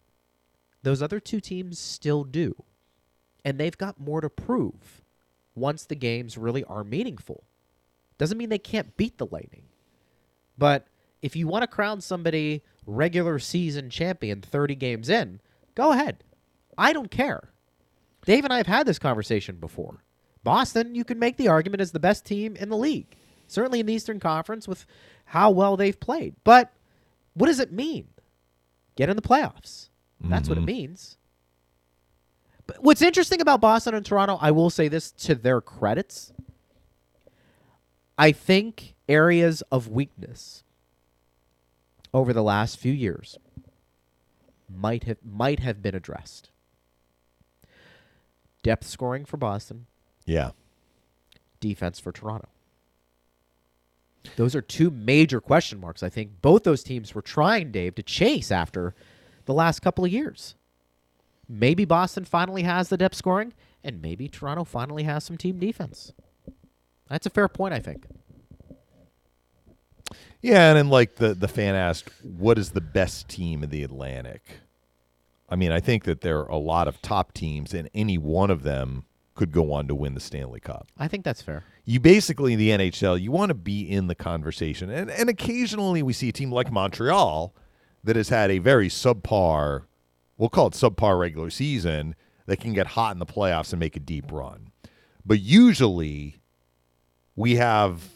Those 0.83 1.03
other 1.03 1.21
two 1.21 1.41
teams 1.41 1.79
still 1.79 2.25
do. 2.25 2.55
And 3.45 3.59
they've 3.59 3.77
got 3.77 4.01
more 4.01 4.23
to 4.23 4.31
prove 4.31 5.03
once 5.55 5.85
the 5.85 5.95
games 5.95 6.39
really 6.39 6.65
are 6.65 6.85
meaningful. 6.85 7.45
Doesn't 8.17 8.39
mean 8.39 8.49
they 8.49 8.59
can't 8.59 8.97
beat 8.97 9.19
the 9.19 9.27
Lightning. 9.27 9.65
But 10.57 10.87
if 11.23 11.37
you 11.37 11.47
want 11.47 11.63
to 11.63 11.67
crown 11.67 12.01
somebody 12.01 12.63
regular 12.87 13.39
season 13.39 13.91
champion 13.91 14.41
30 14.41 14.75
games 14.75 15.09
in, 15.09 15.41
go 15.75 15.93
ahead. 15.93 16.23
I 16.77 16.93
don't 16.93 17.11
care. 17.11 17.51
Dave 18.25 18.45
and 18.45 18.53
I 18.53 18.59
have 18.59 18.67
had 18.67 18.87
this 18.87 18.99
conversation 18.99 19.57
before. 19.57 20.03
Boston, 20.43 20.95
you 20.95 21.05
can 21.05 21.19
make 21.19 21.37
the 21.37 21.49
argument 21.49 21.81
as 21.81 21.93
the 21.93 22.01
best 22.01 22.25
team 22.25 22.57
in 22.57 22.69
the 22.69 22.77
league, 22.77 23.17
certainly 23.47 23.81
in 23.81 23.87
the 23.87 23.95
Eastern 23.95 24.21
Conference 24.21 24.69
with 24.69 24.87
how 25.27 25.51
well 25.51 25.77
they've 25.77 25.99
played. 25.99 26.35
But 26.45 26.73
what 27.33 27.47
does 27.47 27.61
it 27.61 27.73
mean? 27.73 28.09
Get 28.97 29.09
in 29.09 29.17
the 29.17 29.23
playoffs. 29.23 29.89
That's 30.21 30.49
what 30.49 30.57
it 30.57 30.63
mm-hmm. 30.63 30.67
means. 30.67 31.17
But 32.67 32.83
what's 32.83 33.03
interesting 33.03 33.41
about 33.41 33.61
Boston 33.61 33.95
and 33.95 34.05
Toronto, 34.05 34.39
I 34.41 34.51
will 34.51 34.71
say 34.71 34.89
this 34.89 35.11
to 35.13 35.35
their 35.35 35.61
credits. 35.61 36.33
I 38.17 38.33
think 38.33 38.94
areas 39.09 39.63
of 39.71 39.89
weakness 39.89 40.63
over 42.13 42.33
the 42.33 42.43
last 42.43 42.79
few 42.79 42.93
years 42.93 43.39
might 44.75 45.05
have 45.05 45.19
might 45.25 45.61
have 45.61 45.83
been 45.83 45.95
addressed. 45.95 46.51
Depth 48.63 48.87
scoring 48.87 49.25
for 49.25 49.37
Boston, 49.37 49.87
Yeah. 50.25 50.53
defense 51.61 51.99
for 52.01 52.13
Toronto. 52.13 52.49
Those 54.37 54.55
are 54.55 54.63
two 54.63 54.91
major 54.91 55.39
question 55.41 55.79
marks. 55.79 56.03
I 56.03 56.09
think 56.09 56.41
both 56.41 56.63
those 56.65 56.83
teams 56.83 57.15
were 57.15 57.21
trying, 57.21 57.71
Dave, 57.73 57.95
to 57.97 58.03
chase 58.03 58.51
after 58.51 58.95
the 59.45 59.53
last 59.53 59.81
couple 59.81 60.05
of 60.05 60.11
years. 60.13 60.55
Maybe 61.47 61.85
Boston 61.85 62.25
finally 62.25 62.63
has 62.63 62.89
the 62.89 62.97
depth 62.97 63.17
scoring, 63.17 63.53
and 63.83 64.01
maybe 64.01 64.29
Toronto 64.29 64.65
finally 64.65 65.03
has 65.03 65.25
some 65.25 65.37
team 65.37 65.59
defense. 65.59 66.15
That's 67.09 67.27
a 67.27 67.31
fair 67.31 67.49
point, 67.49 67.75
I 67.75 67.81
think. 67.81 68.07
Yeah, 70.45 70.69
and 70.69 70.77
then 70.77 70.91
like 70.91 71.15
the 71.15 71.33
the 71.33 71.49
fan 71.49 71.75
asked, 71.75 72.11
what 72.23 72.59
is 72.59 72.73
the 72.73 72.83
best 72.83 73.29
team 73.29 73.63
in 73.63 73.71
the 73.71 73.83
Atlantic? 73.83 74.43
I 75.49 75.57
mean, 75.57 75.73
I 75.73 75.81
think 75.81 76.05
that 76.05 76.21
there 76.21 76.41
are 76.41 76.51
a 76.51 76.59
lot 76.59 76.87
of 76.87 77.01
top 77.01 77.33
teams, 77.33 77.73
and 77.73 77.89
any 77.95 78.19
one 78.19 78.51
of 78.51 78.63
them 78.63 79.05
could 79.35 79.53
go 79.53 79.73
on 79.73 79.89
to 79.89 79.95
win 79.95 80.13
the 80.13 80.21
Stanley 80.21 80.61
Cup. 80.61 80.87
I 80.99 81.09
think 81.09 81.25
that's 81.25 81.41
fair. 81.41 81.65
You 81.87 81.99
basically 81.99 82.53
in 82.53 82.59
the 82.59 82.69
NHL, 82.69 83.19
you 83.19 83.33
want 83.33 83.51
to 83.51 83.55
be 83.55 83.91
in 83.91 84.07
the 84.07 84.15
conversation, 84.15 84.91
and 84.91 85.11
and 85.11 85.31
occasionally 85.31 86.03
we 86.03 86.13
see 86.13 86.29
a 86.29 86.33
team 86.33 86.53
like 86.53 86.71
Montreal 86.71 87.55
that 88.05 88.15
has 88.15 88.29
had 88.29 88.51
a 88.51 88.59
very 88.59 88.91
subpar, 88.91 89.85
we'll 90.37 90.51
call 90.51 90.67
it 90.67 90.75
subpar 90.75 91.19
regular 91.19 91.49
season 91.49 92.15
that 92.45 92.61
can 92.61 92.75
get 92.75 92.89
hot 92.89 93.15
in 93.15 93.19
the 93.19 93.25
playoffs 93.25 93.73
and 93.73 93.81
make 93.81 93.97
a 93.97 94.01
deep 94.01 94.31
run. 94.31 94.73
But 95.25 95.41
usually, 95.41 96.37
we 97.35 97.57
have 97.57 98.11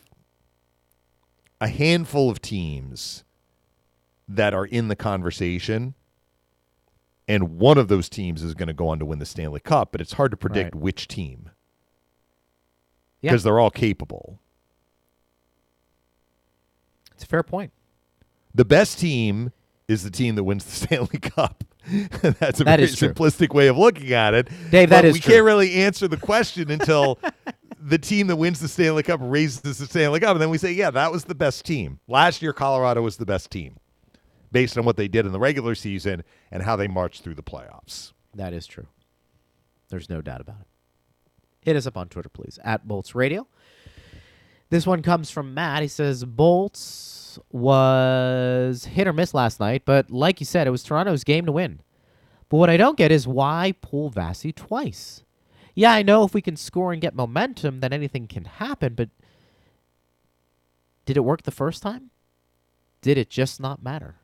a 1.60 1.68
handful 1.68 2.30
of 2.30 2.40
teams 2.40 3.24
that 4.28 4.54
are 4.54 4.66
in 4.66 4.88
the 4.88 4.96
conversation 4.96 5.94
and 7.26 7.58
one 7.58 7.76
of 7.78 7.88
those 7.88 8.08
teams 8.08 8.42
is 8.42 8.54
going 8.54 8.68
to 8.68 8.72
go 8.74 8.88
on 8.88 8.98
to 8.98 9.04
win 9.04 9.18
the 9.18 9.26
Stanley 9.26 9.60
Cup, 9.60 9.92
but 9.92 10.00
it's 10.00 10.12
hard 10.14 10.30
to 10.30 10.36
predict 10.36 10.74
Right. 10.74 10.82
which 10.82 11.08
team 11.08 11.50
Yeah. 13.20 13.30
because 13.30 13.42
they're 13.42 13.58
all 13.58 13.70
capable. 13.70 14.38
It's 17.14 17.24
a 17.24 17.26
fair 17.26 17.42
point. 17.42 17.72
The 18.54 18.64
best 18.64 18.98
team 18.98 19.52
is 19.88 20.04
the 20.04 20.10
team 20.10 20.34
that 20.36 20.44
wins 20.44 20.64
the 20.64 20.70
Stanley 20.86 21.18
Cup. 21.18 21.64
That's 21.88 22.60
a 22.60 22.64
That 22.64 22.78
very 22.80 22.88
simplistic 22.88 23.54
way 23.54 23.68
of 23.68 23.76
looking 23.78 24.12
at 24.12 24.34
it. 24.34 24.48
Dave, 24.70 24.90
that 24.90 25.04
is 25.04 25.14
we 25.14 25.20
true. 25.20 25.34
can't 25.34 25.44
really 25.44 25.74
answer 25.74 26.06
the 26.06 26.16
question 26.18 26.70
until 26.70 27.18
the 27.80 27.98
team 27.98 28.26
that 28.28 28.36
wins 28.36 28.60
the 28.60 28.68
Stanley 28.68 29.02
Cup 29.02 29.20
raises 29.22 29.60
the 29.60 29.74
Stanley 29.74 30.20
Cup, 30.20 30.32
and 30.32 30.40
then 30.40 30.50
we 30.50 30.58
say, 30.58 30.72
yeah, 30.72 30.90
that 30.90 31.12
was 31.12 31.24
the 31.24 31.34
best 31.34 31.64
team. 31.64 32.00
Last 32.08 32.42
year, 32.42 32.52
Colorado 32.52 33.02
was 33.02 33.16
the 33.16 33.26
best 33.26 33.50
team, 33.50 33.76
based 34.52 34.76
on 34.78 34.84
what 34.84 34.96
they 34.96 35.08
did 35.08 35.26
in 35.26 35.32
the 35.32 35.38
regular 35.38 35.74
season 35.74 36.24
and 36.50 36.62
how 36.62 36.76
they 36.76 36.88
marched 36.88 37.22
through 37.22 37.34
the 37.34 37.42
playoffs. 37.42 38.12
That 38.34 38.52
is 38.52 38.66
true. 38.66 38.86
There's 39.88 40.10
no 40.10 40.20
doubt 40.20 40.40
about 40.40 40.60
it. 40.60 40.66
Hit 41.60 41.76
us 41.76 41.86
up 41.86 41.96
on 41.96 42.08
Twitter, 42.08 42.28
please, 42.28 42.58
at 42.62 42.86
Bolts 42.86 43.14
Radio. 43.14 43.46
This 44.70 44.86
one 44.86 45.02
comes 45.02 45.30
from 45.30 45.54
Matt. 45.54 45.82
He 45.82 45.88
says 45.88 46.24
Bolts 46.24 47.38
was 47.50 48.84
hit 48.84 49.06
or 49.06 49.12
miss 49.12 49.32
last 49.32 49.60
night, 49.60 49.82
but 49.84 50.10
like 50.10 50.40
you 50.40 50.46
said, 50.46 50.66
it 50.66 50.70
was 50.70 50.82
Toronto's 50.82 51.24
game 51.24 51.46
to 51.46 51.52
win. 51.52 51.80
But 52.48 52.58
what 52.58 52.70
I 52.70 52.76
don't 52.76 52.96
get 52.96 53.10
is 53.12 53.26
why 53.26 53.74
pull 53.80 54.10
Vassy 54.10 54.52
twice? 54.52 55.24
Yeah, 55.78 55.92
I 55.92 56.02
know 56.02 56.24
if 56.24 56.34
we 56.34 56.42
can 56.42 56.56
score 56.56 56.92
and 56.92 57.00
get 57.00 57.14
momentum, 57.14 57.78
then 57.78 57.92
anything 57.92 58.26
can 58.26 58.46
happen, 58.46 58.94
but 58.94 59.10
did 61.06 61.16
it 61.16 61.20
work 61.20 61.44
the 61.44 61.52
first 61.52 61.84
time? 61.84 62.10
Did 63.00 63.16
it 63.16 63.30
just 63.30 63.60
not 63.60 63.80
matter? 63.80 64.16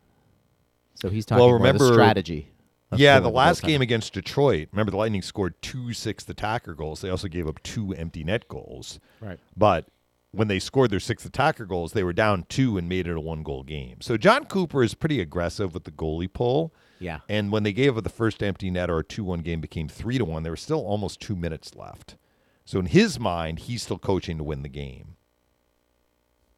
So 0.96 1.10
he's 1.10 1.24
talking 1.24 1.44
Well, 1.44 1.52
remember- 1.52 1.92
strategy. 1.92 2.48
Yeah, 2.96 3.20
the 3.20 3.30
last 3.30 3.62
game 3.62 3.82
against 3.82 4.12
Detroit, 4.14 4.68
remember 4.72 4.90
the 4.90 4.96
Lightning 4.96 5.22
scored 5.22 5.60
two 5.62 5.92
sixth 5.92 6.28
attacker 6.28 6.74
goals. 6.74 7.00
They 7.00 7.08
also 7.08 7.28
gave 7.28 7.46
up 7.46 7.62
two 7.62 7.92
empty 7.94 8.24
net 8.24 8.48
goals. 8.48 8.98
Right. 9.20 9.38
But 9.56 9.86
when 10.32 10.48
they 10.48 10.58
scored 10.58 10.90
their 10.90 11.00
sixth 11.00 11.24
attacker 11.26 11.66
goals, 11.66 11.92
they 11.92 12.02
were 12.04 12.12
down 12.12 12.46
two 12.48 12.76
and 12.78 12.88
made 12.88 13.06
it 13.06 13.16
a 13.16 13.20
one 13.20 13.44
goal 13.44 13.62
game. 13.62 14.00
So 14.00 14.16
Jon 14.16 14.44
Cooper 14.46 14.82
is 14.82 14.94
pretty 14.94 15.20
aggressive 15.20 15.72
with 15.74 15.84
the 15.84 15.90
goalie 15.92 16.32
pull. 16.32 16.72
Yeah. 16.98 17.20
And 17.28 17.50
when 17.52 17.62
they 17.64 17.72
gave 17.72 17.96
up 17.98 18.04
the 18.04 18.10
first 18.10 18.42
empty 18.42 18.70
net 18.70 18.88
a 18.90 19.02
2 19.02 19.24
1 19.24 19.40
game 19.40 19.60
became 19.60 19.88
3 19.88 20.18
to 20.18 20.24
1, 20.24 20.42
there 20.42 20.52
was 20.52 20.60
still 20.60 20.80
almost 20.84 21.20
two 21.20 21.36
minutes 21.36 21.74
left. 21.74 22.16
So 22.64 22.78
in 22.78 22.86
his 22.86 23.18
mind, 23.20 23.60
he's 23.60 23.82
still 23.82 23.98
coaching 23.98 24.38
to 24.38 24.44
win 24.44 24.62
the 24.62 24.68
game. 24.68 25.16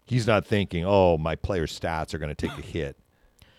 He's 0.05 0.26
not 0.26 0.47
thinking, 0.47 0.84
oh, 0.87 1.18
my 1.18 1.34
player's 1.34 1.78
stats 1.78 2.14
are 2.14 2.18
going 2.18 2.34
to 2.34 2.49
take 2.49 2.57
a 2.57 2.62
hit 2.62 2.97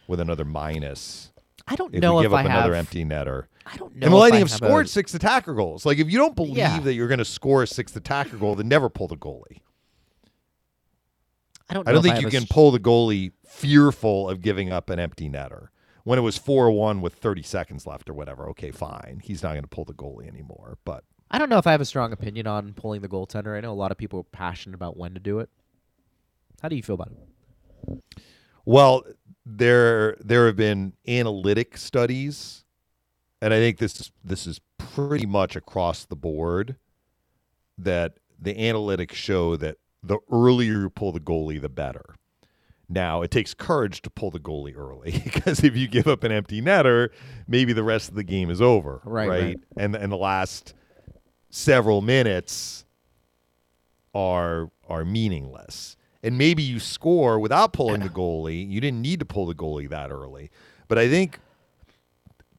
with 0.07 0.19
another 0.21 0.45
minus. 0.45 1.34
I 1.67 1.75
don't 1.75 1.93
if 1.93 2.01
know 2.01 2.15
we 2.15 2.19
if 2.21 2.25
give 2.25 2.34
I 2.34 2.39
up 2.41 2.45
another 2.45 2.73
have- 2.73 2.86
empty 2.86 3.03
netter. 3.03 3.47
I 3.65 3.75
don't 3.75 3.93
know. 3.97 4.05
And 4.05 4.13
the 4.13 4.17
if 4.17 4.21
Lightning 4.21 4.39
have 4.39 4.49
have 4.51 4.57
scored 4.57 4.86
a- 4.86 4.89
six 4.89 5.13
attacker 5.13 5.53
goals. 5.53 5.86
Like 5.86 5.97
if 5.97 6.09
you 6.09 6.17
don't 6.17 6.38
believe 6.38 6.55
Yeah. 6.55 6.80
that 6.80 6.93
you're 6.93 7.09
going 7.09 7.17
to 7.17 7.25
score 7.25 7.63
a 7.63 7.67
sixth 7.67 7.97
attacker 7.97 8.38
goal, 8.38 8.55
then 8.55 8.69
never 8.69 8.88
pull 8.88 9.09
the 9.09 9.17
goalie. 9.17 9.59
I 11.69 11.73
don't. 11.73 11.86
Know 11.86 11.89
I 11.89 11.93
don't 11.93 12.01
think 12.03 12.15
have 12.15 12.23
you 12.23 12.30
can 12.30 12.47
pull 12.49 12.71
the 12.71 12.80
goalie 12.80 13.34
fearful 13.45 14.30
of 14.30 14.41
giving 14.41 14.71
up 14.71 14.89
an 14.89 14.99
empty 14.99 15.30
netter. 15.30 15.67
When 16.08 16.18
it 16.18 16.22
was 16.22 16.38
4 16.38 16.72
1 16.72 17.01
with 17.01 17.16
30 17.16 17.43
seconds 17.43 17.86
left 17.86 18.10
or 18.10 18.14
whatever, 18.14 18.47
okay, 18.51 18.72
fine. 18.72 19.20
He's 19.22 19.43
not 19.43 19.49
going 19.49 19.64
to 19.64 19.68
pull 19.68 19.84
the 19.84 19.93
goalie 19.93 20.26
anymore. 20.26 20.78
But 20.86 21.03
I 21.30 21.38
don't 21.38 21.49
know 21.49 21.58
if 21.58 21.68
I 21.68 21.74
have 21.74 21.82
a 21.82 21.86
strong 21.86 22.14
opinion 22.14 22.47
on 22.47 22.72
pulling 22.72 23.01
the 23.01 23.10
goaltender. 23.10 23.58
I 23.58 23.60
know 23.60 23.74
a 23.74 23.76
lot 23.76 23.91
of 23.91 23.97
people 23.97 24.22
are 24.22 24.24
passionate 24.24 24.76
about 24.76 24.95
when 24.95 25.16
to 25.16 25.20
do 25.20 25.39
it. 25.39 25.49
How 26.62 26.70
do 26.70 26.78
you 26.78 26.82
feel 26.82 26.93
about 26.93 27.12
it? 27.12 28.01
Well, 28.64 29.03
there 29.45 30.16
there 30.22 30.45
have 30.45 30.55
been 30.55 30.93
analytic 31.10 31.76
studies, 31.76 32.64
and 33.41 33.53
I 33.53 33.58
think 33.58 33.78
this 33.78 33.99
is 33.99 34.12
this 34.24 34.47
is 34.47 34.62
pretty 34.78 35.26
much 35.26 35.58
across 35.58 36.05
the 36.05 36.16
board 36.16 36.78
that 37.78 38.14
the 38.39 38.55
analytics 38.55 39.12
show 39.12 39.58
that 39.58 39.76
the 40.01 40.20
earlier 40.32 40.84
you 40.84 40.89
pull 40.89 41.12
the 41.12 41.20
goalie, 41.20 41.60
the 41.60 41.68
better. 41.68 42.16
Now, 42.89 43.21
it 43.21 43.31
takes 43.31 43.53
courage 43.53 44.01
to 44.03 44.09
pull 44.09 44.31
the 44.31 44.39
goalie 44.39 44.77
early 44.77 45.11
because 45.23 45.63
if 45.63 45.75
you 45.75 45.88
give 45.88 46.07
up 46.07 46.23
an 46.23 46.31
empty 46.31 46.61
netter, 46.61 47.09
maybe 47.47 47.73
the 47.73 47.83
rest 47.83 48.09
of 48.09 48.15
the 48.15 48.23
game 48.23 48.49
is 48.49 48.61
over. 48.61 49.01
Right, 49.03 49.29
right. 49.29 49.59
And 49.75 49.95
and 49.95 50.11
the 50.11 50.17
last 50.17 50.73
several 51.49 52.01
minutes 52.01 52.85
are 54.13 54.71
are 54.88 55.03
meaningless. 55.03 55.97
And 56.23 56.38
maybe 56.38 56.63
you 56.63 56.79
score 56.79 57.39
without 57.39 57.73
pulling 57.73 58.01
the 58.01 58.09
goalie. 58.09 58.67
You 58.69 58.81
didn't 58.81 59.01
need 59.01 59.19
to 59.19 59.25
pull 59.25 59.45
the 59.45 59.55
goalie 59.55 59.89
that 59.89 60.11
early. 60.11 60.49
But 60.88 60.97
I 60.97 61.09
think 61.09 61.39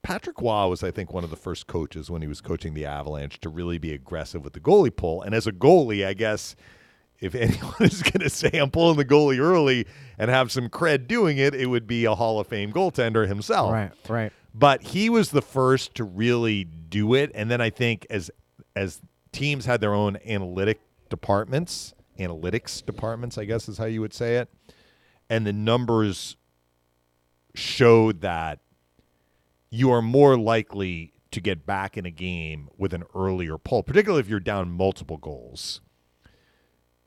Patrick 0.02 0.40
Roy 0.40 0.68
was, 0.68 0.82
I 0.82 0.90
think, 0.90 1.12
one 1.12 1.24
of 1.24 1.30
the 1.30 1.36
first 1.36 1.66
coaches 1.66 2.10
when 2.10 2.22
he 2.22 2.28
was 2.28 2.40
coaching 2.40 2.74
the 2.74 2.86
Avalanche 2.86 3.40
to 3.40 3.48
really 3.48 3.78
be 3.78 3.92
aggressive 3.92 4.44
with 4.44 4.52
the 4.52 4.60
goalie 4.60 4.94
pull. 4.94 5.22
And 5.22 5.34
as 5.34 5.46
a 5.46 5.52
goalie, 5.52 6.06
I 6.06 6.14
guess 6.14 6.54
if 7.20 7.34
anyone 7.36 7.74
is 7.80 8.02
going 8.02 8.20
to 8.20 8.30
say 8.30 8.50
I'm 8.54 8.70
pulling 8.70 8.96
the 8.96 9.04
goalie 9.04 9.38
early 9.38 9.86
and 10.18 10.30
have 10.30 10.50
some 10.50 10.68
cred 10.68 11.06
doing 11.06 11.38
it, 11.38 11.54
it 11.54 11.66
would 11.66 11.86
be 11.86 12.04
a 12.04 12.14
Hall 12.14 12.40
of 12.40 12.46
Fame 12.46 12.72
goaltender 12.72 13.26
himself 13.26 13.72
right. 13.72 13.90
Right. 14.08 14.32
But 14.54 14.82
he 14.82 15.08
was 15.08 15.30
the 15.30 15.42
first 15.42 15.94
to 15.96 16.04
really 16.04 16.68
do 16.88 17.14
it 17.14 17.30
and 17.34 17.50
then 17.50 17.60
i 17.60 17.70
think 17.70 18.06
as 18.10 18.30
as 18.74 19.00
teams 19.32 19.66
had 19.66 19.80
their 19.80 19.94
own 19.94 20.18
analytic 20.26 20.80
departments 21.08 21.94
analytics 22.18 22.84
departments 22.84 23.38
i 23.38 23.44
guess 23.44 23.68
is 23.68 23.78
how 23.78 23.84
you 23.84 24.00
would 24.00 24.14
say 24.14 24.36
it 24.36 24.48
and 25.30 25.46
the 25.46 25.52
numbers 25.52 26.36
showed 27.54 28.20
that 28.20 28.60
you 29.70 29.90
are 29.90 30.02
more 30.02 30.38
likely 30.38 31.12
to 31.30 31.40
get 31.40 31.66
back 31.66 31.96
in 31.96 32.06
a 32.06 32.10
game 32.10 32.68
with 32.78 32.94
an 32.94 33.04
earlier 33.14 33.58
pull 33.58 33.82
particularly 33.82 34.20
if 34.20 34.28
you're 34.28 34.40
down 34.40 34.70
multiple 34.70 35.18
goals 35.18 35.80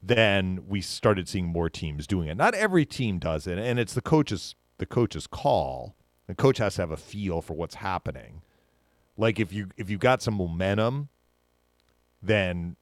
then 0.01 0.63
we 0.67 0.81
started 0.81 1.27
seeing 1.27 1.47
more 1.47 1.69
teams 1.69 2.07
doing 2.07 2.27
it. 2.27 2.35
Not 2.35 2.55
every 2.55 2.85
team 2.85 3.19
does 3.19 3.45
it, 3.45 3.57
and 3.57 3.79
it's 3.79 3.93
the 3.93 4.01
coach's 4.01 4.55
the 4.77 4.85
coach's 4.85 5.27
call. 5.27 5.95
The 6.27 6.35
coach 6.35 6.57
has 6.57 6.75
to 6.75 6.81
have 6.81 6.91
a 6.91 6.97
feel 6.97 7.41
for 7.41 7.53
what's 7.53 7.75
happening. 7.75 8.41
Like 9.17 9.39
if 9.39 9.53
you 9.53 9.69
if 9.77 9.89
you've 9.89 9.99
got 9.99 10.21
some 10.21 10.35
momentum, 10.35 11.09
then 12.21 12.77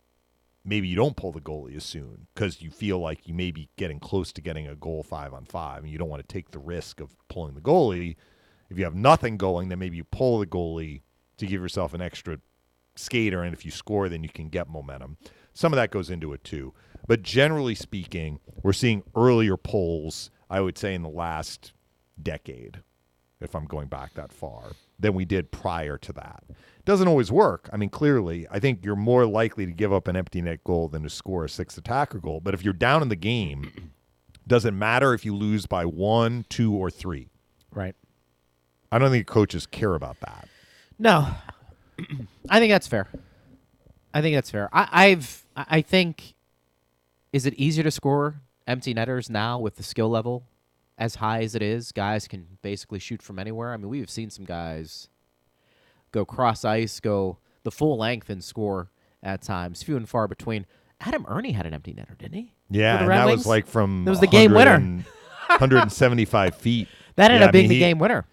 maybe 0.64 0.88
you 0.88 0.96
don't 0.96 1.18
pull 1.18 1.32
the 1.32 1.42
goalie 1.42 1.76
as 1.76 1.84
soon 1.84 2.28
because 2.34 2.62
you 2.62 2.70
feel 2.70 3.00
like 3.00 3.28
you 3.28 3.34
may 3.34 3.52
be 3.52 3.70
getting 3.76 4.00
close 4.00 4.32
to 4.34 4.42
getting 4.42 4.68
a 4.68 4.76
goal 4.76 5.04
five 5.04 5.34
on 5.34 5.46
five, 5.46 5.84
and 5.84 5.92
you 5.92 5.98
don't 5.98 6.10
want 6.10 6.22
to 6.22 6.34
take 6.34 6.52
the 6.52 6.60
risk 6.60 7.02
of 7.02 7.16
pulling 7.28 7.56
the 7.56 7.62
goalie. 7.62 8.16
If 8.70 8.78
you 8.78 8.84
have 8.84 8.96
nothing 8.96 9.36
going, 9.38 9.70
then 9.70 9.80
maybe 9.80 9.98
you 9.98 10.04
pull 10.04 10.40
the 10.40 10.46
goalie 10.46 11.02
to 11.38 11.46
give 11.46 11.62
yourself 11.62 11.94
an 11.94 12.02
extra 12.02 12.40
skater, 12.96 13.42
and 13.42 13.54
if 13.54 13.66
you 13.66 13.72
score, 13.72 14.10
then 14.10 14.24
you 14.24 14.30
can 14.30 14.50
get 14.50 14.70
momentum. 14.70 15.18
Some 15.54 15.74
of 15.74 15.78
that 15.78 15.92
goes 15.92 16.10
into 16.10 16.34
it 16.34 16.44
too. 16.44 16.74
But 17.10 17.24
generally 17.24 17.74
speaking, 17.74 18.40
we're 18.62 18.72
seeing 18.72 19.02
earlier 19.16 19.58
polls, 19.58 20.30
I 20.48 20.62
would 20.62 20.78
say, 20.78 20.94
in 20.94 21.02
the 21.02 21.10
last 21.10 21.74
decade, 22.22 22.84
if 23.42 23.56
I'm 23.56 23.66
going 23.66 23.88
back 23.88 24.14
that 24.14 24.32
far, 24.32 24.74
than 25.00 25.16
we 25.16 25.26
did 25.26 25.52
prior 25.52 25.98
to 25.98 26.14
that. 26.14 26.44
Doesn't 26.86 27.08
always 27.08 27.32
work. 27.32 27.68
I 27.74 27.78
mean, 27.78 27.90
clearly, 27.90 28.46
I 28.52 28.60
think 28.60 28.86
you're 28.86 28.96
more 28.96 29.26
likely 29.26 29.66
to 29.66 29.72
give 29.72 29.92
up 29.92 30.08
an 30.08 30.16
empty 30.16 30.40
net 30.40 30.64
goal 30.64 30.88
than 30.88 31.02
to 31.02 31.10
score 31.10 31.46
a 31.46 31.50
six 31.50 31.80
attacker 31.80 32.20
goal. 32.20 32.42
But 32.42 32.54
if 32.54 32.64
you're 32.64 32.74
down 32.74 33.02
in 33.02 33.10
the 33.10 33.16
game, 33.16 33.92
doesn't 34.46 34.78
matter 34.78 35.16
if 35.16 35.26
you 35.26 35.36
lose 35.36 35.66
by 35.66 35.86
one, 35.86 36.46
two, 36.48 36.76
or 36.76 36.92
three. 36.92 37.30
Right. 37.74 37.96
I 38.92 39.00
don't 39.00 39.10
think 39.10 39.26
coaches 39.26 39.66
care 39.66 39.96
about 39.96 40.20
that. 40.20 40.48
No, 41.00 41.28
I 42.52 42.60
think 42.60 42.70
that's 42.70 42.88
fair. 42.88 43.08
I 44.14 44.22
think 44.22 44.36
that's 44.36 44.52
fair. 44.52 44.70
I, 44.72 44.88
I've 44.92 45.48
I 45.56 45.66
I 45.70 45.82
think 45.82 46.36
is 47.34 47.46
it 47.46 47.54
easier 47.56 47.84
to 47.84 47.92
score 47.92 48.42
empty 48.68 48.94
netters 48.94 49.30
now 49.30 49.60
with 49.60 49.76
the 49.76 49.84
skill 49.84 50.10
level 50.10 50.44
as 50.98 51.16
high 51.16 51.42
as 51.44 51.56
it 51.56 51.62
is? 51.62 51.92
Guys 51.92 52.28
can 52.28 52.58
basically 52.62 53.00
shoot 53.00 53.22
from 53.22 53.40
anywhere. 53.40 53.74
I 53.74 53.78
mean, 53.78 53.90
we've 53.90 54.10
seen 54.10 54.30
some 54.30 54.46
guys 54.46 55.10
go 56.12 56.26
cross 56.26 56.66
ice, 56.66 57.00
go 57.00 57.38
the 57.64 57.72
full 57.72 57.98
length 57.98 58.30
and 58.30 58.44
score 58.44 58.90
at 59.22 59.42
times, 59.42 59.84
few 59.84 59.98
and 59.98 60.08
far 60.08 60.28
between. 60.28 60.66
Adam 61.02 61.26
Erne 61.30 61.54
had 61.54 61.66
an 61.66 61.74
empty 61.74 61.94
netter, 61.94 62.18
didn't 62.18 62.34
he? 62.34 62.54
Yeah, 62.70 63.00
and 63.00 63.10
that 63.10 63.26
Wings? 63.26 63.40
was 63.40 63.48
like 63.48 63.66
from 63.68 64.04
That 64.06 64.12
was 64.12 64.20
the 64.20 64.28
game 64.28 64.54
winner. 64.54 64.74
and- 64.76 65.06
175 65.48 66.56
feet. 66.60 66.88
That 67.16 67.32
ended 67.32 67.42
Yeah, 67.42 67.46
up 67.46 67.50
I 67.50 67.52
being 67.52 67.64
mean, 67.64 67.70
the 67.70 67.76
he- 67.76 67.80
game 67.80 68.00
winner. 68.00 68.26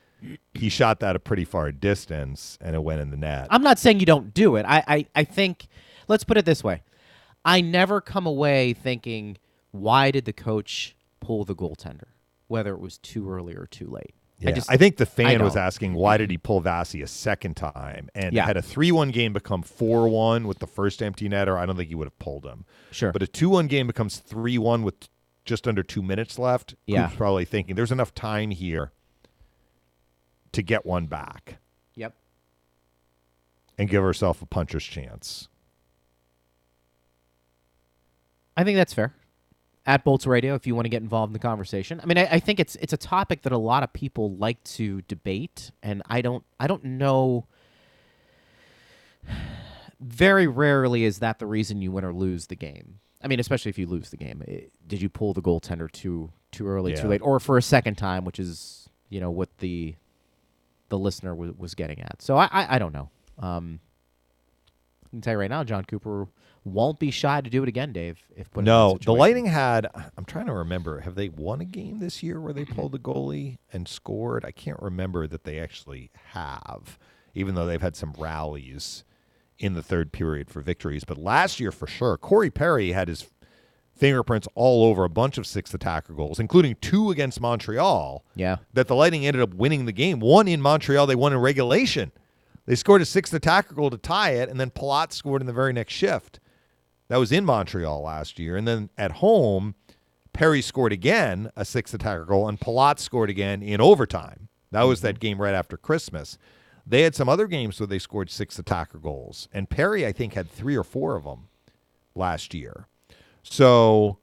He 0.54 0.68
shot 0.70 1.00
that 1.00 1.14
a 1.14 1.18
pretty 1.18 1.44
far 1.44 1.70
distance, 1.70 2.56
and 2.60 2.74
it 2.74 2.82
went 2.82 3.00
in 3.00 3.10
the 3.10 3.16
net. 3.18 3.48
I'm 3.50 3.62
not 3.62 3.78
saying 3.78 4.00
you 4.00 4.06
don't 4.06 4.32
do 4.32 4.56
it. 4.56 4.64
I, 4.66 4.82
I, 4.88 5.06
I 5.14 5.24
think, 5.24 5.66
let's 6.08 6.24
put 6.24 6.36
it 6.38 6.44
this 6.46 6.64
way. 6.64 6.82
I 7.46 7.60
never 7.60 8.00
come 8.00 8.26
away 8.26 8.72
thinking, 8.72 9.38
why 9.70 10.10
did 10.10 10.24
the 10.24 10.32
coach 10.32 10.96
pull 11.20 11.44
the 11.44 11.54
goaltender, 11.54 12.08
whether 12.48 12.74
it 12.74 12.80
was 12.80 12.98
too 12.98 13.30
early 13.30 13.54
or 13.54 13.66
too 13.66 13.88
late? 13.88 14.14
Yeah, 14.38 14.50
I 14.50 14.52
just, 14.52 14.68
think 14.70 14.98
the 14.98 15.06
fan 15.06 15.42
was 15.42 15.56
asking 15.56 15.94
why 15.94 16.18
did 16.18 16.30
he 16.30 16.36
pull 16.36 16.60
Vasi 16.60 17.02
a 17.02 17.06
second 17.06 17.56
time, 17.56 18.10
and 18.14 18.34
Yeah. 18.34 18.44
had 18.44 18.58
a 18.58 18.62
three-one 18.62 19.10
game 19.10 19.32
become 19.32 19.62
four-one 19.62 20.46
with 20.46 20.58
the 20.58 20.66
first 20.66 21.02
empty 21.02 21.26
netter. 21.26 21.56
I 21.56 21.64
don't 21.64 21.76
think 21.76 21.88
he 21.88 21.94
would 21.94 22.06
have 22.06 22.18
pulled 22.18 22.44
him. 22.44 22.66
Sure. 22.90 23.12
But 23.12 23.22
a 23.22 23.26
two-one 23.26 23.66
game 23.66 23.86
becomes 23.86 24.18
three-one 24.18 24.82
with 24.82 25.08
just 25.46 25.66
under 25.66 25.82
two 25.82 26.02
minutes 26.02 26.38
left. 26.38 26.74
Yeah. 26.86 27.04
Coop's 27.04 27.16
probably 27.16 27.44
thinking 27.46 27.76
there's 27.76 27.92
enough 27.92 28.12
time 28.14 28.50
here 28.50 28.92
to 30.52 30.62
get 30.62 30.84
one 30.84 31.06
back 31.06 31.58
yep. 31.94 32.14
and 33.78 33.88
give 33.88 34.02
herself 34.02 34.42
a 34.42 34.46
puncher's 34.46 34.84
chance. 34.84 35.48
I 38.56 38.64
think 38.64 38.76
that's 38.76 38.94
fair. 38.94 39.14
At 39.84 40.02
Bolts 40.02 40.26
Radio, 40.26 40.54
if 40.54 40.66
you 40.66 40.74
want 40.74 40.86
to 40.86 40.88
get 40.88 41.02
involved 41.02 41.30
in 41.30 41.32
the 41.32 41.38
conversation. 41.38 42.00
I 42.02 42.06
mean, 42.06 42.18
I, 42.18 42.26
I 42.32 42.40
think 42.40 42.58
it's 42.58 42.74
it's 42.76 42.92
a 42.92 42.96
topic 42.96 43.42
that 43.42 43.52
a 43.52 43.58
lot 43.58 43.82
of 43.84 43.92
people 43.92 44.34
like 44.36 44.62
to 44.64 45.02
debate, 45.02 45.70
and 45.82 46.02
I 46.08 46.22
don't 46.22 46.44
I 46.58 46.66
don't 46.66 46.82
know. 46.84 47.46
Very 50.00 50.46
rarely 50.46 51.04
is 51.04 51.20
that 51.20 51.38
the 51.38 51.46
reason 51.46 51.80
you 51.80 51.90
win 51.90 52.04
or 52.04 52.12
lose 52.12 52.48
the 52.48 52.56
game. 52.56 52.98
I 53.22 53.28
mean, 53.28 53.40
especially 53.40 53.70
if 53.70 53.78
you 53.78 53.86
lose 53.86 54.10
the 54.10 54.16
game. 54.18 54.42
Eh, 54.46 54.60
did 54.86 55.00
you 55.00 55.08
pull 55.08 55.32
the 55.32 55.40
goaltender 55.42 55.90
too 55.90 56.30
too 56.52 56.66
early, 56.68 56.92
Yeah. 56.92 57.02
too 57.02 57.08
late, 57.08 57.22
or 57.22 57.40
for 57.40 57.56
a 57.56 57.62
second 57.62 57.96
time, 57.96 58.24
which 58.24 58.38
is 58.38 58.88
you 59.08 59.20
know 59.20 59.30
what 59.30 59.56
the 59.58 59.94
the 60.88 60.98
listener 60.98 61.30
w- 61.30 61.54
was 61.56 61.74
getting 61.74 62.00
at. 62.02 62.20
So 62.22 62.36
I 62.36 62.48
I, 62.52 62.76
I 62.76 62.78
don't 62.78 62.92
know. 62.92 63.10
Um, 63.38 63.80
I 65.06 65.08
can 65.10 65.20
tell 65.20 65.34
you 65.34 65.38
right 65.38 65.50
now, 65.50 65.64
Jon 65.64 65.84
Cooper 65.84 66.28
won't 66.64 66.98
be 66.98 67.10
shy 67.10 67.40
to 67.40 67.48
do 67.48 67.62
it 67.62 67.68
again, 67.68 67.92
Dave. 67.92 68.18
If 68.36 68.50
put 68.50 68.60
in 68.60 68.64
No, 68.64 68.98
the. 69.02 69.12
Lightning 69.12 69.46
had. 69.46 69.86
I'm 70.16 70.24
trying 70.24 70.46
to 70.46 70.52
remember. 70.52 71.00
Have 71.00 71.14
they 71.14 71.28
won 71.28 71.60
a 71.60 71.64
game 71.64 72.00
this 72.00 72.22
year 72.22 72.40
where 72.40 72.52
they 72.52 72.64
mm-hmm. 72.64 72.74
pulled 72.74 72.92
the 72.92 72.98
goalie 72.98 73.58
and 73.72 73.86
scored? 73.86 74.44
I 74.44 74.50
can't 74.50 74.80
remember 74.82 75.26
that 75.26 75.44
they 75.44 75.60
actually 75.60 76.10
have, 76.32 76.98
even 77.34 77.54
though 77.54 77.66
they've 77.66 77.80
had 77.80 77.96
some 77.96 78.14
rallies 78.18 79.04
in 79.58 79.74
the 79.74 79.82
third 79.82 80.12
period 80.12 80.50
for 80.50 80.60
victories. 80.60 81.04
But 81.04 81.18
last 81.18 81.60
year, 81.60 81.72
for 81.72 81.86
sure, 81.86 82.18
Corey 82.18 82.50
Perry 82.50 82.92
had 82.92 83.08
his 83.08 83.26
fingerprints 83.96 84.46
all 84.54 84.84
over 84.84 85.04
a 85.04 85.08
bunch 85.08 85.38
of 85.38 85.46
six 85.46 85.72
attacker 85.72 86.12
goals, 86.12 86.38
including 86.38 86.76
two 86.80 87.10
against 87.10 87.40
Montreal. 87.40 88.24
Yeah. 88.34 88.56
That 88.74 88.88
the 88.88 88.94
Lightning 88.94 89.26
ended 89.26 89.42
up 89.42 89.54
winning 89.54 89.86
the 89.86 89.92
game. 89.92 90.20
One 90.20 90.48
in 90.48 90.60
Montreal, 90.60 91.06
they 91.06 91.14
won 91.14 91.32
in 91.32 91.38
regulation. 91.38 92.12
They 92.66 92.74
scored 92.74 93.02
a 93.02 93.06
sixth 93.06 93.32
attacker 93.32 93.74
goal 93.74 93.90
to 93.90 93.96
tie 93.98 94.30
it, 94.32 94.48
and 94.48 94.60
then 94.60 94.70
Palat 94.70 95.12
scored 95.12 95.40
in 95.40 95.46
the 95.46 95.52
very 95.52 95.72
next 95.72 95.94
shift. 95.94 96.40
That 97.08 97.18
was 97.18 97.32
in 97.32 97.44
Montreal 97.44 98.02
last 98.02 98.38
year. 98.38 98.56
And 98.56 98.66
then 98.66 98.90
at 98.98 99.12
home, 99.12 99.76
Perry 100.32 100.60
scored 100.60 100.92
again, 100.92 101.50
a 101.56 101.64
sixth 101.64 101.94
attacker 101.94 102.24
goal, 102.24 102.48
and 102.48 102.60
Palat 102.60 102.98
scored 102.98 103.30
again 103.30 103.62
in 103.62 103.80
overtime. 103.80 104.48
That 104.72 104.82
was 104.82 105.00
that 105.00 105.14
mm-hmm. 105.14 105.20
game 105.20 105.40
right 105.40 105.54
after 105.54 105.76
Christmas. 105.76 106.36
They 106.84 107.02
had 107.02 107.14
some 107.14 107.28
other 107.28 107.46
games 107.46 107.80
where 107.80 107.86
they 107.86 107.98
scored 107.98 108.30
six 108.30 108.58
attacker 108.58 108.98
goals. 108.98 109.48
And 109.52 109.70
Perry, 109.70 110.04
I 110.04 110.12
think, 110.12 110.34
had 110.34 110.50
three 110.50 110.76
or 110.76 110.84
four 110.84 111.16
of 111.16 111.24
them 111.24 111.48
last 112.14 112.52
year. 112.52 112.86
So 113.42 114.18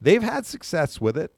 they've 0.00 0.22
had 0.22 0.46
success 0.46 1.00
with 1.00 1.16
it. 1.16 1.32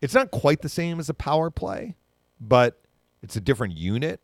It's 0.00 0.14
not 0.14 0.30
quite 0.30 0.62
the 0.62 0.68
same 0.68 1.00
as 1.00 1.08
a 1.08 1.14
power 1.14 1.50
play, 1.50 1.96
but 2.40 2.80
it's 3.22 3.36
a 3.36 3.40
different 3.40 3.76
unit, 3.76 4.20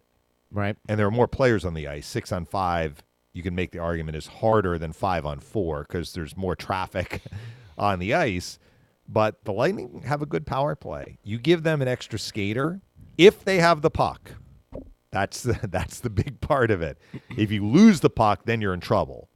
Right. 0.51 0.77
and 0.89 0.99
there 0.99 1.07
are 1.07 1.11
more 1.11 1.27
players 1.29 1.65
on 1.65 1.75
the 1.75 1.89
ice. 1.89 2.07
Six 2.07 2.31
on 2.31 2.45
five, 2.45 3.03
you 3.33 3.43
can 3.43 3.55
make 3.55 3.73
the 3.73 3.81
argument 3.81 4.17
is 4.17 4.27
harder 4.29 4.79
than 4.79 4.93
five 4.93 5.27
on 5.27 5.41
four 5.41 5.83
because 5.83 6.13
there's 6.13 6.37
more 6.37 6.55
traffic 6.55 7.23
on 7.79 7.99
the 7.99 8.15
ice. 8.15 8.59
But 9.09 9.45
the 9.45 9.53
Lightning 9.53 10.03
have 10.07 10.23
a 10.23 10.27
good 10.27 10.47
power 10.47 10.75
play. 10.77 11.19
You 11.25 11.39
give 11.39 11.63
them 11.65 11.83
an 11.83 11.89
extra 11.89 12.19
skater 12.19 12.81
if 13.19 13.45
they 13.45 13.59
have 13.59 13.83
the 13.83 13.91
puck. 13.91 14.31
That's 15.11 15.43
the, 15.43 15.59
that's 15.71 16.01
the 16.01 16.11
big 16.11 16.41
part 16.41 16.71
of 16.71 16.81
it. 16.83 16.99
If 17.37 17.51
you 17.51 17.67
lose 17.67 18.01
the 18.01 18.11
puck, 18.11 18.43
then 18.45 18.61
you're 18.61 18.75
in 18.75 18.81
trouble 18.81 19.29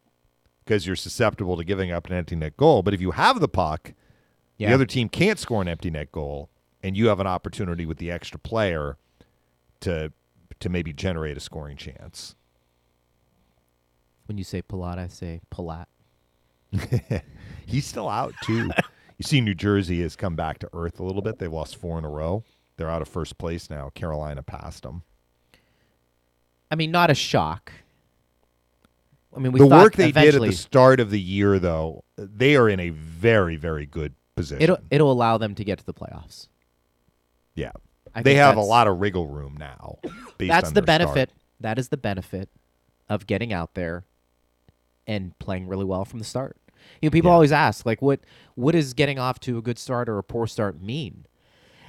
because 0.64 0.86
you're 0.86 0.96
susceptible 0.96 1.56
to 1.56 1.64
giving 1.64 1.90
up 1.90 2.06
an 2.06 2.12
empty 2.12 2.36
net 2.36 2.56
goal. 2.56 2.82
But 2.82 2.94
if 2.94 3.00
you 3.00 3.10
have 3.12 3.40
the 3.40 3.48
puck, 3.48 3.92
Yeah. 4.56 4.68
the 4.68 4.74
other 4.74 4.86
team 4.86 5.08
can't 5.08 5.38
score 5.38 5.62
an 5.62 5.68
empty 5.68 5.90
net 5.90 6.12
goal, 6.12 6.48
and 6.82 6.96
you 6.96 7.08
have 7.08 7.20
an 7.20 7.26
opportunity 7.26 7.84
with 7.86 7.98
the 7.98 8.10
extra 8.10 8.38
player 8.38 8.96
to 9.80 10.12
to 10.60 10.68
maybe 10.68 10.92
generate 10.92 11.36
a 11.36 11.40
scoring 11.40 11.76
chance. 11.76 12.34
When 14.26 14.38
you 14.38 14.44
say 14.44 14.62
Palat, 14.62 14.98
I 14.98 15.08
say 15.08 15.40
Palat. 15.50 15.86
He's 17.66 17.86
still 17.86 18.08
out 18.08 18.34
too. 18.44 18.70
you 19.16 19.22
see, 19.22 19.40
New 19.40 19.54
Jersey 19.54 20.02
has 20.02 20.16
come 20.16 20.36
back 20.36 20.58
to 20.58 20.68
earth 20.72 21.00
a 21.00 21.04
little 21.04 21.22
bit. 21.22 21.38
They 21.38 21.46
lost 21.46 21.76
four 21.76 21.98
in 21.98 22.04
a 22.04 22.10
row. 22.10 22.44
They're 22.76 22.90
out 22.90 23.02
of 23.02 23.08
first 23.08 23.38
place 23.38 23.70
now. 23.70 23.90
Carolina 23.90 24.42
passed 24.42 24.82
them. 24.82 25.02
I 26.70 26.74
mean, 26.74 26.90
not 26.90 27.10
a 27.10 27.14
shock. 27.14 27.72
I 29.34 29.40
mean, 29.40 29.52
we 29.52 29.60
the 29.60 29.68
thought 29.68 29.82
work 29.82 29.96
they 29.96 30.12
did 30.12 30.34
at 30.34 30.40
the 30.42 30.52
start 30.52 31.00
of 31.00 31.10
the 31.10 31.20
year, 31.20 31.58
though, 31.58 32.04
they 32.16 32.56
are 32.56 32.68
in 32.68 32.80
a 32.80 32.90
very, 32.90 33.56
very 33.56 33.86
good 33.86 34.14
position. 34.36 34.62
it'll 34.62 34.78
it'll 34.90 35.12
allow 35.12 35.38
them 35.38 35.54
to 35.54 35.64
get 35.64 35.78
to 35.78 35.84
the 35.84 35.94
playoffs. 35.94 36.48
yeah, 37.54 37.72
I 38.14 38.22
they 38.22 38.34
have 38.36 38.56
a 38.56 38.60
lot 38.62 38.86
of 38.86 39.00
wriggle 39.00 39.26
room 39.28 39.56
now. 39.58 39.98
based 40.38 40.48
That's 40.50 40.68
on 40.68 40.74
the 40.74 40.80
their 40.82 40.94
start. 40.96 41.14
benefit. 41.14 41.30
That 41.60 41.78
is 41.78 41.88
the 41.88 41.96
benefit 41.96 42.48
of 43.08 43.26
getting 43.26 43.52
out 43.52 43.74
there 43.74 44.04
and 45.06 45.36
playing 45.38 45.66
really 45.68 45.84
well 45.84 46.04
from 46.04 46.18
the 46.18 46.24
start. 46.24 46.56
You 47.02 47.08
know, 47.08 47.12
people 47.12 47.30
Yeah. 47.30 47.34
always 47.34 47.52
ask, 47.52 47.84
like, 47.86 48.00
what 48.02 48.20
what 48.54 48.72
does 48.72 48.94
getting 48.94 49.18
off 49.18 49.40
to 49.40 49.58
a 49.58 49.62
good 49.62 49.78
start 49.78 50.08
or 50.08 50.18
a 50.18 50.22
poor 50.22 50.46
start 50.46 50.80
mean? 50.80 51.26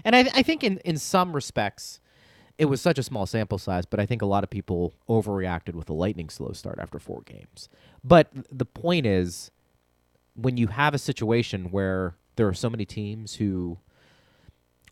And 0.03 0.15
I, 0.15 0.19
I 0.33 0.43
think 0.43 0.63
in 0.63 0.77
in 0.79 0.97
some 0.97 1.33
respects, 1.33 1.99
it 2.57 2.65
was 2.65 2.81
such 2.81 2.97
a 2.97 3.03
small 3.03 3.25
sample 3.25 3.57
size, 3.57 3.85
but 3.85 3.99
I 3.99 4.05
think 4.05 4.21
a 4.21 4.25
lot 4.25 4.43
of 4.43 4.49
people 4.49 4.93
overreacted 5.07 5.73
with 5.75 5.89
a 5.89 5.93
lightning 5.93 6.29
slow 6.29 6.51
start 6.53 6.79
after 6.79 6.99
four 6.99 7.21
games. 7.21 7.69
But 8.03 8.29
the 8.51 8.65
point 8.65 9.05
is, 9.05 9.51
when 10.35 10.57
you 10.57 10.67
have 10.67 10.93
a 10.93 10.97
situation 10.99 11.71
where 11.71 12.15
there 12.35 12.47
are 12.47 12.53
so 12.53 12.69
many 12.69 12.85
teams 12.85 13.35
who 13.35 13.77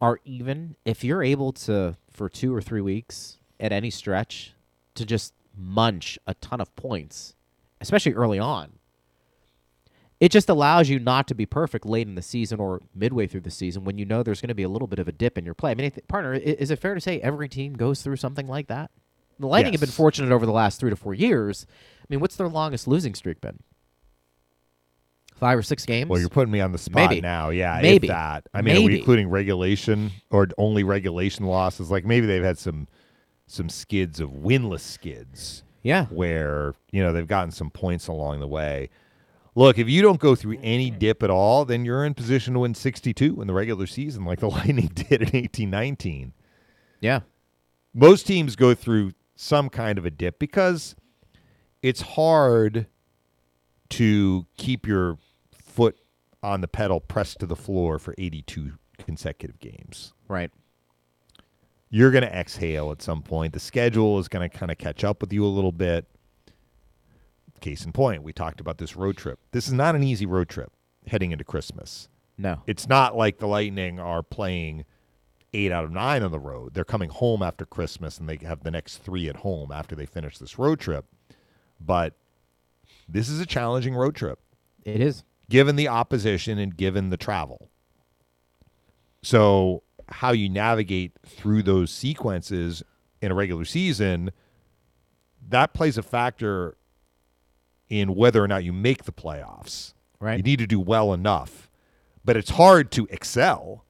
are 0.02 0.20
even, 0.26 0.76
if 0.86 1.04
you're 1.04 1.24
able 1.24 1.52
to 1.54 1.98
for 2.12 2.30
two 2.30 2.54
or 2.54 2.62
three 2.62 2.82
weeks 2.82 3.38
at 3.60 3.72
any 3.72 3.90
stretch 3.90 4.54
to 4.96 5.06
just 5.06 5.34
munch 5.56 6.20
a 6.28 6.34
ton 6.36 6.62
of 6.62 6.76
points, 6.76 7.36
especially 7.82 8.14
early 8.14 8.40
on, 8.40 8.74
it 10.20 10.32
just 10.32 10.50
allows 10.50 10.90
you 10.90 11.00
not 11.00 11.28
to 11.28 11.36
be 11.36 11.46
perfect 11.46 11.86
late 11.86 12.08
in 12.08 12.16
the 12.16 12.22
season 12.22 12.60
or 12.60 12.82
midway 12.96 13.28
through 13.28 13.42
the 13.42 13.52
season 13.52 13.84
when 13.84 13.98
you 13.98 14.06
know 14.06 14.24
there's 14.24 14.42
going 14.42 14.48
to 14.48 14.56
be 14.56 14.64
a 14.64 14.70
little 14.70 14.88
bit 14.88 15.00
of 15.00 15.08
a 15.08 15.12
dip 15.12 15.38
in 15.38 15.46
your 15.46 15.54
play. 15.54 15.72
I 15.72 15.76
mean, 15.76 15.92
partner, 16.08 16.34
is 16.34 16.72
it 16.72 16.80
fair 16.80 16.96
to 16.96 17.02
say 17.02 17.20
every 17.20 17.48
team 17.48 17.74
goes 17.74 18.02
through 18.02 18.16
something 18.16 18.48
like 18.48 18.68
that? 18.68 18.90
The 19.40 19.46
Lightning 19.46 19.74
have 19.74 19.82
been 19.82 19.90
fortunate 19.90 20.32
over 20.32 20.48
the 20.48 20.52
last 20.52 20.80
three 20.80 20.90
to 20.90 20.96
four 20.96 21.14
years. 21.14 21.68
I 22.02 22.06
mean, 22.10 22.20
what's 22.20 22.36
their 22.36 22.48
longest 22.48 22.88
losing 22.88 23.14
streak 23.14 23.42
been? 23.42 23.60
Five 25.40 25.58
or 25.60 25.64
six 25.64 25.86
games? 25.86 26.10
Well, 26.10 26.20
you're 26.20 26.30
putting 26.30 26.52
me 26.52 26.62
on 26.62 26.72
the 26.72 26.78
spot 26.78 27.10
Maybe. 27.10 27.22
now. 27.22 27.50
Yeah, 27.50 27.80
Maybe. 27.82 28.08
If 28.08 28.12
that. 28.12 28.48
I 28.54 28.62
mean, 28.62 28.78
are 28.78 28.82
we 28.82 29.00
including 29.00 29.30
regulation 29.30 30.12
or 30.32 30.48
only 30.58 30.84
regulation 30.84 31.46
losses? 31.46 31.92
Like 31.92 32.06
maybe 32.06 32.26
they've 32.26 32.44
had 32.44 32.58
some 32.58 32.88
some 33.46 33.70
skids 33.70 34.20
of 34.20 34.32
winless 34.32 34.82
skids 34.82 35.64
yeah. 35.84 36.06
where 36.08 36.74
you 36.92 37.02
know 37.02 37.14
they've 37.14 37.28
gotten 37.28 37.52
some 37.52 37.70
points 37.70 38.08
along 38.08 38.40
the 38.40 38.48
way. 38.48 38.90
Look, 39.56 39.80
if 39.80 39.90
you 39.90 40.04
don't 40.04 40.20
go 40.20 40.36
through 40.36 40.60
any 40.62 40.92
dip 40.92 41.24
at 41.24 41.32
all, 41.32 41.66
then 41.66 41.84
you're 41.84 42.06
in 42.06 42.14
position 42.14 42.54
to 42.54 42.60
win 42.60 42.76
62 42.76 43.42
in 43.42 43.48
the 43.48 43.54
regular 43.54 43.88
season, 43.88 44.24
like 44.24 44.40
the 44.40 44.50
Lightning 44.52 44.92
did 44.94 45.22
in 45.22 45.30
1819. 45.30 46.34
Yeah. 47.00 47.22
Most 47.94 48.28
teams 48.28 48.56
go 48.56 48.76
through 48.76 49.14
some 49.36 49.70
kind 49.70 49.98
of 49.98 50.06
a 50.06 50.12
dip 50.12 50.38
because 50.38 50.96
it's 51.82 52.02
hard 52.02 52.86
to 53.90 54.46
keep 54.58 54.86
your 54.86 55.18
on 56.48 56.62
the 56.62 56.68
pedal 56.68 57.00
pressed 57.00 57.40
to 57.40 57.46
the 57.46 57.56
floor 57.56 58.00
for 58.00 58.16
82 58.18 58.74
consecutive 58.98 59.60
games. 59.60 60.14
Right. 60.28 60.52
You're 61.90 62.12
going 62.12 62.24
to 62.24 62.34
exhale 62.34 62.92
at 62.92 63.02
some 63.02 63.22
point. 63.22 63.54
The 63.54 63.60
schedule 63.60 64.20
is 64.20 64.28
going 64.28 64.50
to 64.50 64.58
kind 64.58 64.72
of 64.72 64.78
catch 64.78 65.04
up 65.04 65.22
with 65.22 65.32
you 65.32 65.46
a 65.46 65.48
little 65.48 65.72
bit. 65.72 66.06
Case 67.60 67.86
in 67.86 67.92
point, 67.92 68.24
we 68.24 68.34
talked 68.34 68.60
about 68.60 68.78
this 68.78 68.96
road 68.96 69.18
trip. 69.18 69.40
This 69.52 69.68
is 69.68 69.74
not 69.74 69.96
an 69.96 70.04
easy 70.04 70.26
road 70.26 70.48
trip 70.48 70.72
heading 71.08 71.32
into 71.32 71.44
Christmas. 71.44 72.08
No. 72.38 72.62
It's 72.68 72.88
not 72.88 73.16
like 73.16 73.40
the 73.40 73.48
Lightning 73.48 74.00
are 74.00 74.22
playing 74.22 74.86
eight 75.54 75.72
out 75.72 75.84
of 75.84 75.92
nine 75.92 76.24
on 76.24 76.32
the 76.32 76.40
road. 76.40 76.74
They're 76.74 76.84
coming 76.84 77.10
home 77.10 77.42
after 77.42 77.66
Christmas 77.66 78.20
and 78.20 78.30
they 78.30 78.38
have 78.44 78.64
the 78.64 78.72
next 78.72 78.98
three 78.98 79.28
at 79.28 79.38
home 79.38 79.72
after 79.72 79.96
they 79.96 80.06
finish 80.06 80.38
this 80.38 80.60
road 80.60 80.80
trip. 80.80 81.06
But 81.80 82.14
this 83.08 83.28
is 83.28 83.40
a 83.40 83.46
challenging 83.46 83.96
road 83.96 84.16
trip 84.16 84.40
It 84.84 85.02
is. 85.02 85.24
Given 85.50 85.76
the 85.76 85.88
opposition 85.88 86.58
and 86.58 86.76
given 86.76 87.10
the 87.10 87.18
travel. 87.18 87.70
So, 89.22 89.84
how 90.10 90.32
you 90.32 90.48
navigate 90.50 91.14
through 91.26 91.64
those 91.64 91.92
sequences 91.92 92.84
in 93.22 93.32
a 93.32 93.36
regular 93.36 93.66
season, 93.66 94.32
that 95.50 95.74
plays 95.74 95.98
a 95.98 96.04
factor 96.04 96.78
in 97.90 98.16
whether 98.16 98.44
or 98.44 98.48
not 98.48 98.64
you 98.64 98.74
make 98.74 99.04
the 99.04 99.12
playoffs. 99.12 99.94
Right. 100.20 100.38
You 100.38 100.44
need 100.44 100.60
to 100.60 100.68
do 100.68 100.80
well 100.80 101.14
enough. 101.14 101.70
But 102.26 102.38
it's 102.38 102.52
hard 102.52 102.92
to 102.92 103.08
excel 103.10 103.86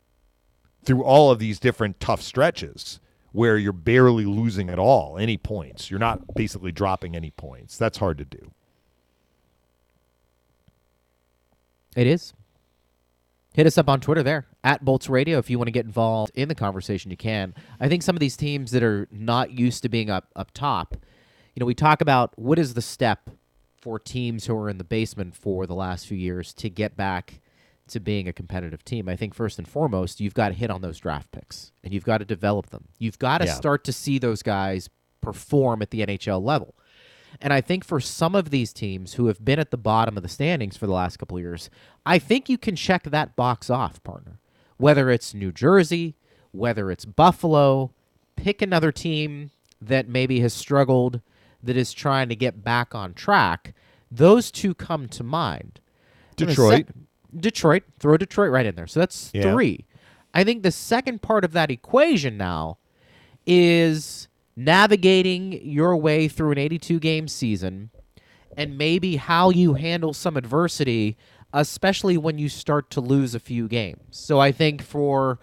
through 0.83 1.03
all 1.03 1.31
of 1.31 1.39
these 1.39 1.59
different 1.59 1.99
tough 1.99 2.21
stretches 2.21 2.99
where 3.31 3.57
you're 3.57 3.73
barely 3.73 4.25
losing 4.25 4.69
at 4.69 4.79
all 4.79 5.17
any 5.17 5.37
points. 5.37 5.89
You're 5.89 5.99
not 5.99 6.35
basically 6.35 6.71
dropping 6.71 7.15
any 7.15 7.31
points. 7.31 7.77
That's 7.77 7.97
hard 7.97 8.17
to 8.19 8.25
do. 8.25 8.51
It 11.97 12.05
is. 12.07 12.33
Hit 13.55 13.65
us 13.65 13.77
up 13.77 13.89
on 13.89 13.99
Twitter 13.99 14.21
there 14.21 14.45
at 14.63 14.85
Bolts 14.85 15.09
Radio 15.09 15.39
if 15.39 15.49
you 15.49 15.57
want 15.57 15.67
to 15.67 15.71
get 15.71 15.85
involved 15.85 16.31
in 16.35 16.47
the 16.47 16.53
conversation. 16.53 17.09
You 17.09 17.17
can. 17.17 17.55
I 17.79 17.89
think 17.89 18.03
some 18.03 18.15
of 18.15 18.19
these 18.19 18.37
teams 18.37 18.69
that 18.71 18.83
are 18.83 19.07
not 19.11 19.51
used 19.51 19.81
to 19.81 19.89
being 19.89 20.09
up 20.11 20.27
up 20.35 20.51
top, 20.53 20.95
you 21.55 21.59
know, 21.59 21.65
we 21.65 21.73
talk 21.73 21.99
about 21.99 22.37
what 22.37 22.59
is 22.59 22.75
the 22.75 22.83
step 22.83 23.31
for 23.81 23.97
teams 23.97 24.45
who 24.45 24.55
are 24.55 24.69
in 24.69 24.77
the 24.77 24.83
basement 24.83 25.35
for 25.35 25.65
the 25.65 25.73
last 25.73 26.05
few 26.05 26.17
years 26.17 26.53
to 26.53 26.69
get 26.69 26.95
back 26.95 27.41
to 27.87 27.99
being 27.99 28.27
a 28.27 28.33
competitive 28.33 28.83
team. 28.85 29.09
I 29.09 29.15
think 29.15 29.33
first 29.33 29.57
and 29.57 29.67
foremost, 29.67 30.19
you've 30.19 30.33
got 30.35 30.49
to 30.49 30.53
hit 30.53 30.69
on 30.69 30.81
those 30.81 30.99
draft 30.99 31.31
picks 31.31 31.71
and 31.83 31.93
you've 31.93 32.03
got 32.05 32.19
to 32.19 32.25
develop 32.25 32.69
them. 32.69 32.89
You've 32.99 33.17
got 33.17 33.39
to 33.39 33.45
Yeah. 33.45 33.53
start 33.53 33.83
to 33.85 33.93
see 33.93 34.19
those 34.19 34.43
guys 34.43 34.87
perform 35.21 35.81
at 35.81 35.89
the 35.89 36.01
NHL 36.05 36.43
level. 36.43 36.75
And 37.41 37.53
I 37.53 37.61
think 37.61 37.83
for 37.83 37.99
some 37.99 38.33
of 38.35 38.49
these 38.49 38.73
teams 38.73 39.13
who 39.13 39.27
have 39.27 39.43
been 39.43 39.59
at 39.59 39.71
the 39.71 39.77
bottom 39.77 40.17
of 40.17 40.23
the 40.23 40.29
standings 40.29 40.75
for 40.75 40.87
the 40.87 40.93
last 40.93 41.17
couple 41.17 41.37
of 41.37 41.43
years, 41.43 41.69
I 42.05 42.17
think 42.19 42.49
you 42.49 42.57
can 42.57 42.75
check 42.75 43.03
that 43.03 43.35
box 43.35 43.69
off, 43.69 44.01
partner. 44.03 44.39
Whether 44.77 45.09
it's 45.11 45.33
New 45.33 45.51
Jersey, 45.51 46.15
whether 46.51 46.89
it's 46.91 47.05
Buffalo, 47.05 47.91
pick 48.35 48.61
another 48.61 48.91
team 48.91 49.51
that 49.81 50.07
maybe 50.07 50.39
has 50.39 50.53
struggled, 50.53 51.21
that 51.63 51.77
is 51.77 51.93
trying 51.93 52.29
to 52.29 52.35
get 52.35 52.63
back 52.63 52.95
on 52.95 53.13
track. 53.13 53.73
Those 54.11 54.51
two 54.51 54.73
come 54.73 55.07
to 55.09 55.23
mind. 55.23 55.79
Detroit. 56.35 56.87
Detroit. 57.35 57.83
Throw 57.99 58.17
Detroit 58.17 58.51
right 58.51 58.65
in 58.65 58.75
there. 58.75 58.87
So 58.87 58.99
that's 58.99 59.31
Yeah. 59.33 59.51
three. 59.51 59.85
I 60.33 60.43
think 60.43 60.63
the 60.63 60.71
second 60.71 61.21
part 61.21 61.43
of 61.43 61.51
that 61.53 61.69
equation 61.71 62.37
now 62.37 62.77
is 63.45 64.26
navigating 64.57 65.53
your 65.63 65.95
way 65.95 66.27
through 66.27 66.51
an 66.51 66.57
82 66.57 66.99
game 66.99 67.27
season 67.27 67.91
and 68.57 68.75
maybe 68.75 69.17
how 69.17 69.51
you 69.51 69.75
handle 69.75 70.13
some 70.13 70.35
adversity, 70.35 71.15
especially 71.53 72.17
when 72.17 72.39
you 72.39 72.49
start 72.49 72.89
to 72.89 72.99
lose 72.99 73.35
a 73.35 73.39
few 73.39 73.67
games. 73.67 74.01
So 74.09 74.39
I 74.39 74.51
think 74.51 74.81
for 74.81 75.37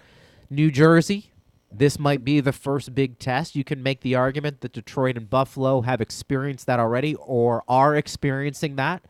New 0.51 0.73
Jersey, 0.73 1.31
this 1.71 1.97
might 1.99 2.25
be 2.25 2.41
the 2.41 2.53
first 2.53 2.95
big 2.95 3.21
test. 3.21 3.55
You 3.55 3.63
can 3.63 3.83
make 3.83 4.01
the 4.01 4.17
argument 4.17 4.61
that 4.63 4.73
Detroit 4.73 5.17
and 5.17 5.31
Buffalo 5.31 5.83
have 5.83 6.01
experienced 6.01 6.67
that 6.67 6.81
already 6.81 7.15
or 7.15 7.63
are 7.69 7.95
experiencing 7.95 8.75
that. 8.77 9.05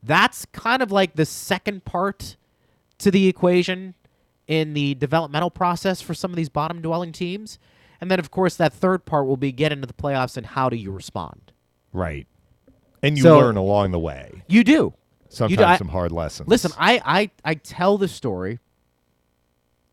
That's 0.00 0.44
kind 0.46 0.80
of 0.80 0.92
like 0.92 1.16
the 1.16 1.26
second 1.26 1.84
part 1.84 2.36
to 2.98 3.10
the 3.10 3.26
equation 3.26 3.94
in 4.46 4.74
the 4.74 4.94
developmental 4.94 5.50
process 5.50 6.00
for 6.00 6.14
some 6.14 6.30
of 6.30 6.36
these 6.36 6.48
bottom 6.48 6.80
dwelling 6.80 7.12
teams. 7.12 7.58
And 8.00 8.10
then, 8.10 8.18
of 8.18 8.30
course, 8.30 8.56
that 8.56 8.72
third 8.72 9.04
part 9.04 9.26
will 9.26 9.36
be 9.36 9.52
get 9.52 9.72
into 9.72 9.86
the 9.86 9.92
playoffs 9.92 10.36
and 10.36 10.46
how 10.46 10.68
do 10.70 10.76
you 10.76 10.90
respond? 10.90 11.52
Right. 11.92 12.26
And 13.02 13.16
you 13.16 13.22
So- 13.24 13.38
learn 13.38 13.56
along 13.56 13.90
the 13.90 13.98
way. 13.98 14.42
You 14.48 14.64
do. 14.64 14.94
Sometimes 15.28 15.50
You 15.50 15.56
do. 15.58 15.64
I- 15.64 15.76
some 15.76 15.88
hard 15.88 16.10
lessons. 16.12 16.48
Listen, 16.48 16.72
I, 16.78 17.00
I, 17.04 17.30
I 17.44 17.54
tell 17.54 17.98
the 17.98 18.08
story 18.08 18.58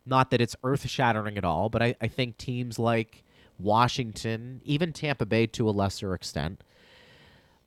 Not 0.06 0.32
that 0.32 0.40
it's 0.42 0.56
earth 0.64 0.88
shattering 0.90 1.38
at 1.38 1.44
all, 1.44 1.68
but 1.70 1.82
I, 1.84 1.96
I 2.00 2.08
think 2.08 2.38
teams 2.38 2.80
like 2.80 3.24
Washington, 3.60 4.62
even 4.64 4.94
Tampa 4.94 5.26
Bay 5.26 5.48
to 5.48 5.68
a 5.68 5.72
lesser 5.72 6.14
extent. 6.14 6.64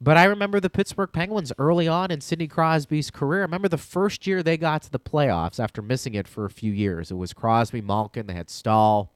But 0.01 0.16
I 0.16 0.24
remember 0.24 0.59
the 0.59 0.70
Pittsburgh 0.70 1.11
Penguins 1.12 1.53
early 1.59 1.86
on 1.86 2.11
in 2.11 2.22
Sidney 2.22 2.49
Crosby's 2.49 3.11
career. 3.11 3.41
I 3.41 3.43
remember 3.43 3.68
the 3.68 3.76
first 3.76 4.26
year 4.26 4.43
they 4.43 4.57
got 4.57 4.80
to 4.82 4.91
the 4.91 4.99
playoffs 4.99 5.61
after 5.62 5.82
missing 5.82 6.14
it 6.14 6.26
for 6.26 6.47
a 6.47 6.51
few 6.51 6.72
years. 6.72 7.11
It 7.11 7.14
was 7.18 7.34
Crosby, 7.34 7.82
Malkin, 7.82 8.26
they 8.26 8.32
had 8.32 8.49
Staal, 8.49 9.12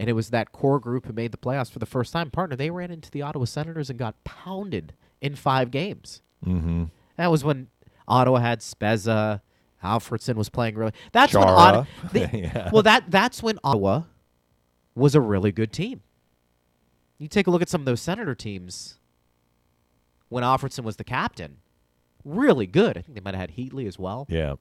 and 0.00 0.08
it 0.08 0.14
was 0.14 0.30
that 0.30 0.50
core 0.50 0.80
group 0.80 1.04
who 1.04 1.12
made 1.12 1.30
the 1.30 1.36
playoffs 1.36 1.70
for 1.70 1.78
the 1.78 1.84
first 1.84 2.10
time. 2.10 2.30
Partner, 2.30 2.56
they 2.56 2.70
ran 2.70 2.90
into 2.90 3.10
the 3.10 3.20
Ottawa 3.20 3.44
Senators 3.44 3.90
and 3.90 3.98
got 3.98 4.24
pounded 4.24 4.94
in 5.20 5.34
five 5.34 5.70
games. 5.70 6.22
Mm-hmm. 6.44 6.84
That 7.18 7.30
was 7.30 7.44
when 7.44 7.68
Ottawa 8.08 8.38
had 8.38 8.60
Spezza, 8.60 9.42
Alfredsson 9.84 10.36
was 10.36 10.48
playing 10.48 10.74
really. 10.74 10.92
That's 11.12 11.34
when 11.34 11.46
Ottawa. 11.46 11.84
Yeah. 12.14 12.70
Well, 12.72 12.82
that 12.82 13.10
that's 13.10 13.42
when 13.42 13.58
Ottawa 13.62 14.04
was 14.94 15.14
a 15.14 15.20
really 15.20 15.52
good 15.52 15.70
team. 15.70 16.00
You 17.18 17.28
take 17.28 17.46
a 17.46 17.50
look 17.50 17.60
at 17.60 17.68
some 17.68 17.82
of 17.82 17.84
those 17.84 18.00
Senator 18.00 18.34
teams 18.34 18.98
when 20.30 20.42
Alfredsson 20.42 20.82
was 20.82 20.96
the 20.96 21.04
captain. 21.04 21.58
Really 22.24 22.66
good. 22.66 22.96
I 22.96 23.02
think 23.02 23.16
they 23.16 23.20
might 23.20 23.34
have 23.34 23.50
had 23.50 23.56
Heatley 23.56 23.86
as 23.86 23.98
well. 23.98 24.26
Yeah. 24.30 24.54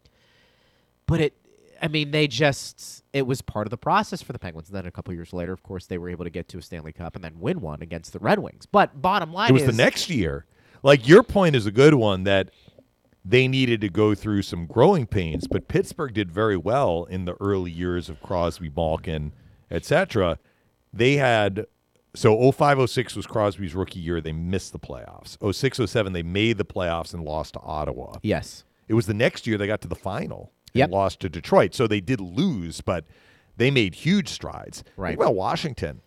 But 1.06 1.22
it, 1.22 1.34
I 1.82 1.88
mean, 1.88 2.12
they 2.12 2.28
just 2.28 3.04
it 3.14 3.26
was 3.26 3.42
part 3.42 3.68
of 3.68 3.72
the 3.72 3.78
process 3.78 4.22
for 4.22 4.34
the 4.34 4.40
Penguins. 4.40 4.70
And 4.70 4.78
then 4.78 4.86
a 4.86 4.92
couple 4.92 5.14
years 5.14 5.34
later, 5.34 5.54
of 5.54 5.64
course, 5.64 5.86
they 5.86 5.98
were 5.98 6.10
able 6.10 6.26
to 6.26 6.30
get 6.30 6.48
to 6.50 6.58
a 6.58 6.62
Stanley 6.62 6.94
Cup 6.94 7.16
and 7.16 7.24
then 7.24 7.40
win 7.40 7.62
one 7.62 7.82
against 7.82 8.14
the 8.14 8.20
Red 8.20 8.40
Wings. 8.40 8.66
But 8.66 9.02
bottom 9.02 9.34
line 9.34 9.50
It 9.50 9.54
was 9.54 9.64
is 9.64 9.68
the 9.68 9.74
next 9.74 10.10
year. 10.10 10.46
Like 10.84 11.08
your 11.08 11.24
point 11.24 11.56
is 11.56 11.66
a 11.66 11.72
good 11.72 11.96
one 11.96 12.24
that 12.24 12.52
they 13.26 13.48
needed 13.48 13.82
to 13.82 13.90
go 13.90 14.16
through 14.16 14.44
some 14.44 14.66
growing 14.66 15.06
pains, 15.06 15.48
but 15.48 15.68
Pittsburgh 15.68 16.14
did 16.14 16.32
very 16.32 16.58
well 16.58 17.04
in 17.06 17.26
the 17.26 17.36
early 17.42 17.72
years 17.72 18.10
of 18.10 18.22
Crosby, 18.22 18.72
Malkin, 18.74 19.34
etc. 19.70 20.40
They 20.94 21.18
had 21.18 21.66
so 22.16 22.52
0506 22.52 23.16
was 23.16 23.28
Crosby's 23.28 23.76
rookie 23.76 24.00
year. 24.00 24.20
They 24.20 24.32
missed 24.32 24.72
the 24.72 24.80
playoffs. 24.80 25.38
0607 25.40 26.14
they 26.14 26.24
made 26.24 26.58
the 26.58 26.66
playoffs 26.66 27.14
and 27.14 27.24
lost 27.24 27.54
to 27.54 27.60
Ottawa. 27.60 28.16
Yes. 28.24 28.64
It 28.88 28.96
was 28.96 29.06
the 29.06 29.14
next 29.14 29.46
year 29.46 29.58
they 29.58 29.68
got 29.68 29.82
to 29.82 29.88
the 29.88 29.96
final 29.96 30.52
Yep. 30.74 30.92
lost 30.92 31.20
to 31.22 31.30
Detroit. 31.30 31.74
So 31.74 31.88
they 31.88 32.02
did 32.02 32.20
lose, 32.22 32.82
but 32.82 33.06
they 33.58 33.72
made 33.72 33.96
huge 33.96 34.30
strides. 34.30 34.84
Right. 34.96 35.12
Think 35.12 35.22
about 35.22 35.36
Washington. 35.36 36.02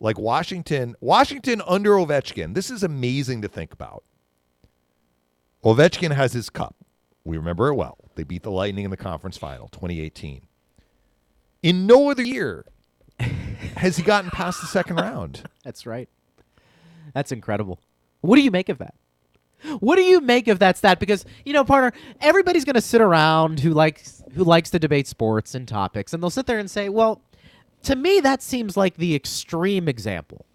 Like 0.00 0.18
Washington, 0.18 0.94
Washington 1.00 1.60
under 1.66 1.90
Ovechkin. 1.92 2.54
This 2.54 2.70
is 2.70 2.82
amazing 2.82 3.42
to 3.42 3.48
think 3.48 3.72
about. 3.72 4.04
Ovechkin 5.64 6.12
has 6.12 6.32
his 6.32 6.50
cup. 6.50 6.76
We 7.24 7.36
remember 7.36 7.68
it 7.68 7.74
well. 7.74 7.98
They 8.14 8.22
beat 8.22 8.42
the 8.42 8.50
Lightning 8.50 8.84
in 8.84 8.90
the 8.90 8.96
conference 8.96 9.36
final, 9.36 9.68
2018. 9.68 10.42
In 11.62 11.86
no 11.86 12.10
other 12.10 12.22
year 12.22 12.64
has 13.76 13.96
he 13.96 14.02
gotten 14.02 14.30
past 14.30 14.60
the 14.60 14.68
second 14.68 14.96
round. 14.96 15.42
That's 15.64 15.84
right. 15.84 16.08
That's 17.12 17.32
incredible. 17.32 17.80
What 18.20 18.36
do 18.36 18.42
you 18.42 18.50
make 18.50 18.68
of 18.68 18.78
that? 18.78 18.94
What 19.80 19.96
do 19.96 20.02
you 20.02 20.20
make 20.20 20.48
of 20.48 20.58
that 20.60 20.76
stat? 20.76 21.00
Because 21.00 21.24
you 21.44 21.52
know, 21.52 21.64
partner, 21.64 21.92
everybody's 22.20 22.64
going 22.64 22.74
to 22.74 22.80
sit 22.80 23.00
around 23.00 23.60
who 23.60 23.70
likes 23.74 24.22
who 24.34 24.44
likes 24.44 24.70
to 24.70 24.78
debate 24.78 25.06
sports 25.06 25.54
and 25.54 25.66
topics, 25.66 26.12
and 26.12 26.22
they'll 26.22 26.30
sit 26.30 26.46
there 26.46 26.58
and 26.58 26.70
say, 26.70 26.88
"Well, 26.88 27.22
to 27.84 27.96
me, 27.96 28.20
that 28.20 28.42
seems 28.42 28.76
like 28.76 28.96
the 28.96 29.14
extreme 29.14 29.88
example." 29.88 30.46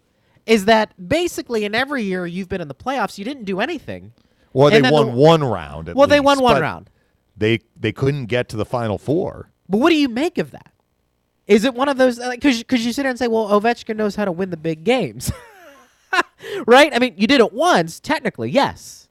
Is 0.46 0.66
that 0.66 0.92
basically 1.08 1.64
in 1.64 1.74
every 1.74 2.02
year 2.02 2.26
you've 2.26 2.48
been 2.48 2.60
in 2.60 2.68
the 2.68 2.74
playoffs, 2.74 3.16
you 3.18 3.24
didn't 3.24 3.44
do 3.44 3.60
anything. 3.60 4.12
Well, 4.52 4.70
they 4.70 4.82
won 4.82 5.06
the- 5.06 5.12
one 5.12 5.42
round. 5.42 5.92
Well, 5.94 6.06
they 6.06 6.20
won 6.20 6.40
one 6.40 6.60
round. 6.60 6.90
They 7.36 7.60
they 7.78 7.92
couldn't 7.92 8.26
get 8.26 8.48
to 8.50 8.56
the 8.56 8.64
final 8.66 8.98
four. 8.98 9.50
But 9.68 9.78
what 9.78 9.90
do 9.90 9.96
you 9.96 10.08
make 10.08 10.38
of 10.38 10.50
that? 10.52 10.72
Is 11.46 11.64
it 11.64 11.74
one 11.74 11.88
of 11.88 11.96
those 11.98 12.18
because 12.18 12.58
because 12.58 12.86
you 12.86 12.92
sit 12.92 13.02
there 13.02 13.10
and 13.10 13.18
say, 13.18 13.28
well, 13.28 13.48
Ovechkin 13.48 13.96
knows 13.96 14.14
how 14.16 14.24
to 14.24 14.32
win 14.32 14.50
the 14.50 14.56
big 14.56 14.84
games, 14.84 15.30
right? 16.66 16.94
I 16.94 16.98
mean, 16.98 17.14
you 17.16 17.26
did 17.26 17.40
it 17.40 17.52
once, 17.52 18.00
technically, 18.00 18.50
yes. 18.50 19.08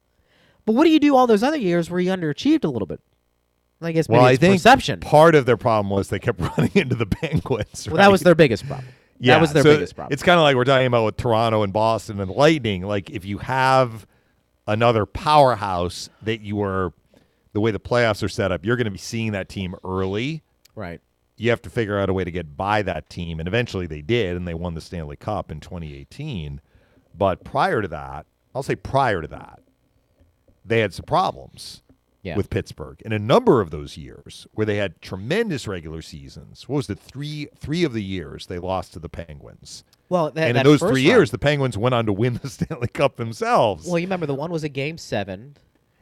But 0.64 0.74
what 0.74 0.84
do 0.84 0.90
you 0.90 1.00
do 1.00 1.14
all 1.14 1.26
those 1.26 1.42
other 1.42 1.58
years 1.58 1.90
where 1.90 2.00
you 2.00 2.10
underachieved 2.10 2.64
a 2.64 2.68
little 2.68 2.86
bit? 2.86 3.00
I 3.82 3.92
guess 3.92 4.08
maybe 4.08 4.18
well, 4.18 4.26
I 4.26 4.36
think 4.36 4.54
perception. 4.54 5.00
part 5.00 5.34
of 5.34 5.44
their 5.46 5.56
problem 5.56 5.90
was 5.90 6.08
they 6.08 6.18
kept 6.18 6.40
running 6.58 6.72
into 6.74 6.94
the 6.94 7.06
Penguins. 7.06 7.86
well, 7.86 7.98
that 7.98 8.10
was 8.10 8.22
their 8.22 8.34
biggest 8.34 8.66
problem. 8.66 8.88
yeah, 9.18 9.34
that 9.34 9.40
was 9.40 9.52
their 9.52 9.62
so 9.62 9.74
biggest 9.74 9.94
problem. 9.94 10.12
It's 10.12 10.22
kind 10.22 10.38
of 10.38 10.42
like 10.42 10.56
we're 10.56 10.64
talking 10.64 10.86
about 10.86 11.04
with 11.04 11.16
Toronto 11.16 11.62
and 11.62 11.72
Boston 11.72 12.20
and 12.20 12.30
Lightning. 12.30 12.82
Like 12.82 13.10
if 13.10 13.24
you 13.24 13.38
have 13.38 14.06
another 14.66 15.04
powerhouse 15.04 16.08
that 16.22 16.40
you 16.40 16.62
are, 16.62 16.94
the 17.52 17.60
way 17.60 17.70
the 17.70 17.80
playoffs 17.80 18.22
are 18.22 18.28
set 18.28 18.50
up, 18.52 18.64
you're 18.64 18.76
going 18.76 18.86
to 18.86 18.90
be 18.90 18.98
seeing 18.98 19.32
that 19.32 19.48
team 19.48 19.74
early. 19.84 20.42
right. 20.74 21.00
You 21.36 21.50
have 21.50 21.62
to 21.62 21.70
figure 21.70 21.98
out 21.98 22.08
a 22.08 22.12
way 22.12 22.22
to 22.22 22.30
get 22.30 22.56
by 22.56 22.82
that 22.82 23.10
team, 23.10 23.40
and 23.40 23.48
eventually 23.48 23.88
they 23.88 24.02
did, 24.02 24.36
and 24.36 24.46
they 24.46 24.54
won 24.54 24.74
the 24.74 24.80
Stanley 24.80 25.16
Cup 25.16 25.50
in 25.50 25.58
2018. 25.58 26.60
But 27.16 27.44
prior 27.44 27.80
to 27.82 27.88
that, 27.88 28.26
I'll 28.54 28.62
say 28.62 28.76
prior 28.76 29.22
to 29.22 29.28
that, 29.28 29.60
they 30.64 30.80
had 30.80 30.92
some 30.94 31.04
problems 31.04 31.82
Yeah. 32.22 32.36
with 32.36 32.48
Pittsburgh 32.50 33.00
in 33.04 33.12
a 33.12 33.18
number 33.18 33.60
of 33.60 33.70
those 33.70 33.96
years 33.96 34.46
where 34.52 34.64
they 34.64 34.76
had 34.76 35.00
tremendous 35.02 35.68
regular 35.68 36.00
seasons. 36.02 36.68
What 36.68 36.76
was 36.76 36.90
it? 36.90 36.98
Three 36.98 37.48
three 37.56 37.84
of 37.84 37.92
the 37.92 38.02
years 38.02 38.46
they 38.46 38.58
lost 38.58 38.94
to 38.94 38.98
the 38.98 39.08
Penguins. 39.10 39.84
well, 40.08 40.30
that, 40.30 40.48
and 40.48 40.56
that 40.56 40.66
in 40.66 40.72
those 40.72 40.80
three 40.80 41.02
years, 41.02 41.30
the 41.30 41.38
Penguins 41.38 41.76
went 41.76 41.94
on 41.94 42.06
to 42.06 42.12
win 42.12 42.40
the 42.42 42.48
Stanley 42.56 42.88
Cup 42.88 43.16
themselves. 43.16 43.86
well, 43.86 43.98
you 43.98 44.06
remember 44.06 44.26
the 44.26 44.34
one 44.34 44.50
was 44.50 44.64
a 44.64 44.68
game 44.68 44.96
seven, 44.98 45.56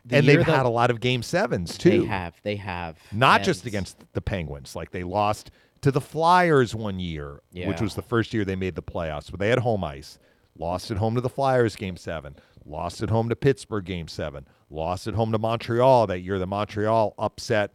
the 0.05 0.17
and 0.17 0.29
they've 0.29 0.43
had 0.43 0.65
a 0.67 0.69
lot 0.71 0.91
of 0.91 1.01
game 1.01 1.23
sevens 1.23 1.77
too. 1.77 2.03
They 2.03 2.07
have, 2.07 2.35
they 2.43 2.57
have, 2.57 2.99
Not 3.13 3.43
just 3.43 3.67
against 3.67 3.99
the 4.13 4.21
Penguins. 4.21 4.75
Like 4.77 4.91
they 4.93 5.03
lost 5.05 5.51
to 5.83 5.91
the 5.91 6.01
Flyers 6.01 6.73
one 6.75 7.01
year, 7.01 7.41
which 7.53 7.81
was 7.81 7.95
the 7.97 8.03
first 8.03 8.33
year 8.33 8.45
they 8.45 8.55
made 8.57 8.77
the 8.77 8.83
playoffs, 8.83 9.29
but 9.31 9.41
they 9.41 9.49
had 9.49 9.59
home 9.59 9.83
ice. 9.85 10.19
Lost 10.59 10.91
at 10.91 10.99
home 10.99 11.15
to 11.15 11.21
the 11.21 11.29
Flyers 11.29 11.77
game 11.77 11.97
seven. 11.97 12.37
Lost 12.65 13.03
at 13.03 13.11
home 13.11 13.29
to 13.29 13.37
Pittsburgh 13.37 13.85
game 13.85 14.09
seven. 14.09 14.47
Lost 14.71 15.07
at 15.07 15.15
home 15.15 15.33
to 15.33 15.39
Montreal 15.39 16.07
that 16.07 16.21
year. 16.21 16.39
The 16.39 16.47
Montreal 16.47 17.15
upset 17.19 17.73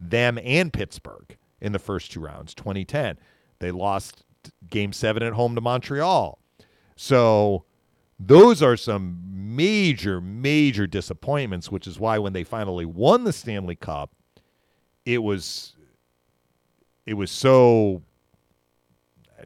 them 0.00 0.38
and 0.42 0.72
Pittsburgh 0.72 1.36
in 1.60 1.72
the 1.72 1.78
first 1.78 2.12
two 2.12 2.20
rounds, 2.20 2.54
2010. 2.54 3.18
They 3.60 3.70
lost 3.70 4.24
game 4.68 4.92
seven 4.92 5.22
at 5.22 5.32
home 5.32 5.54
to 5.54 5.60
Montreal. 5.60 6.38
So 6.96 7.64
those 8.18 8.62
are 8.62 8.76
some 8.76 9.18
major, 9.56 10.20
major 10.20 10.86
disappointments, 10.86 11.70
which 11.70 11.86
is 11.86 11.98
why 11.98 12.18
when 12.18 12.32
they 12.32 12.44
finally 12.44 12.84
won 12.84 13.24
the 13.24 13.32
Stanley 13.32 13.76
Cup, 13.76 14.10
it 15.04 15.22
was 15.22 15.74
it 17.06 17.14
was 17.14 17.30
so 17.30 18.02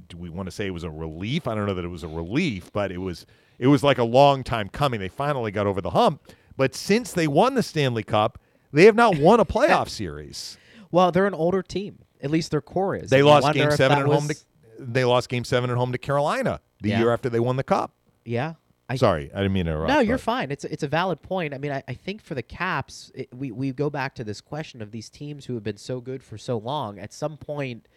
do 0.09 0.17
we 0.17 0.29
want 0.31 0.47
to 0.47 0.51
say 0.51 0.67
it 0.67 0.71
was 0.71 0.85
a 0.85 0.91
relief? 0.91 1.47
I 1.47 1.55
don't 1.55 1.67
know 1.67 1.75
that 1.75 1.85
it 1.85 1.89
was 1.89 2.03
a 2.03 2.09
relief, 2.09 2.71
but 2.73 2.91
it 2.93 2.99
was 2.99 3.27
it 3.59 3.67
was 3.69 3.83
like 3.83 3.99
a 3.99 4.05
long 4.05 4.45
time 4.45 4.69
coming. 4.69 5.01
They 5.01 5.09
finally 5.09 5.51
got 5.51 5.67
over 5.67 5.81
the 5.81 5.91
hump. 5.91 6.23
But 6.57 6.75
since 6.75 7.13
they 7.13 7.27
won 7.27 7.55
the 7.55 7.63
Stanley 7.63 8.03
Cup, 8.03 8.39
they 8.73 8.85
have 8.85 8.95
not 8.95 9.19
won 9.19 9.41
a 9.41 9.45
playoff 9.55 9.89
series. 9.89 10.57
Well, 10.91 11.13
they're 11.13 11.27
an 11.27 11.35
older 11.35 11.63
team. 11.63 11.99
At 12.23 12.31
least 12.31 12.51
their 12.51 12.61
core 12.63 12.97
is. 12.97 13.11
They 13.11 13.19
And 13.21 13.27
lost 13.29 13.53
game 13.53 13.71
seven 13.73 13.99
at 13.99 14.07
home 14.07 14.29
to 14.29 14.35
they 14.79 15.05
lost 15.05 15.29
game 15.29 15.45
seven 15.45 15.71
at 15.71 15.77
home 15.77 15.93
to 15.93 15.99
Carolina 15.99 16.61
the 16.81 16.91
Yeah. 16.91 16.99
year 17.01 17.13
after 17.13 17.29
they 17.31 17.41
won 17.41 17.57
the 17.57 17.65
cup. 17.65 17.93
Yeah. 18.25 18.55
I, 18.89 18.95
Sorry, 18.97 19.33
I 19.35 19.39
didn't 19.39 19.53
mean 19.53 19.65
to 19.65 19.73
interrupt. 19.73 19.89
No, 19.89 19.99
you're 19.99 20.17
but- 20.17 20.23
fine. 20.23 20.51
It's 20.53 20.65
it's 20.65 20.85
a 20.85 20.89
valid 20.89 21.21
point. 21.21 21.53
I 21.55 21.59
mean, 21.59 21.73
I, 21.73 21.83
I 21.89 21.95
think 21.95 22.23
for 22.23 22.35
the 22.37 22.43
Caps, 22.43 23.11
it, 23.17 23.29
we 23.35 23.51
we 23.51 23.73
go 23.73 23.91
back 23.91 24.15
to 24.15 24.23
this 24.25 24.41
question 24.41 24.81
of 24.81 24.93
these 24.93 25.11
teams 25.11 25.47
who 25.47 25.55
have 25.55 25.65
been 25.65 25.77
so 25.77 26.01
good 26.01 26.23
for 26.23 26.39
so 26.39 26.57
long. 26.57 26.99
At 27.01 27.13
some 27.13 27.37
point, 27.37 27.89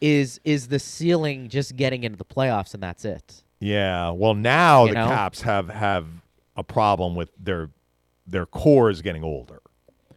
is 0.00 0.40
is 0.44 0.68
the 0.68 0.78
ceiling 0.78 1.48
just 1.48 1.76
getting 1.76 2.04
into 2.04 2.16
the 2.16 2.24
playoffs 2.24 2.74
and 2.74 2.82
that's 2.82 3.04
it? 3.04 3.42
Yeah. 3.58 4.10
Well, 4.10 4.34
now 4.34 4.84
You 4.84 4.94
the 4.94 5.00
know? 5.00 5.08
Caps 5.08 5.42
have 5.42 5.68
have 5.68 6.06
a 6.56 6.64
problem 6.64 7.14
with 7.14 7.30
their 7.38 7.70
their 8.26 8.46
core 8.46 8.90
is 8.90 9.02
getting 9.02 9.24
older. 9.24 9.60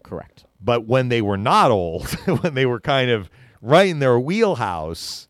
Correct. 0.03 0.45
But 0.61 0.85
when 0.85 1.09
they 1.09 1.21
were 1.21 1.37
not 1.37 1.71
old, 1.71 2.09
when 2.41 2.53
they 2.53 2.65
were 2.65 2.79
kind 2.79 3.09
of 3.09 3.29
right 3.61 3.87
in 3.89 3.99
their 3.99 4.19
wheelhouse, 4.19 5.27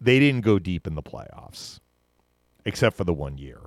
they 0.00 0.18
didn't 0.18 0.42
go 0.42 0.58
deep 0.58 0.86
in 0.86 0.94
the 0.94 1.02
playoffs, 1.02 1.80
except 2.64 2.96
for 2.96 3.04
the 3.04 3.14
one 3.14 3.38
year. 3.38 3.60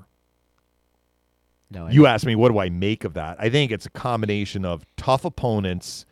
No, 1.70 1.88
I 1.88 1.92
You 1.92 2.06
asked 2.06 2.26
me, 2.26 2.36
what 2.36 2.52
do 2.52 2.58
I 2.60 2.70
make 2.70 3.04
of 3.04 3.14
that? 3.14 3.38
I 3.40 3.50
think 3.50 3.72
it's 3.72 3.86
a 3.86 3.90
combination 3.92 4.66
of 4.66 4.86
tough 4.98 5.24
opponents 5.24 6.06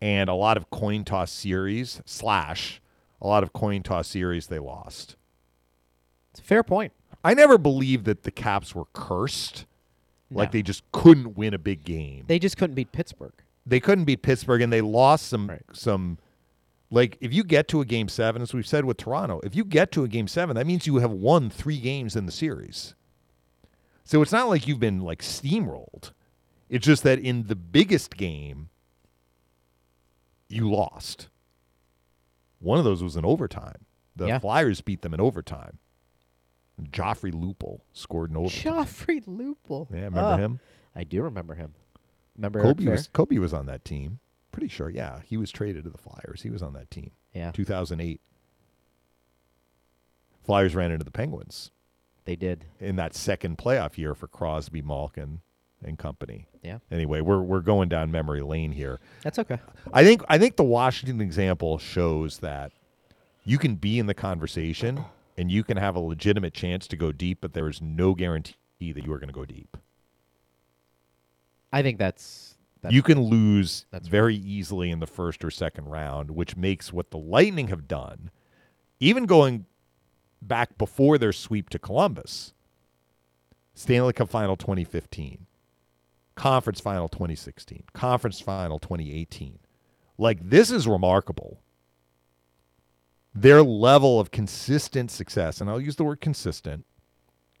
and 0.00 0.28
a 0.28 0.34
lot 0.34 0.56
of 0.56 0.70
coin 0.70 1.04
toss 1.04 1.32
series 1.32 2.00
slash 2.04 2.80
a 3.22 3.26
lot 3.26 3.42
of 3.42 3.52
coin 3.54 3.82
toss 3.82 4.08
series 4.08 4.48
they 4.48 4.58
lost. 4.58 5.16
it's 6.32 6.40
a 6.40 6.42
fair 6.44 6.62
point. 6.62 6.92
I 7.24 7.32
never 7.34 7.56
believed 7.56 8.04
that 8.06 8.24
the 8.24 8.30
Caps 8.32 8.74
were 8.74 8.86
cursed, 8.92 9.64
like 10.30 10.50
they 10.52 10.62
just 10.62 10.82
couldn't 10.92 11.36
win 11.36 11.54
a 11.54 11.58
big 11.58 11.84
game. 11.84 12.24
They 12.26 12.38
just 12.38 12.56
couldn't 12.56 12.74
beat 12.74 12.90
Pittsburgh. 12.92 13.32
they 13.64 13.78
couldn't 13.80 14.04
beat 14.06 14.22
Pittsburgh, 14.22 14.60
and 14.60 14.72
they 14.72 14.80
lost 14.80 15.28
some 15.28 15.46
Right. 15.48 15.62
some. 15.72 16.18
Like 16.90 17.16
if 17.22 17.32
you 17.32 17.42
get 17.44 17.68
to 17.68 17.80
a 17.80 17.84
game 17.86 18.08
seven, 18.08 18.42
as 18.42 18.52
we've 18.52 18.66
said 18.66 18.84
with 18.84 18.96
Toronto, 18.98 19.40
if 19.44 19.54
you 19.56 19.64
get 19.64 19.92
to 19.92 20.04
a 20.04 20.08
game 20.08 20.26
seven, 20.28 20.56
that 20.56 20.66
means 20.66 20.86
you 20.86 20.96
have 20.96 21.10
won 21.12 21.48
three 21.48 21.78
games 21.78 22.16
in 22.16 22.26
the 22.26 22.32
series. 22.32 22.94
So 24.04 24.20
it's 24.20 24.32
not 24.32 24.48
like 24.48 24.66
you've 24.66 24.80
been 24.80 25.00
like 25.00 25.22
steamrolled. 25.22 26.10
It's 26.68 26.84
just 26.84 27.02
that 27.04 27.18
in 27.18 27.46
the 27.46 27.54
biggest 27.56 28.16
game, 28.16 28.68
you 30.48 30.70
lost. 30.70 31.28
One 32.62 32.78
of 32.78 32.84
those 32.84 33.02
was 33.02 33.16
in 33.16 33.24
overtime. 33.24 33.86
The 34.16 34.26
Yeah. 34.28 34.38
Flyers 34.38 34.80
beat 34.80 35.02
them 35.02 35.12
in 35.14 35.20
overtime. 35.20 35.78
Joffrey 36.80 37.32
Lupul 37.32 37.80
scored 37.92 38.30
in 38.30 38.36
overtime. 38.36 38.72
Joffrey 38.74 39.24
Lupul. 39.26 39.90
yeah, 39.90 40.04
remember 40.04 40.38
him? 40.38 40.60
I 40.94 41.04
do 41.04 41.22
remember 41.22 41.54
him. 41.54 41.74
Remember 42.36 42.62
Kobe 42.62 42.86
was 42.86 43.08
Kobe 43.08 43.38
was 43.38 43.52
on 43.52 43.66
that 43.66 43.84
team. 43.84 44.20
Pretty 44.52 44.68
sure. 44.68 44.88
Yeah, 44.90 45.20
he 45.24 45.36
was 45.36 45.50
traded 45.50 45.84
to 45.84 45.90
the 45.90 45.98
Flyers. 45.98 46.42
He 46.42 46.50
was 46.50 46.62
on 46.62 46.72
that 46.74 46.90
team. 46.90 47.12
Yeah, 47.34 47.50
2008. 47.52 48.20
Flyers 50.42 50.74
ran 50.74 50.90
into 50.90 51.04
the 51.04 51.10
Penguins 51.10 51.70
they 52.24 52.36
did. 52.36 52.66
in 52.80 52.96
that 52.96 53.14
second 53.14 53.58
playoff 53.58 53.96
year 53.96 54.14
for 54.14 54.26
Crosby, 54.26 54.82
Malkin, 54.82 55.40
and 55.84 55.98
company. 55.98 56.46
Yeah, 56.62 56.78
Anyway, 56.90 57.20
we're 57.20 57.42
we're 57.42 57.60
going 57.60 57.88
down 57.88 58.10
memory 58.10 58.42
lane 58.42 58.72
here. 58.72 59.00
that's 59.22 59.38
okay. 59.38 59.58
I 59.92 60.04
think 60.04 60.22
I 60.28 60.38
think 60.38 60.56
the 60.56 60.64
Washington 60.64 61.20
example 61.20 61.78
shows 61.78 62.38
that 62.38 62.72
you 63.44 63.58
can 63.58 63.74
be 63.74 63.98
in 63.98 64.06
the 64.06 64.14
conversation 64.14 65.04
and 65.36 65.50
you 65.50 65.64
can 65.64 65.76
have 65.76 65.96
a 65.96 66.00
legitimate 66.00 66.54
chance 66.54 66.86
to 66.88 66.96
go 66.96 67.10
deep, 67.10 67.38
but 67.40 67.54
there 67.54 67.68
is 67.68 67.80
no 67.82 68.14
guarantee 68.14 68.54
that 68.80 69.04
you 69.04 69.12
are 69.12 69.18
going 69.18 69.28
to 69.28 69.34
go 69.34 69.44
deep. 69.44 69.76
I 71.72 71.82
think 71.82 71.98
that's, 71.98 72.56
that's 72.82 72.94
you 72.94 73.02
can 73.02 73.20
lose 73.20 73.86
that's 73.90 74.08
very 74.08 74.36
easily 74.36 74.90
in 74.90 75.00
the 75.00 75.06
first 75.06 75.44
or 75.44 75.50
second 75.50 75.86
round, 75.86 76.30
which 76.30 76.56
makes 76.56 76.92
what 76.92 77.10
the 77.10 77.18
Lightning 77.18 77.68
have 77.68 77.88
done, 77.88 78.30
even 79.00 79.24
going 79.24 79.64
back 80.40 80.76
before 80.76 81.18
their 81.18 81.32
sweep 81.32 81.70
to 81.70 81.78
Columbus, 81.78 82.52
Stanley 83.74 84.12
Cup 84.12 84.28
Final 84.28 84.56
2015, 84.56 85.46
Conference 86.34 86.80
Final 86.80 87.08
2016, 87.08 87.84
Conference 87.92 88.40
Final 88.40 88.78
2018. 88.78 89.58
Like, 90.18 90.38
this 90.48 90.70
is 90.70 90.86
remarkable. 90.86 91.62
Their 93.34 93.62
level 93.62 94.20
of 94.20 94.30
consistent 94.30 95.10
success, 95.10 95.60
and 95.60 95.70
I'll 95.70 95.80
use 95.80 95.96
the 95.96 96.04
word 96.04 96.20
consistent, 96.20 96.84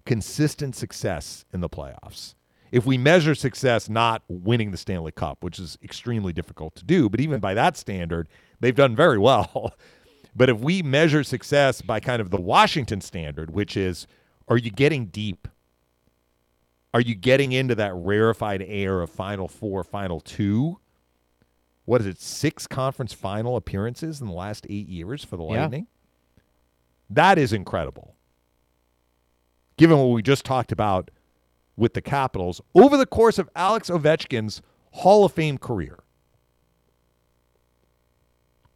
consistent 0.04 0.76
success 0.76 1.44
in 1.52 1.60
the 1.60 1.68
playoffs. 1.68 2.34
If 2.70 2.86
we 2.86 2.96
measure 2.96 3.34
success 3.34 3.88
not 3.88 4.22
winning 4.28 4.70
the 4.70 4.78
Stanley 4.78 5.12
Cup, 5.12 5.44
which 5.44 5.58
is 5.58 5.76
extremely 5.82 6.32
difficult 6.32 6.74
to 6.76 6.84
do, 6.84 7.08
but 7.08 7.20
even 7.20 7.38
by 7.40 7.52
that 7.54 7.76
standard, 7.76 8.28
they've 8.60 8.74
done 8.74 8.96
very 8.96 9.18
well. 9.18 9.74
but 10.36 10.48
if 10.48 10.58
we 10.58 10.82
measure 10.82 11.22
success 11.22 11.82
by 11.82 12.00
kind 12.00 12.22
of 12.22 12.30
the 12.30 12.40
Washington 12.40 13.02
standard, 13.02 13.50
which 13.50 13.76
is 13.76 14.06
are 14.48 14.56
you 14.56 14.70
getting 14.70 15.06
deep? 15.06 15.48
Are 16.94 17.00
you 17.00 17.14
getting 17.14 17.52
into 17.52 17.74
that 17.76 17.92
rarefied 17.94 18.62
air 18.66 19.00
of 19.00 19.10
Final 19.10 19.48
Four, 19.48 19.82
Final 19.84 20.20
Two? 20.20 20.78
What 21.84 22.00
is 22.00 22.06
it, 22.06 22.20
six 22.20 22.66
conference 22.66 23.12
final 23.12 23.56
appearances 23.56 24.20
in 24.20 24.26
the 24.26 24.32
last 24.32 24.66
eight 24.70 24.88
years 24.88 25.24
for 25.24 25.36
the 25.36 25.44
Yeah. 25.44 25.62
Lightning? 25.62 25.86
That 27.10 27.38
is 27.38 27.52
incredible. 27.52 28.14
Given 29.76 29.98
what 29.98 30.06
we 30.10 30.22
just 30.22 30.44
talked 30.44 30.70
about 30.70 31.10
with 31.76 31.94
the 31.94 32.02
Capitals 32.02 32.60
over 32.74 32.96
the 32.96 33.06
course 33.06 33.38
of 33.38 33.48
Alex 33.56 33.90
Ovechkin's 33.90 34.62
Hall 34.92 35.24
of 35.24 35.32
Fame 35.32 35.58
career. 35.58 35.98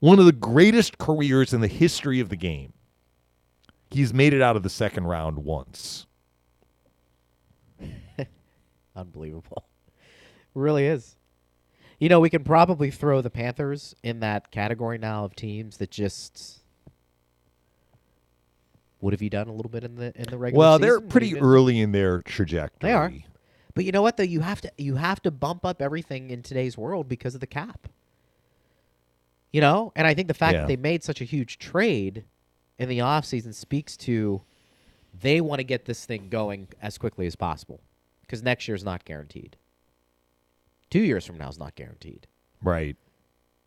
One 0.00 0.18
of 0.18 0.24
the 0.26 0.32
greatest 0.32 0.98
careers 0.98 1.52
in 1.52 1.60
the 1.60 1.68
history 1.68 2.20
of 2.20 2.28
the 2.28 2.36
game. 2.36 2.72
He's 3.90 4.12
made 4.12 4.34
it 4.34 4.42
out 4.42 4.56
of 4.56 4.62
the 4.62 4.70
second 4.70 5.04
round 5.04 5.38
once. 5.38 6.06
Unbelievable. 8.96 9.64
really 10.54 10.86
is. 10.86 11.16
You 11.98 12.08
know, 12.08 12.20
we 12.20 12.28
can 12.30 12.44
probably 12.44 12.90
throw 12.90 13.22
the 13.22 13.30
Panthers 13.30 13.94
in 14.02 14.20
that 14.20 14.50
category 14.50 14.98
now 14.98 15.24
of 15.24 15.34
teams 15.34 15.78
that 15.78 15.90
just. 15.90 16.60
What 19.00 19.12
have 19.12 19.22
you 19.22 19.30
done 19.30 19.48
a 19.48 19.52
little 19.52 19.70
bit 19.70 19.84
in 19.84 19.94
the 19.94 20.12
in 20.16 20.24
the 20.24 20.38
regular? 20.38 20.58
Well, 20.58 20.78
they're 20.78 20.96
season? 20.96 21.08
pretty 21.08 21.38
early 21.38 21.80
in 21.80 21.92
their 21.92 22.22
trajectory. 22.22 22.88
They 22.88 22.94
are. 22.94 23.12
But 23.74 23.84
you 23.84 23.92
know 23.92 24.02
what 24.02 24.16
though? 24.16 24.22
You 24.24 24.40
have 24.40 24.60
to 24.62 24.72
you 24.78 24.96
have 24.96 25.20
to 25.22 25.30
bump 25.30 25.64
up 25.64 25.80
everything 25.82 26.30
in 26.30 26.42
today's 26.42 26.76
world 26.78 27.08
because 27.08 27.34
of 27.34 27.40
the 27.40 27.46
cap. 27.46 27.88
You 29.52 29.60
know, 29.60 29.92
and 29.94 30.06
I 30.06 30.14
think 30.14 30.28
the 30.28 30.34
fact 30.34 30.54
Yeah. 30.54 30.60
that 30.60 30.68
they 30.68 30.76
made 30.76 31.04
such 31.04 31.20
a 31.20 31.24
huge 31.24 31.58
trade 31.58 32.24
in 32.78 32.88
the 32.88 32.98
offseason 32.98 33.54
speaks 33.54 33.96
to 33.98 34.42
they 35.18 35.40
want 35.40 35.60
to 35.60 35.64
get 35.64 35.84
this 35.86 36.04
thing 36.04 36.28
going 36.28 36.68
as 36.82 36.98
quickly 36.98 37.26
as 37.26 37.36
possible 37.36 37.80
because 38.26 38.42
next 38.42 38.66
year's 38.68 38.84
not 38.84 39.04
guaranteed. 39.04 39.56
Two 40.90 41.00
years 41.00 41.24
from 41.24 41.38
now 41.38 41.48
is 41.48 41.58
not 41.58 41.74
guaranteed 41.74 42.26
Right. 42.62 42.96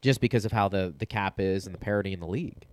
just 0.02 0.22
because 0.22 0.46
of 0.46 0.52
how 0.52 0.68
the, 0.70 0.94
the 0.98 1.06
cap 1.06 1.40
is 1.40 1.66
and 1.66 1.76
the 1.76 1.80
parity 1.80 2.14
in 2.14 2.20
the 2.20 2.28
league. 2.28 2.66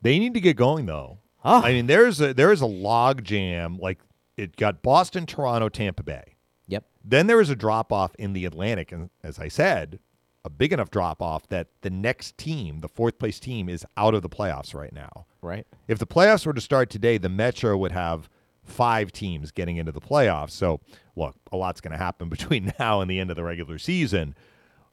They 0.00 0.18
need 0.18 0.34
to 0.34 0.40
get 0.40 0.56
going 0.56 0.86
though. 0.86 1.18
Oh, 1.44 1.60
I 1.62 1.72
mean, 1.72 1.86
there's 1.86 2.20
a 2.20 2.32
there 2.34 2.52
is 2.52 2.60
a 2.60 2.66
log 2.66 3.24
jam. 3.24 3.76
Like 3.78 4.00
it 4.36 4.56
got 4.56 4.82
Boston, 4.82 5.26
Toronto, 5.26 5.68
Tampa 5.68 6.02
Bay. 6.02 6.36
yep. 6.68 6.84
Then 7.04 7.26
there 7.26 7.36
was 7.36 7.50
a 7.50 7.56
drop 7.56 7.92
off 7.92 8.14
in 8.16 8.32
the 8.32 8.44
Atlantic, 8.44 8.92
and 8.92 9.10
as 9.24 9.38
I 9.40 9.48
said, 9.48 9.98
a 10.44 10.50
big 10.50 10.72
enough 10.72 10.90
drop 10.90 11.20
off 11.20 11.48
that 11.48 11.68
the 11.82 11.90
next 11.90 12.38
team, 12.38 12.80
the 12.80 12.88
fourth 12.88 13.18
place 13.18 13.38
team, 13.40 13.68
is 13.68 13.84
out 13.96 14.14
of 14.14 14.22
the 14.22 14.28
playoffs 14.28 14.72
right 14.74 14.92
now. 14.92 15.26
Right. 15.40 15.66
If 15.88 15.98
the 15.98 16.06
playoffs 16.06 16.46
were 16.46 16.52
to 16.54 16.60
start 16.60 16.90
today, 16.90 17.18
the 17.18 17.28
Metro 17.28 17.76
would 17.76 17.92
have 17.92 18.28
five 18.64 19.12
teams 19.12 19.50
getting 19.50 19.76
into 19.76 19.92
the 19.92 20.00
playoffs. 20.00 20.50
So, 20.50 20.80
look, 21.16 21.36
a 21.50 21.56
lot's 21.56 21.80
going 21.80 21.92
to 21.92 21.98
happen 21.98 22.28
between 22.30 22.72
now 22.78 23.00
and 23.00 23.10
the 23.10 23.18
end 23.18 23.30
of 23.30 23.36
the 23.36 23.44
regular 23.44 23.78
season. 23.78 24.34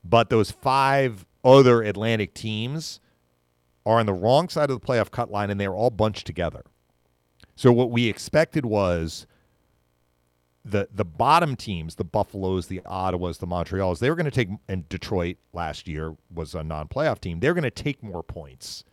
But 0.03 0.29
those 0.29 0.51
five 0.51 1.25
other 1.43 1.81
Atlantic 1.81 2.33
teams 2.33 2.99
are 3.85 3.99
on 3.99 4.05
the 4.05 4.13
wrong 4.13 4.49
side 4.49 4.69
of 4.69 4.79
the 4.79 4.85
playoff 4.85 5.11
cut 5.11 5.31
line, 5.31 5.49
and 5.49 5.59
they're 5.59 5.73
all 5.73 5.89
bunched 5.89 6.25
together. 6.25 6.63
So, 7.55 7.71
what 7.71 7.91
we 7.91 8.07
expected 8.07 8.65
was 8.65 9.25
the 10.63 10.87
the 10.93 11.05
bottom 11.05 11.55
teams, 11.55 11.95
the 11.95 12.03
Buffaloes, 12.03 12.67
the 12.67 12.81
Ottawas, 12.85 13.39
the 13.39 13.47
Montreals, 13.47 13.99
they 13.99 14.09
were 14.09 14.15
going 14.15 14.25
to 14.25 14.31
take, 14.31 14.49
and 14.67 14.87
Detroit 14.89 15.37
last 15.53 15.87
year 15.87 16.15
was 16.33 16.53
a 16.55 16.63
non 16.63 16.87
playoff 16.87 17.19
team. 17.19 17.39
They're 17.39 17.53
going 17.53 17.63
to 17.63 17.71
take 17.71 18.03
more 18.03 18.23
points 18.23 18.83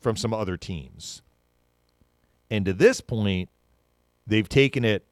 from 0.00 0.16
some 0.16 0.32
other 0.32 0.56
teams. 0.56 1.22
And 2.50 2.64
to 2.64 2.72
this 2.72 3.00
point, 3.00 3.48
they've 4.26 4.48
taken 4.48 4.84
it, 4.84 5.06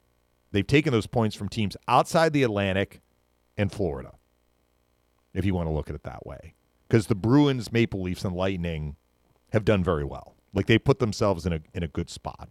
they've 0.53 0.67
taken 0.67 0.93
those 0.93 1.07
points 1.07 1.35
from 1.37 1.49
teams 1.49 1.77
outside 1.89 2.33
the 2.33 2.43
Atlantic 2.43 3.01
and 3.57 3.71
Florida, 3.73 4.12
if 5.33 5.45
you 5.45 5.55
want 5.55 5.69
to 5.69 5.73
look 5.73 5.89
at 5.89 5.95
it 5.95 6.03
that 6.05 6.27
way. 6.27 6.55
Because 6.89 7.07
the 7.07 7.15
Bruins, 7.15 7.73
Maple 7.73 8.03
Leafs, 8.03 8.25
and 8.25 8.35
Lightning 8.37 8.97
have 9.53 9.65
done 9.65 9.83
very 9.85 10.05
well. 10.05 10.35
Like 10.53 10.67
they 10.67 10.79
put 10.79 10.99
themselves 10.99 11.47
in 11.47 11.53
a 11.53 11.61
in 11.73 11.83
a 11.83 11.89
good 11.89 12.11
spot. 12.11 12.49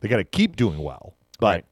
They 0.00 0.08
got 0.08 0.16
to 0.18 0.24
keep 0.24 0.56
doing 0.56 0.78
well, 0.78 1.14
but 1.38 1.46
Right. 1.46 1.64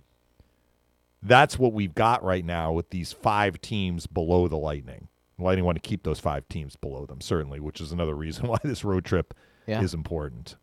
that's 1.23 1.59
what 1.59 1.73
we've 1.73 1.95
got 1.95 2.23
right 2.23 2.45
now 2.45 2.73
with 2.73 2.91
these 2.91 3.13
five 3.13 3.61
teams 3.61 4.07
below 4.07 4.49
the 4.49 4.57
Lightning. 4.57 5.09
The 5.39 5.45
Lightning 5.45 5.65
want 5.65 5.77
to 5.83 5.87
keep 5.89 6.03
those 6.03 6.21
five 6.21 6.49
teams 6.49 6.77
below 6.77 7.07
them, 7.07 7.21
certainly, 7.21 7.61
which 7.61 7.81
is 7.81 7.93
another 7.93 8.15
reason 8.15 8.47
why 8.49 8.59
this 8.63 8.85
road 8.85 9.05
trip 9.05 9.35
Yeah. 9.67 9.83
is 9.83 9.95
important. 9.95 10.57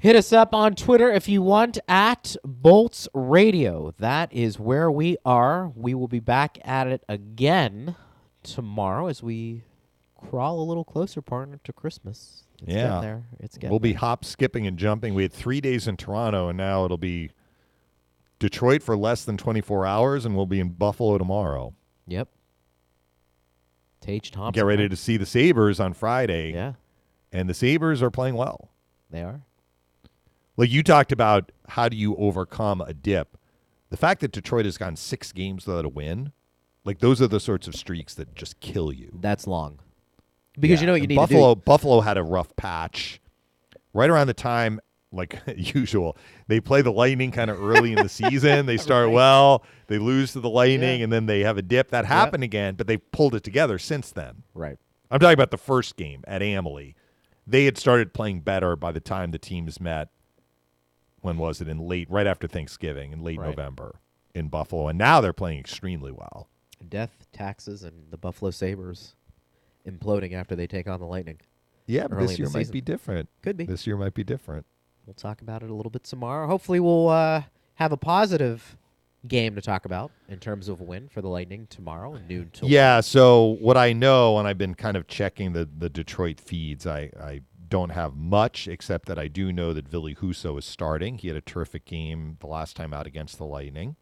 Hit 0.00 0.16
us 0.16 0.32
up 0.32 0.54
on 0.54 0.74
Twitter 0.76 1.10
if 1.12 1.28
you 1.28 1.42
want 1.42 1.78
at 1.86 2.34
Bolts 2.42 3.06
Radio. 3.12 3.92
That 3.98 4.32
is 4.32 4.58
where 4.58 4.90
we 4.90 5.18
are. 5.26 5.70
We 5.76 5.92
will 5.94 6.08
be 6.08 6.20
back 6.20 6.58
at 6.64 6.86
it 6.86 7.04
again 7.06 7.96
tomorrow 8.42 9.08
as 9.08 9.22
we 9.22 9.62
crawl 10.16 10.58
a 10.62 10.64
little 10.64 10.84
closer, 10.84 11.20
partner, 11.20 11.60
to 11.64 11.72
Christmas. 11.74 12.44
It's 12.62 12.72
Yeah. 12.72 12.84
getting 12.84 13.00
there. 13.02 13.22
It's 13.40 13.56
getting 13.58 13.70
We'll 13.70 13.78
be 13.78 13.92
hop, 13.92 14.24
skipping, 14.24 14.66
and 14.66 14.78
jumping. 14.78 15.12
We 15.12 15.22
had 15.24 15.34
three 15.34 15.60
days 15.60 15.86
in 15.86 15.98
Toronto, 15.98 16.48
and 16.48 16.56
now 16.56 16.86
it'll 16.86 16.96
be 16.96 17.30
Detroit 18.38 18.82
for 18.82 18.96
less 18.96 19.26
than 19.26 19.36
24 19.36 19.84
hours, 19.84 20.24
and 20.24 20.34
we'll 20.34 20.46
be 20.46 20.60
in 20.60 20.70
Buffalo 20.70 21.18
tomorrow. 21.18 21.74
Yep. 22.06 22.28
Tage 24.00 24.30
Thompson. 24.30 24.58
Get 24.58 24.64
ready 24.64 24.88
to 24.88 24.96
see 24.96 25.18
the 25.18 25.26
Sabres 25.26 25.78
on 25.78 25.92
Friday, 25.92 26.54
Yeah, 26.54 26.72
and 27.32 27.50
the 27.50 27.54
Sabres 27.54 28.02
are 28.02 28.10
playing 28.10 28.34
well. 28.34 28.70
they 29.10 29.22
are. 29.22 29.42
Like 30.60 30.70
you 30.70 30.82
talked 30.82 31.10
about, 31.10 31.52
how 31.68 31.88
do 31.88 31.96
you 31.96 32.14
overcome 32.16 32.82
a 32.82 32.92
dip? 32.92 33.38
The 33.88 33.96
fact 33.96 34.20
that 34.20 34.30
Detroit 34.30 34.66
has 34.66 34.76
gone 34.76 34.94
six 34.94 35.32
games 35.32 35.66
without 35.66 35.86
a 35.86 35.88
win, 35.88 36.32
like 36.84 36.98
those 36.98 37.22
are 37.22 37.26
the 37.28 37.40
sorts 37.40 37.66
of 37.66 37.74
streaks 37.74 38.12
that 38.16 38.34
just 38.34 38.60
kill 38.60 38.92
you. 38.92 39.10
That's 39.22 39.46
long. 39.46 39.80
Because 40.58 40.80
Yeah, 40.80 40.82
you 40.82 40.86
know 40.88 40.92
what 40.92 40.96
you 40.98 41.04
and 41.04 41.08
need 41.08 41.16
Buffalo, 41.16 41.54
to 41.54 41.60
do. 41.60 41.64
Buffalo 41.64 42.00
had 42.02 42.18
a 42.18 42.22
rough 42.22 42.54
patch 42.56 43.22
right 43.94 44.10
around 44.10 44.26
the 44.26 44.34
time, 44.34 44.80
like 45.10 45.40
usual. 45.56 46.18
They 46.46 46.60
play 46.60 46.82
the 46.82 46.92
Lightning 46.92 47.30
kind 47.30 47.50
of 47.50 47.58
early 47.58 47.92
in 47.92 48.02
the 48.02 48.08
season. 48.10 48.66
They 48.66 48.76
start 48.76 49.10
well, 49.12 49.64
they 49.86 49.96
lose 49.96 50.32
to 50.34 50.40
the 50.40 50.50
Lightning, 50.50 50.98
Yeah. 50.98 51.04
and 51.04 51.10
then 51.12 51.24
they 51.24 51.40
have 51.40 51.56
a 51.56 51.62
dip. 51.62 51.88
That 51.88 52.04
happened 52.04 52.44
again, 52.44 52.74
but 52.74 52.86
they've 52.86 53.10
pulled 53.12 53.34
it 53.34 53.44
together 53.44 53.78
since 53.78 54.12
then. 54.12 54.42
Right. 54.52 54.76
I'm 55.10 55.20
talking 55.20 55.32
about 55.32 55.52
the 55.52 55.56
first 55.56 55.96
game 55.96 56.22
at 56.26 56.42
Amalie. 56.42 56.96
They 57.46 57.64
had 57.64 57.78
started 57.78 58.12
playing 58.12 58.40
better 58.42 58.76
by 58.76 58.92
the 58.92 59.00
time 59.00 59.30
the 59.30 59.38
teams 59.38 59.80
met. 59.80 60.10
When 61.20 61.36
was 61.36 61.60
it? 61.60 61.68
In 61.68 61.78
late, 61.78 62.10
right 62.10 62.26
after 62.26 62.46
Thanksgiving, 62.46 63.12
in 63.12 63.22
late 63.22 63.38
Right. 63.38 63.48
November 63.50 63.96
in 64.34 64.48
Buffalo, 64.48 64.88
and 64.88 64.98
now 64.98 65.20
they're 65.20 65.32
playing 65.32 65.58
extremely 65.58 66.12
well. 66.12 66.48
Death, 66.88 67.26
taxes, 67.32 67.82
and 67.82 68.10
the 68.10 68.16
Buffalo 68.16 68.50
Sabres 68.50 69.14
imploding 69.86 70.32
after 70.32 70.54
they 70.56 70.66
take 70.66 70.88
on 70.88 71.00
the 71.00 71.06
Lightning. 71.06 71.38
Yeah, 71.86 72.06
but 72.06 72.16
early 72.16 72.26
this 72.26 72.32
in 72.32 72.38
year 72.38 72.46
the 72.48 72.52
might 72.52 72.60
season. 72.60 72.72
be 72.72 72.80
different. 72.80 73.28
Could 73.42 73.56
be. 73.56 73.64
This 73.66 73.86
year 73.86 73.96
might 73.96 74.14
be 74.14 74.24
different. 74.24 74.64
We'll 75.06 75.14
talk 75.14 75.42
about 75.42 75.62
it 75.62 75.70
a 75.70 75.74
little 75.74 75.90
bit 75.90 76.04
tomorrow. 76.04 76.46
Hopefully, 76.46 76.78
we'll 76.80 77.08
uh, 77.08 77.42
have 77.74 77.90
a 77.92 77.96
positive 77.96 78.76
game 79.28 79.54
to 79.56 79.60
talk 79.60 79.84
about 79.84 80.10
in 80.28 80.38
terms 80.38 80.68
of 80.68 80.80
a 80.80 80.84
win 80.84 81.08
for 81.08 81.20
the 81.20 81.28
Lightning 81.28 81.66
tomorrow, 81.68 82.18
noon 82.28 82.48
till 82.52 82.68
Yeah, 82.68 83.00
so 83.00 83.56
what 83.60 83.76
I 83.76 83.92
know, 83.92 84.38
and 84.38 84.48
I've 84.48 84.56
been 84.56 84.74
kind 84.74 84.96
of 84.96 85.06
checking 85.08 85.52
the, 85.52 85.68
the 85.78 85.90
Detroit 85.90 86.40
feeds, 86.40 86.86
I, 86.86 87.10
I 87.20 87.40
don't 87.70 87.90
have 87.90 88.14
much 88.14 88.68
except 88.68 89.06
that 89.06 89.18
I 89.18 89.28
do 89.28 89.52
know 89.52 89.72
that 89.72 89.88
Ville 89.88 90.14
Husso 90.14 90.58
is 90.58 90.64
starting. 90.64 91.18
He 91.18 91.28
had 91.28 91.36
a 91.36 91.40
terrific 91.40 91.84
game 91.84 92.36
the 92.40 92.46
last 92.46 92.76
time 92.76 92.92
out 92.92 93.06
against 93.06 93.38
the 93.38 93.46
Lightning. 93.46 93.96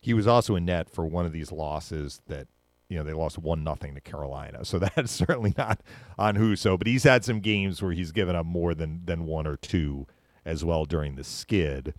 He 0.00 0.12
was 0.12 0.26
also 0.26 0.56
in 0.56 0.66
net 0.66 0.90
for 0.90 1.06
one 1.06 1.24
of 1.24 1.32
these 1.32 1.50
losses 1.50 2.20
that 2.26 2.48
you 2.88 2.98
know 2.98 3.04
they 3.04 3.14
lost 3.14 3.38
one 3.38 3.64
nothing 3.64 3.94
to 3.94 4.00
Carolina, 4.00 4.64
so 4.64 4.78
that's 4.96 5.12
certainly 5.12 5.54
not 5.56 5.80
on 6.18 6.36
Husso. 6.36 6.76
But 6.76 6.86
he's 6.86 7.04
had 7.04 7.24
some 7.24 7.40
games 7.40 7.80
where 7.80 7.92
he's 7.92 8.12
given 8.12 8.36
up 8.36 8.44
more 8.44 8.74
than 8.74 9.02
than 9.06 9.24
one 9.24 9.46
or 9.46 9.56
two 9.56 10.06
as 10.44 10.64
well 10.64 10.84
during 10.84 11.14
the 11.14 11.24
skid, 11.24 11.94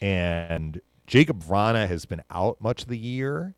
and 0.00 0.80
Jakub 1.06 1.44
Vrana 1.44 1.86
has 1.86 2.04
been 2.04 2.22
out 2.30 2.60
much 2.60 2.82
of 2.82 2.88
the 2.88 2.98
year 2.98 3.54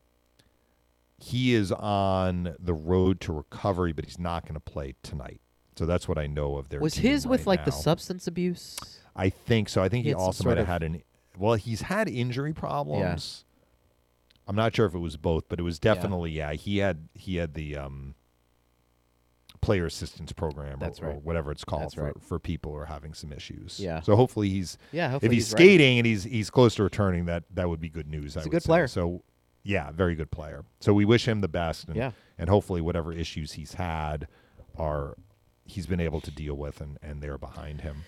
he 1.23 1.55
is 1.55 1.71
on 1.71 2.57
the 2.59 2.75
road 2.75 3.21
to 3.21 3.33
recovery, 3.33 3.93
but 3.93 4.05
he's 4.05 4.19
not 4.19 4.43
going 4.43 4.55
to 4.55 4.61
play 4.61 4.95
tonight. 5.03 5.41
So 5.77 5.87
that's 5.87 6.07
what 6.07 6.19
I 6.19 6.27
know 6.27 6.57
of 6.57 6.69
their. 6.69 6.81
Was 6.81 6.95
his 6.95 7.27
with 7.27 7.41
right 7.41 7.47
like 7.47 7.65
the 7.65 7.73
substance 7.73 8.27
abuse? 8.27 8.79
I 9.17 9.31
think 9.31 9.69
so. 9.69 9.83
I 9.83 9.89
think 9.89 10.05
He 10.05 10.11
he, 10.11 10.15
also 10.15 10.45
might 10.49 10.59
have 10.59 10.67
had 10.67 10.83
an. 10.83 11.03
Well, 11.39 11.55
he's 11.55 11.83
had 11.83 12.09
injury 12.09 12.53
problems. 12.53 13.45
I'm 14.47 14.57
not 14.57 14.75
sure 14.75 14.87
if 14.87 14.95
it 14.95 14.99
was 14.99 15.17
both, 15.17 15.49
but 15.49 15.59
it 15.59 15.63
was 15.63 15.79
definitely 15.79 16.33
yeah. 16.33 16.53
He 16.53 16.79
had 16.79 17.09
he 17.15 17.37
had 17.37 17.55
the 17.55 17.77
um, 17.77 18.15
player 19.61 19.87
assistance 19.87 20.33
program 20.33 20.75
or, 20.75 20.81
That's 20.81 21.01
or 21.01 21.13
whatever 21.13 21.53
it's 21.53 21.65
called 21.65 21.83
That's 21.85 21.95
for, 21.95 22.05
right. 22.05 22.15
for 22.21 22.39
people 22.39 22.73
who 22.73 22.79
are 22.79 22.87
having 22.87 23.15
some 23.15 23.33
issues. 23.33 23.79
Yeah. 23.81 24.01
So 24.01 24.17
hopefully 24.17 24.51
he's 24.51 24.77
Yeah, 24.91 25.11
hopefully 25.11 25.29
if 25.29 25.33
he's, 25.33 25.45
he's 25.47 25.51
skating 25.53 25.99
and 25.99 26.07
he's 26.07 26.25
he's 26.25 26.51
close 26.51 26.75
to 26.75 26.83
returning, 26.83 27.27
that 27.27 27.45
that 27.55 27.69
would 27.69 27.81
be 27.81 27.89
good 27.89 28.09
news. 28.09 28.37
I 28.37 28.41
He's 28.41 28.47
a 28.49 28.51
good 28.51 28.63
say. 28.63 28.67
player. 28.67 28.89
So 28.89 29.23
yeah, 29.63 29.91
very 29.93 30.17
good 30.17 30.31
player. 30.33 30.65
So 30.81 30.93
we 30.93 31.05
wish 31.05 31.27
him 31.27 31.41
the 31.41 31.49
best. 31.49 31.87
And, 31.87 31.97
Yeah. 31.97 32.11
and 32.37 32.51
hopefully 32.51 32.81
whatever 32.81 33.13
issues 33.13 33.53
he's 33.53 33.75
had 33.75 34.27
are 34.77 35.17
he's 35.73 35.87
been 35.87 36.01
able 36.01 36.21
to 36.21 36.31
deal 36.31 36.55
with 36.55 36.81
and, 36.81 36.99
and 37.03 37.21
they're 37.21 37.39
behind 37.39 37.83
him. 37.83 38.05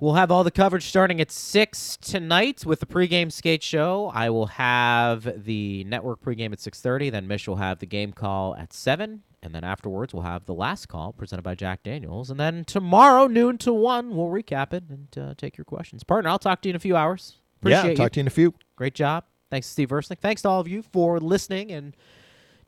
We'll 0.00 0.14
have 0.14 0.30
all 0.30 0.42
the 0.42 0.50
coverage 0.50 0.86
starting 0.86 1.20
at 1.20 1.30
6 1.30 1.96
tonight 1.98 2.66
with 2.66 2.80
the 2.80 2.86
pregame 2.86 3.30
skate 3.30 3.62
show. 3.62 4.10
I 4.12 4.30
will 4.30 4.46
have 4.46 5.44
the 5.44 5.84
network 5.84 6.22
pregame 6.22 6.52
at 6.52 6.58
6.30. 6.58 7.12
Then 7.12 7.28
Mish 7.28 7.46
will 7.46 7.56
have 7.56 7.78
the 7.78 7.86
game 7.86 8.12
call 8.12 8.56
at 8.56 8.72
7. 8.72 9.22
And 9.44 9.54
then 9.54 9.64
afterwards, 9.64 10.14
we'll 10.14 10.22
have 10.24 10.46
the 10.46 10.54
last 10.54 10.86
call 10.86 11.12
presented 11.12 11.42
by 11.42 11.54
Jack 11.54 11.82
Daniels. 11.82 12.30
And 12.30 12.40
then 12.40 12.64
tomorrow, 12.64 13.26
noon 13.26 13.58
to 13.58 13.72
1, 13.72 14.16
we'll 14.16 14.26
recap 14.26 14.72
it 14.72 14.84
and 14.88 15.08
uh, 15.18 15.34
take 15.36 15.56
your 15.56 15.64
questions. 15.64 16.02
Partner, 16.04 16.30
I'll 16.30 16.38
talk 16.38 16.62
to 16.62 16.68
you 16.68 16.72
in 16.72 16.76
a 16.76 16.80
few 16.80 16.96
hours. 16.96 17.38
Appreciate 17.60 17.82
yeah, 17.82 17.90
you. 17.90 17.96
talk 17.96 18.12
to 18.12 18.18
you 18.18 18.22
in 18.22 18.26
a 18.26 18.30
few. 18.30 18.54
Great 18.76 18.94
job. 18.94 19.24
Thanks, 19.50 19.66
Steve 19.66 19.90
Woznick. 19.90 20.18
Thanks 20.18 20.42
to 20.42 20.48
all 20.48 20.60
of 20.60 20.66
you 20.66 20.82
for 20.82 21.20
listening 21.20 21.70
and 21.70 21.94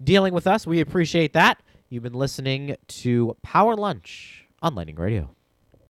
dealing 0.02 0.34
with 0.34 0.46
us. 0.46 0.66
We 0.66 0.80
appreciate 0.80 1.32
that. 1.32 1.62
You've 1.94 2.02
been 2.02 2.12
listening 2.12 2.74
to 2.88 3.36
Power 3.44 3.76
Lunch 3.76 4.48
on 4.60 4.74
Lightning 4.74 4.96
Radio. 4.96 5.33